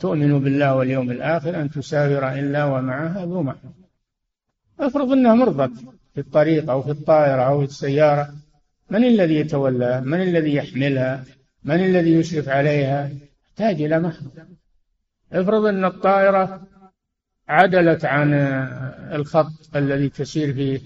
تؤمن 0.00 0.38
بالله 0.38 0.74
واليوم 0.74 1.10
الآخر 1.10 1.60
أن 1.60 1.70
تسافر 1.70 2.32
إلا 2.32 2.64
ومعها 2.64 3.26
ذو 3.26 3.42
محرم. 3.42 3.79
افرض 4.80 5.12
أنها 5.12 5.34
مرضت 5.34 5.72
في 6.14 6.20
الطريق 6.20 6.70
أو 6.70 6.82
في 6.82 6.90
الطائرة 6.90 7.42
أو 7.42 7.58
في 7.58 7.64
السيارة 7.64 8.34
من 8.90 9.04
الذي 9.04 9.34
يتولاها 9.34 10.00
من 10.00 10.22
الذي 10.22 10.54
يحملها؟ 10.54 11.24
من 11.64 11.84
الذي 11.84 12.14
يشرف 12.14 12.48
عليها؟ 12.48 13.10
تحتاج 13.46 13.82
إلى 13.82 13.98
محرم 13.98 14.56
افرض 15.32 15.64
أن 15.64 15.84
الطائرة 15.84 16.62
عدلت 17.48 18.04
عن 18.04 18.32
الخط 19.12 19.76
الذي 19.76 20.08
تسير 20.08 20.54
فيه 20.54 20.80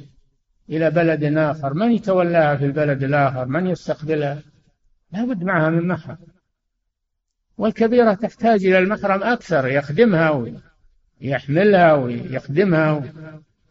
إلى 0.70 0.90
بلد 0.90 1.24
آخر 1.24 1.74
من 1.74 1.92
يتولاها 1.92 2.56
في 2.56 2.64
البلد 2.64 3.02
الآخر؟ 3.02 3.46
من 3.46 3.66
يستقبلها؟ 3.66 4.42
لا 5.12 5.24
بد 5.24 5.44
معها 5.44 5.70
من 5.70 5.88
محرم 5.88 6.16
والكبيرة 7.58 8.14
تحتاج 8.14 8.66
إلى 8.66 8.78
المحرم 8.78 9.22
أكثر 9.22 9.66
يخدمها 9.66 10.44
ويحملها 11.20 11.94
ويخدمها. 11.94 13.02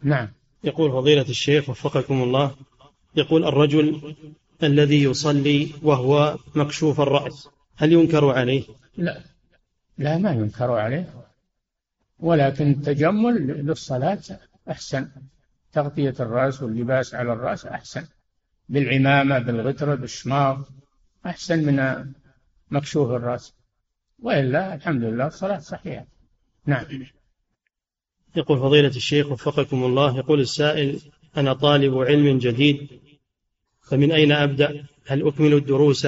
نعم. 0.04 0.28
يقول 0.64 0.92
فضيلة 0.92 1.30
الشيخ 1.30 1.70
وفقكم 1.70 2.24
الله 2.24 2.56
يقول 3.16 3.46
الرجل 3.46 4.16
الذي 4.64 5.04
يصلي 5.04 5.72
وهو 5.82 6.38
مكشوف 6.56 7.02
الرأس 7.02 7.50
هل 7.76 7.94
ينكر 7.94 8.30
عليه؟ 8.30 8.64
لا 8.98 9.22
لا 9.98 10.18
ما 10.18 10.32
ينكر 10.32 10.72
عليه 10.72 11.14
ولكن 12.20 12.72
التجمل 12.72 13.48
للصلاة 13.48 14.22
أحسن 14.70 15.10
تغطية 15.74 16.16
الرأس 16.20 16.64
واللباس 16.64 17.16
على 17.16 17.34
الرأس 17.34 17.66
أحسن 17.66 18.06
بالعمامة 18.70 19.40
بالغترة 19.40 19.96
بالشماغ 19.96 20.62
أحسن 21.26 21.66
من 21.66 22.06
مكشوف 22.72 23.10
الرأس 23.10 23.54
وإلا 24.20 24.74
الحمد 24.76 25.04
لله 25.04 25.28
الصلاة 25.28 25.60
صحيحة. 25.60 26.06
نعم. 26.66 26.86
يقول 28.36 28.60
فضيلة 28.60 28.88
الشيخ 28.88 29.32
وفقكم 29.32 29.84
الله 29.84 30.18
يقول 30.18 30.40
السائل 30.40 31.00
أنا 31.38 31.54
طالب 31.54 31.98
علم 31.98 32.38
جديد 32.38 32.88
فمن 33.82 34.12
أين 34.12 34.32
أبدأ؟ 34.32 34.86
هل 35.08 35.28
أكمل 35.28 35.54
الدروس 35.54 36.08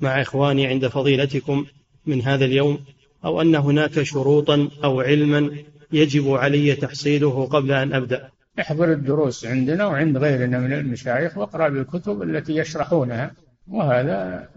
مع 0.00 0.22
إخواني 0.22 0.66
عند 0.66 0.86
فضيلتكم 0.86 1.66
من 2.06 2.22
هذا 2.22 2.44
اليوم؟ 2.44 2.84
أو 3.24 3.40
أن 3.40 3.54
هناك 3.54 4.02
شروطا 4.02 4.68
أو 4.84 5.00
علما 5.00 5.50
يجب 5.92 6.30
علي 6.30 6.74
تحصيله 6.74 7.46
قبل 7.46 7.72
أن 7.72 7.92
أبدأ؟ 7.94 8.30
احضر 8.60 8.92
الدروس 8.92 9.46
عندنا 9.46 9.86
وعند 9.86 10.16
غيرنا 10.16 10.58
من 10.58 10.72
المشايخ 10.72 11.38
واقرأ 11.38 11.68
بالكتب 11.68 12.22
التي 12.22 12.56
يشرحونها 12.56 13.34
وهذا 13.68 14.48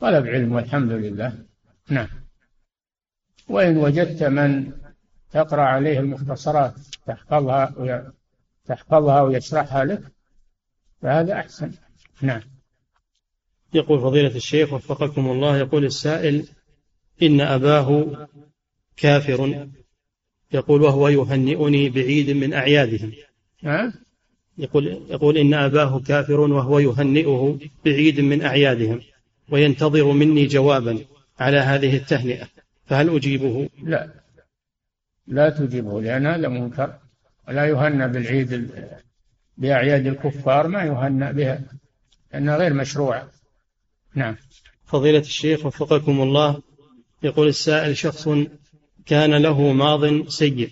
طلب 0.00 0.26
علم 0.26 0.52
والحمد 0.52 0.92
لله. 0.92 1.32
نعم. 1.90 2.08
وإن 3.48 3.76
وجدت 3.76 4.22
من 4.22 4.72
تقرأ 5.32 5.62
عليه 5.62 6.00
المختصرات 6.00 6.74
تحفظها 7.06 8.12
تحفظها 8.66 9.22
ويشرحها 9.22 9.84
لك 9.84 10.02
فهذا 11.02 11.32
أحسن. 11.32 11.72
نعم. 12.22 12.40
يقول 13.74 14.00
فضيلة 14.00 14.36
الشيخ 14.36 14.72
وفقكم 14.72 15.30
الله 15.30 15.56
يقول 15.56 15.84
السائل 15.84 16.48
إن 17.22 17.40
أباه 17.40 18.16
كافر. 18.96 19.68
يقول 20.52 20.82
وهو 20.82 21.08
يهنئني 21.08 21.88
بعيد 21.88 22.30
من 22.30 22.52
أعيادهم 22.52 23.12
ها؟ 23.64 23.92
يقول 24.58 24.86
يقول 25.10 25.38
إن 25.38 25.54
أباه 25.54 26.00
كافر 26.00 26.40
وهو 26.40 26.78
يهنئه 26.78 27.58
بعيد 27.84 28.20
من 28.20 28.42
أعيادهم 28.42 29.00
وينتظر 29.50 30.12
مني 30.12 30.46
جوابا 30.46 30.98
على 31.38 31.56
هذه 31.56 31.96
التهنئة 31.96 32.48
فهل 32.86 33.16
أجيبه؟ 33.16 33.68
لا. 33.82 34.17
لا 35.28 35.50
تجيبه 35.50 36.00
لأن 36.02 36.26
هذا 36.26 36.48
منكر. 36.48 36.94
ولا 37.48 37.66
يهنى 37.66 38.08
بالعيد 38.08 38.70
بأعياد 39.58 40.06
الكفار 40.06 40.68
ما 40.68 40.82
يهنى 40.82 41.32
بها 41.32 41.60
لأنها 42.32 42.56
غير 42.56 42.74
مشروعة 42.74 43.28
نعم. 44.14 44.36
فضيلة 44.86 45.18
الشيخ 45.18 45.66
وفقكم 45.66 46.20
الله 46.20 46.62
يقول 47.22 47.48
السائل 47.48 47.96
شخص 47.96 48.28
كان 49.06 49.34
له 49.34 49.72
ماض 49.72 50.28
سيء 50.28 50.70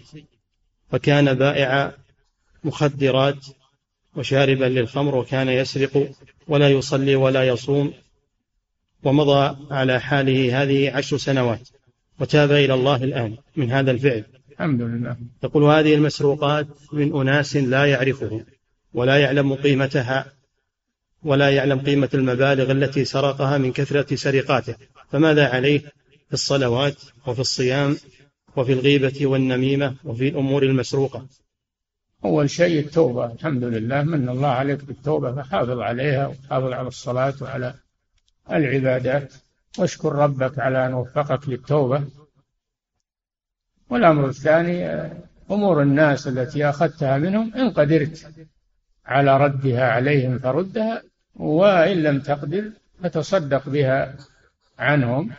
فكان 0.90 1.34
بائع 1.34 1.92
مخدرات 2.64 3.46
وشاربا 4.16 4.64
للخمر 4.64 5.14
وكان 5.14 5.48
يسرق 5.48 6.11
ولا 6.48 6.68
يصلي 6.68 7.16
ولا 7.16 7.44
يصوم 7.44 7.92
ومضى 9.04 9.57
على 9.70 10.00
حاله 10.00 10.62
هذه 10.62 10.96
عشر 10.96 11.16
سنوات 11.16 11.68
وتاب 12.20 12.52
إلى 12.52 12.74
الله 12.74 13.04
الآن 13.04 13.36
من 13.57 13.72
هذا 13.72 13.90
الفعل. 13.90 14.24
الحمد 14.57 14.82
لله. 14.82 15.16
يقول 15.44 15.64
هذه 15.64 15.94
المسروقات 15.94 16.66
من 16.92 17.20
أناس 17.20 17.57
لا 17.57 17.86
يعرفهم 17.86 18.44
ولا 18.94 19.16
يعلم 19.16 19.54
قيمتها 19.54 20.32
ولا 21.22 21.50
يعلم 21.50 21.78
قيمة 21.78 22.09
المبالغ 22.14 22.70
التي 22.70 23.04
سرقها 23.04 23.59
من 23.59 23.72
كثرة 23.72 24.14
سرقاته. 24.14 24.74
فماذا 25.11 25.48
عليه؟ 25.48 25.80
في 26.28 26.32
الصلوات 26.32 26.96
وفي 27.26 27.40
الصيام 27.40 27.96
وفي 28.57 28.72
الغيبة 28.72 29.26
والنميمة 29.26 29.94
وفي 30.04 30.28
الأمور 30.28 30.62
المسروقة. 30.62 31.26
أول 32.24 32.50
شيء 32.50 32.80
التوبة. 32.80 33.32
الحمد 33.32 33.64
لله 33.64 34.02
من 34.02 34.28
الله 34.28 34.48
عليك 34.48 34.84
بالتوبة 34.84 35.32
فحافظ 35.32 35.78
عليها 35.78 36.26
وحافظ 36.26 36.72
على 36.72 36.88
الصلاة 36.88 37.34
وعلى 37.40 37.74
العبادات. 38.52 39.32
واشكر 39.78 40.12
ربك 40.12 40.59
على 40.59 40.86
أن 40.86 40.94
وفقك 40.94 41.48
للتوبة. 41.48 42.04
والأمر 43.91 44.28
الثاني 44.28 44.87
أمور 45.51 45.82
الناس 45.82 46.28
التي 46.28 46.68
أخذتها 46.68 47.18
منهم 47.18 47.55
إن 47.55 47.70
قدرت 47.70 48.32
على 49.07 49.37
ردها 49.37 49.91
عليهم 49.91 50.39
فردها 50.39 51.03
وإن 51.34 52.03
لم 52.03 52.20
تقدر 52.20 52.70
فتصدق 53.03 53.68
بها 53.68 54.14
عنهم. 54.78 55.30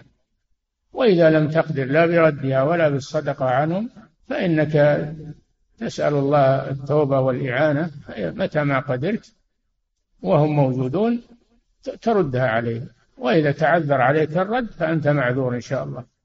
وإذا 0.93 1.30
لم 1.30 1.50
تقدر 1.50 1.86
لا 1.86 2.06
بردها 2.06 2.64
ولا 2.64 2.89
بالصدقة 2.89 3.45
عنهم 3.45 3.89
فإنك 4.28 5.06
تسأل 5.78 6.14
الله 6.14 6.70
التوبة 6.70 7.20
والإعانة 7.20 7.91
متى 8.18 8.64
ما 8.64 8.80
قدرت 8.80 9.34
وهم 10.22 10.50
موجودون 10.50 11.22
تردها 12.02 12.48
عليهم. 12.48 12.89
وإذا 13.18 13.52
تعذر 13.52 14.02
عليك 14.02 14.38
الرد 14.38 14.72
فأنت 14.72 15.08
معذور 15.08 15.56
إن 15.56 15.62
شاء 15.62 15.84
الله. 15.84 16.16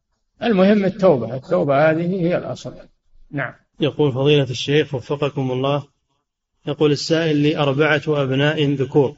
المهم 0.43 0.85
التوبة 0.85 1.37
التوبة 1.37 1.91
هذه 1.91 2.21
هي 2.21 2.39
الأصل. 2.39 2.75
نعم. 3.31 3.55
يقول 3.81 4.13
فضيلة 4.13 4.51
الشيخ 4.51 4.95
وفقكم 4.95 5.51
الله 5.53 5.85
يقول 6.67 6.93
السائل 6.93 7.37
لي 7.37 7.57
أربعة 7.57 8.03
أبناء 8.09 8.75
ذكور 8.75 9.17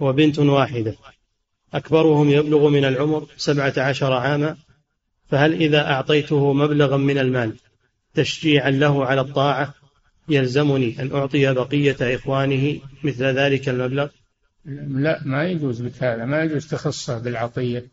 وبنت 0.00 0.38
واحدة 0.38 0.94
أكبرهم 1.74 2.30
يبلغ 2.30 2.68
من 2.68 2.84
العمر 2.84 3.26
سبعة 3.36 3.72
عشر 3.76 4.12
عاما 4.12 4.56
فهل 5.28 5.52
إذا 5.52 5.90
أعطيته 5.90 6.52
مبلغا 6.52 6.96
من 6.96 7.18
المال 7.18 7.56
تشجيعا 8.14 8.70
له 8.70 9.06
على 9.06 9.20
الطاعة 9.20 9.74
يلزمني 10.28 11.02
أن 11.02 11.12
أعطي 11.12 11.54
بقية 11.54 11.96
إخوانه 12.00 12.80
مثل 13.04 13.24
ذلك 13.24 13.68
المبلغ؟ 13.68 14.08
لا 14.88 15.20
ما 15.24 15.44
يجوز 15.44 15.82
لك 15.82 16.02
هذا 16.02 16.24
ما 16.24 16.42
يجوز 16.42 16.66
تخصه 16.66 17.18
بالعطية. 17.18 17.86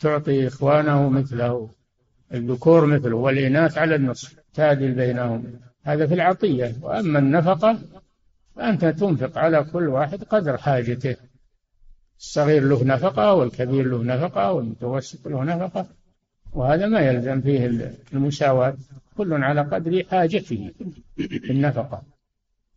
تعطي 0.00 0.46
إخوانه 0.46 1.08
مثله 1.08 1.70
الذكور 2.34 2.86
مثله 2.86 3.16
والإناث 3.16 3.78
على 3.78 3.94
النصف 3.94 4.36
تعدل 4.54 4.92
بينهم. 4.92 5.60
هذا 5.82 6.06
في 6.06 6.14
العطية. 6.14 6.74
وأما 6.82 7.18
النفقة 7.18 7.78
فأنت 8.56 8.84
تنفق 8.84 9.38
على 9.38 9.64
كل 9.64 9.88
واحد 9.88 10.24
قدر 10.24 10.56
حاجته. 10.56 11.16
الصغير 12.18 12.62
له 12.62 12.84
نفقة 12.84 13.34
والكبير 13.34 13.86
له 13.86 14.04
نفقة 14.04 14.52
والمتوسط 14.52 15.28
له 15.28 15.44
نفقة. 15.44 15.86
وهذا 16.52 16.86
ما 16.86 17.00
يلزم 17.00 17.40
فيه 17.40 17.90
المساواة. 18.12 18.76
كل 19.16 19.32
على 19.32 19.60
قدر 19.60 20.04
حاجته 20.10 20.70
في 21.16 21.50
النفقة. 21.50 22.02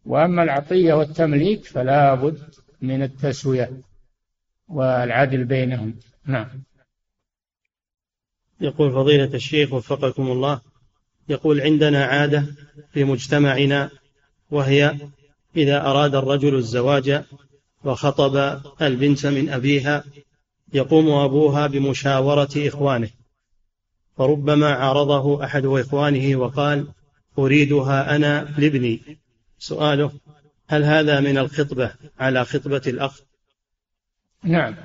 وأما 0.05 0.43
العطية 0.43 0.93
والتمليك 0.93 1.65
فلا 1.65 2.15
بد 2.15 2.39
من 2.81 3.03
التسوية 3.03 3.71
والعدل 4.67 5.43
بينهم. 5.43 5.95
نعم. 6.25 6.47
يقول 8.61 8.91
فضيلة 8.91 9.33
الشيخ 9.33 9.73
وفقكم 9.73 10.31
الله 10.31 10.61
يقول 11.29 11.61
عندنا 11.61 12.05
عادة 12.05 12.45
في 12.93 13.03
مجتمعنا 13.03 13.89
وهي 14.51 14.95
إذا 15.55 15.85
أراد 15.85 16.15
الرجل 16.15 16.55
الزواج 16.55 17.23
وخطب 17.83 18.61
البنت 18.81 19.25
من 19.25 19.49
أبيها 19.49 20.03
يقوم 20.73 21.09
أبوها 21.09 21.67
بمشاورة 21.67 22.49
إخوانه. 22.57 23.09
فربما 24.17 24.73
عارضه 24.73 25.43
أحد 25.43 25.65
إخوانه 25.65 26.35
وقال 26.35 26.87
أريدها 27.39 28.15
أنا 28.15 28.53
لابني. 28.57 29.01
سؤاله 29.59 30.11
هل 30.67 30.83
هذا 30.83 31.19
من 31.19 31.37
الخطبة 31.37 31.91
على 32.19 32.45
خطبة 32.45 32.81
الأخ؟ 32.87 33.21
نعم 34.43 34.75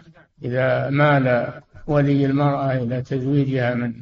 إذا 0.45 0.91
مال 0.91 1.53
ولي 1.87 2.27
المرأة 2.27 2.73
إلى 2.73 3.03
تزويجها 3.03 3.75
من 3.75 3.95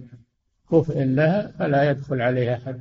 كفء 0.72 1.02
لها 1.04 1.52
فلا 1.58 1.90
يدخل 1.90 2.20
عليها 2.22 2.54
أحد. 2.56 2.80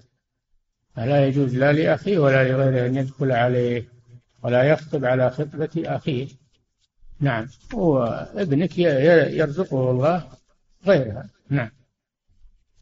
فلا 0.96 1.28
يجوز 1.28 1.56
لا 1.56 1.74
لأخيه 1.74 2.20
ولا 2.20 2.52
لغيره 2.52 2.88
أن 2.88 2.96
يدخل 2.96 3.32
عليه 3.32 3.88
ولا 4.44 4.64
يخطب 4.64 5.06
على 5.06 5.30
خطبة 5.30 5.70
أخيه. 5.78 6.28
نعم. 7.20 7.48
وابنك 7.74 8.80
يرزقه 8.80 9.92
الله 9.92 10.28
غيرها. 10.86 11.30
نعم. 11.50 11.70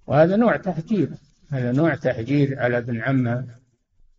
وهذا 0.07 0.36
نوع 0.36 0.57
تحجير. 0.57 1.09
هذا 1.49 1.72
نوع 1.72 1.95
تحجير 1.95 2.59
على 2.59 2.78
ابن 2.78 3.01
عمه. 3.01 3.47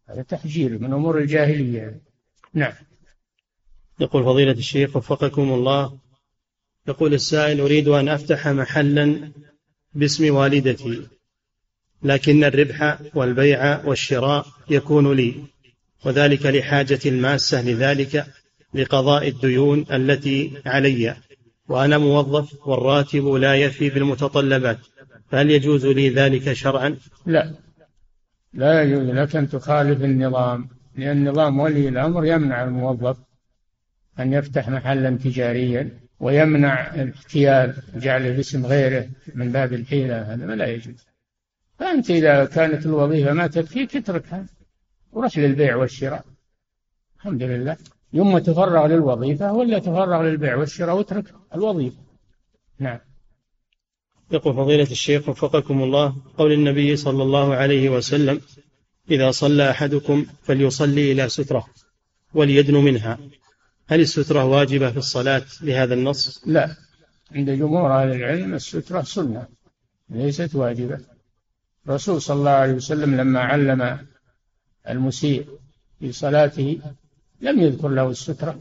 هذا 0.08 0.22
تحجير 0.22 0.78
من 0.78 0.92
أمور 0.92 1.18
الجاهلية. 1.18 2.00
نعم. 2.54 2.72
يقول 4.00 4.24
فضيلة 4.24 4.52
الشيخ 4.52 4.96
وفقكم 4.96 5.52
الله 5.52 5.98
يقول 6.88 7.14
السائل 7.14 7.60
أريد 7.60 7.88
أن 7.88 8.08
أفتح 8.08 8.48
محلا 8.48 9.32
باسم 9.94 10.34
والدتي 10.34 11.06
لكن 12.02 12.44
الربح 12.44 12.98
والبيع 13.14 13.84
والشراء 13.84 14.46
يكون 14.70 15.12
لي 15.12 15.34
وذلك 16.04 16.46
لحاجة 16.46 16.98
الماسة 17.06 17.62
لذلك 17.62 18.26
لقضاء 18.74 19.28
الديون 19.28 19.84
التي 19.92 20.52
علي. 20.66 21.16
وأنا 21.68 21.98
موظف 21.98 22.66
والراتب 22.66 23.26
لا 23.26 23.54
يفي 23.54 23.90
بالمتطلبات 23.90 24.78
فهل 25.30 25.50
يجوز 25.50 25.86
لي 25.86 26.08
ذلك 26.08 26.52
شرعا؟ 26.52 26.96
لا. 27.26 27.54
لا 28.52 28.82
يجوز 28.82 29.08
لك 29.08 29.36
أن 29.36 29.48
تخالف 29.48 30.04
النظام 30.04 30.68
لأن 30.96 31.28
نظام 31.28 31.60
ولي 31.60 31.88
الأمر 31.88 32.24
يمنع 32.24 32.64
الموظف 32.64 33.16
أن 34.20 34.32
يفتح 34.32 34.68
محلا 34.68 35.10
تجاريا. 35.10 36.07
ويمنع 36.20 36.94
الاحتيال 36.94 37.74
جعله 37.94 38.30
باسم 38.30 38.66
غيره 38.66 39.08
من 39.34 39.52
باب 39.52 39.72
الحيلة 39.72 40.34
هذا 40.34 40.46
ما 40.46 40.52
لا 40.52 40.66
يجوز. 40.66 41.06
فأنت 41.78 42.10
إذا 42.10 42.44
كانت 42.44 42.86
الوظيفة 42.86 43.32
ما 43.32 43.46
تكفيك 43.46 43.96
اتركها 43.96 44.46
وروح 45.12 45.38
للبيع 45.38 45.76
والشراء. 45.76 46.24
الحمد 47.16 47.42
لله. 47.42 47.76
يوم 48.12 48.38
تفرغ 48.38 48.86
للوظيفة 48.86 49.52
ولا 49.52 49.78
تفرغ 49.78 50.22
للبيع 50.22 50.56
والشراء 50.56 50.96
واترك 50.96 51.24
الوظيفة. 51.54 51.96
نعم. 52.78 52.98
يقول 54.32 54.54
فضيلة 54.54 54.90
الشيخ 54.90 55.28
وفقكم 55.28 55.82
الله 55.82 56.16
قول 56.38 56.52
النبي 56.52 56.96
صلى 56.96 57.22
الله 57.22 57.54
عليه 57.54 57.88
وسلم 57.88 58.40
إذا 59.10 59.30
صلى 59.30 59.70
أحدكم 59.70 60.26
فليصلي 60.42 61.12
إلى 61.12 61.28
سترة 61.28 61.66
وليدن 62.34 62.74
منها. 62.74 63.18
هل 63.90 64.00
السترة 64.00 64.44
واجبة 64.44 64.90
في 64.90 64.96
الصلاة 64.96 65.44
لهذا 65.60 65.94
النص؟ 65.94 66.42
لا. 66.46 66.76
عند 67.32 67.50
جمهور 67.50 68.02
أهل 68.02 68.12
العلم 68.12 68.54
السترة 68.54 69.02
سنة 69.02 69.46
ليست 70.10 70.54
واجبة. 70.54 71.00
الرسول 71.86 72.22
صلى 72.22 72.36
الله 72.36 72.50
عليه 72.50 72.72
وسلم 72.72 73.16
لما 73.16 73.40
علم 73.40 74.06
المسيء 74.88 75.46
في 76.00 76.12
صلاته 76.12 76.80
لم 77.40 77.60
يذكر 77.60 77.88
له 77.88 78.10
السترة. 78.10 78.58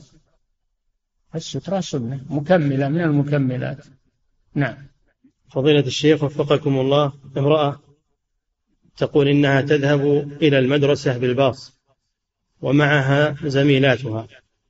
السترة 1.36 1.80
سنة 1.80 2.26
مكملة 2.30 2.88
من 2.90 3.02
المكملات. 3.02 3.86
نعم. 4.56 4.78
فضيلة 5.52 5.88
الشيخ 5.88 6.24
وفقكم 6.24 6.80
الله 6.80 7.14
امرأة 7.38 7.80
تقول 8.98 9.28
إنها 9.28 9.62
تذهب 9.62 10.02
إلى 10.42 10.60
المدرسة 10.60 11.18
بالباص 11.18 11.80
ومعها 12.62 13.36
زميلاتها. 13.44 14.28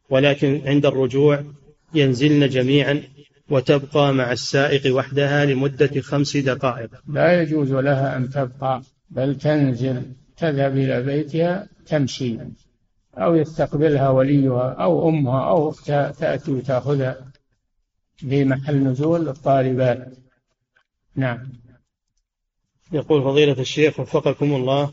ولكن 0.09 0.61
عند 0.65 0.85
الرجوع 0.85 1.43
ينزلن 1.93 2.49
جميعا 2.49 3.03
وتبقى 3.49 4.13
مع 4.13 4.31
السائق 4.31 4.95
وحدها 4.95 5.45
لمدة 5.45 6.01
خمس 6.01 6.37
دقائق. 6.37 6.89
لا 7.07 7.41
يجوز 7.41 7.71
لها 7.71 8.17
أن 8.17 8.29
تبقى 8.29 8.81
بل 9.09 9.37
تنزل 9.37 10.03
تذهب 10.37 10.77
إلى 10.77 11.03
بيتها 11.03 11.69
تمشي 11.85 12.37
أو 13.17 13.35
يستقبلها 13.35 14.09
وليها 14.09 14.69
أو 14.69 15.09
أمها 15.09 15.49
أو 15.49 15.69
أختها 15.69 16.11
تأتي 16.11 16.51
وتأخذها 16.51 17.31
في 18.17 18.45
محل 18.45 18.75
نزول 18.75 19.29
الطالبات. 19.29 20.17
نعم. 21.15 21.49
يقول 22.91 23.23
فضيلة 23.23 23.59
الشيخ 23.59 23.99
وفقكم 23.99 24.53
الله 24.53 24.91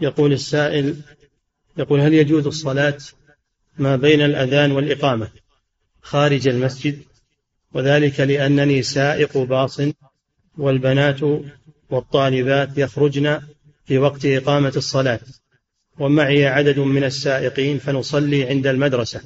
يقول 0.00 0.32
السائل 0.32 0.96
يقول 1.76 2.00
هل 2.00 2.14
يجوز 2.14 2.46
الصلاة 2.46 2.98
ما 3.78 3.96
بين 3.96 4.20
الأذان 4.20 4.72
والإقامة 4.72 5.28
خارج 6.02 6.48
المسجد 6.48 6.98
وذلك 7.72 8.20
لأنني 8.20 8.82
سائق 8.82 9.38
باص 9.38 9.80
والبنات 10.58 11.20
والطالبات 11.90 12.78
يخرجن 12.78 13.40
في 13.84 13.98
وقت 13.98 14.26
إقامة 14.26 14.72
الصلاة 14.76 15.20
ومعي 15.98 16.46
عدد 16.46 16.78
من 16.78 17.04
السائقين 17.04 17.78
فنصلي 17.78 18.44
عند 18.44 18.66
المدرسة 18.66 19.20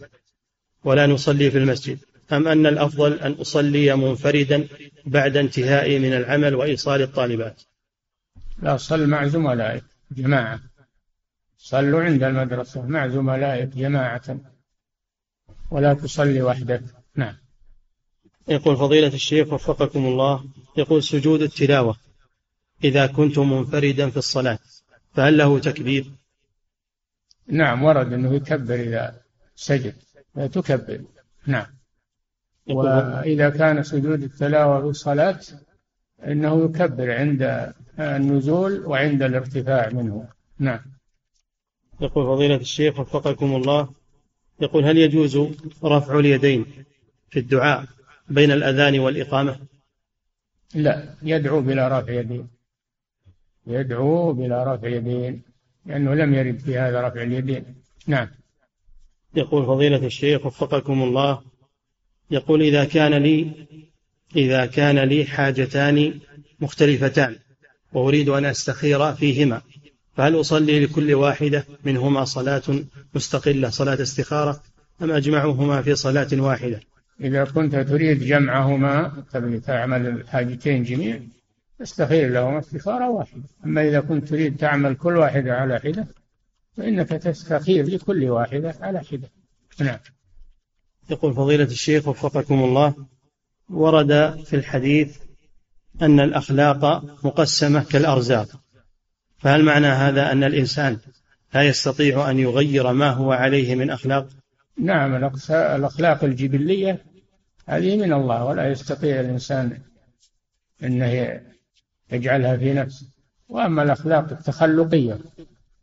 ولا 0.85 1.07
نصلي 1.07 1.51
في 1.51 1.59
المسجد. 1.59 1.99
أم 2.33 2.49
أن 2.49 2.67
الأفضل 2.67 3.13
أن 3.13 3.33
أصلي 3.33 3.97
منفردا 3.97 4.69
بعد 5.07 5.37
انتهائي 5.37 5.99
من 5.99 6.13
العمل 6.13 6.55
وإيصال 6.55 7.03
الطالبات؟ 7.03 7.63
لا 8.63 8.77
صل 8.77 9.07
مع 9.07 9.27
زملائك 9.27 9.85
جماعة. 10.11 10.61
صلوا 11.63 12.03
عند 12.03 12.23
المدرسة. 12.23 12.87
مع 12.87 13.09
زملائك 13.09 13.69
جماعة. 13.69 14.41
ولا 15.71 15.95
تصلي 15.95 16.43
وحدك. 16.43 16.83
نعم. 17.15 17.35
يقول 18.49 18.77
فضيلة 18.77 19.15
الشيخ 19.15 19.53
وفقكم 19.53 20.07
الله 20.07 20.45
يقول 20.77 21.03
سجود 21.03 21.43
التلاوة 21.43 21.97
إذا 22.85 23.07
كنت 23.07 23.39
منفردا 23.39 24.11
في 24.11 24.17
الصلاة 24.17 24.59
فهل 25.15 25.39
له 25.39 25.59
تكبير؟ 25.59 26.11
نعم 27.47 27.83
ورد 27.83 28.13
أنه 28.13 28.35
يكبر 28.35 28.75
إذا 28.75 29.21
سجد. 29.55 29.95
تكبر. 30.35 31.05
نعم. 31.47 31.67
وإذا 32.67 33.51
كان 33.51 33.83
سجود 33.83 34.23
التلاوة 34.23 34.81
في 34.81 34.87
الصلاة 34.87 35.41
إنه 36.25 36.65
يكبر 36.65 37.15
عند 37.15 37.73
النزول 37.99 38.87
وعند 38.87 39.23
الارتفاع 39.23 39.89
منه. 39.89 40.29
نعم. 40.59 41.00
يقول 42.01 42.27
فضيلة 42.27 42.57
الشيخ 42.57 43.01
وفقكم 43.01 43.57
الله 43.57 43.89
يقول 44.61 44.85
هل 44.85 44.99
يجوز 44.99 45.37
رفع 45.85 46.19
اليدين 46.19 46.67
في 47.31 47.39
الدعاء 47.39 47.87
بين 48.29 48.51
الأذان 48.51 48.99
والإقامة؟ 48.99 49.59
لا 50.75 51.15
يدعو 51.23 51.61
بلا 51.61 51.99
رفع 51.99 52.13
يدين. 52.13 52.49
يدعو 53.67 54.33
بلا 54.33 54.75
رفع 54.75 54.89
يدين 54.89 55.43
لأنه 55.87 56.15
لم 56.15 56.35
يرد 56.35 56.59
في 56.59 56.79
هذا 56.79 57.09
رفع 57.09 57.23
اليدين. 57.23 57.65
نعم. 58.07 58.29
يقول 59.35 59.67
فضيلة 59.67 60.07
الشيخ 60.07 60.47
وفقكم 60.47 61.03
الله 61.03 61.43
يقول 62.31 62.63
إذا 62.63 62.85
كان 62.85 63.15
لي 63.15 63.51
إذا 64.37 64.67
كان 64.67 64.99
لي 64.99 65.25
حاجتان 65.25 66.21
مختلفتان 66.61 67.37
وأريد 67.93 68.29
أن 68.29 68.45
أستخير 68.45 69.15
فيهما. 69.15 69.63
فهل 70.21 70.41
أصلي 70.41 70.85
لكل 70.85 71.15
واحدة 71.15 71.65
منهما 71.85 72.25
صلاة 72.25 72.63
مستقلة 73.15 73.71
صلاة 73.71 74.03
استخارة 74.03 74.63
أم 75.03 75.11
أجمعهما 75.11 75.83
في 75.83 75.95
صلاة 75.95 76.29
واحدة؟ 76.33 76.81
إذا 77.21 77.45
كنت 77.45 77.77
تريد 77.77 78.25
جمعهما 78.25 79.25
تبي 79.33 79.61
تعمل 79.61 80.07
الحاجتين 80.07 80.83
جميعا 80.83 81.29
استخير 81.83 82.29
لهما 82.29 82.59
استخارة 82.59 83.11
واحدة. 83.11 83.43
أما 83.65 83.89
إذا 83.89 84.01
كنت 84.01 84.29
تريد 84.29 84.57
تعمل 84.57 84.95
كل 84.95 85.17
واحدة 85.17 85.55
على 85.55 85.79
حدة 85.79 86.07
فإنك 86.77 87.09
تستخير 87.09 87.87
لكل 87.87 88.25
واحدة 88.25 88.75
على 88.81 89.01
حدة. 89.01 89.29
نعم. 89.81 89.99
يقول 91.11 91.35
فضيلة 91.35 91.65
الشيخ 91.65 92.09
وفقكم 92.09 92.65
الله 92.65 92.95
ورد 93.71 94.43
في 94.45 94.57
الحديث 94.57 95.17
أن 96.03 96.21
الأخلاق 96.21 97.05
مقسمة 97.25 97.85
كالأرزاق. 97.85 98.61
فهل 99.41 99.65
معنى 99.65 99.87
هذا 99.87 100.33
أن 100.33 100.45
الإنسان 100.45 100.99
لا 101.55 101.63
يستطيع 101.63 102.31
أن 102.31 102.39
يغير 102.39 102.93
ما 102.93 103.11
هو 103.11 103.33
عليه 103.33 103.75
من 103.75 103.91
أخلاق؟ 103.91 104.29
نعم 104.79 105.15
الأخلاق 105.51 106.25
الجبلية 106.25 107.05
هذه 107.67 107.97
من 107.97 108.13
الله 108.13 108.45
ولا 108.45 108.69
يستطيع 108.69 109.21
الإنسان 109.21 109.79
أنه 110.83 111.41
يجعلها 112.13 112.57
في 112.57 112.73
نفسه. 112.73 113.07
وأما 113.49 113.83
الأخلاق 113.83 114.31
التخلقية 114.31 115.19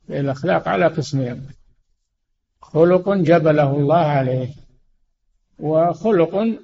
الأخلاق 0.09 0.67
على 0.67 0.87
قسمين. 0.87 1.47
خلق 2.61 3.13
جبله 3.13 3.75
الله 3.75 4.05
عليه 4.05 4.49
وخلق 5.59 6.59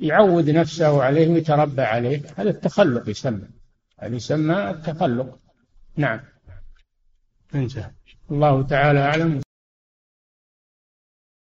يعود 0.00 0.50
نفسه 0.50 1.02
عليه 1.02 1.28
ويتربى 1.28 1.82
عليه. 1.82 2.22
هذا 2.36 2.50
التخلق 2.50 3.08
يسمى 3.08 3.48
هذا 3.98 4.16
يسمى 4.16 4.70
التخلق. 4.70 5.41
نعم. 5.96 6.20
انتهى 7.54 7.90
الله 8.30 8.62
تعالى 8.62 8.98
أعلم. 8.98 9.42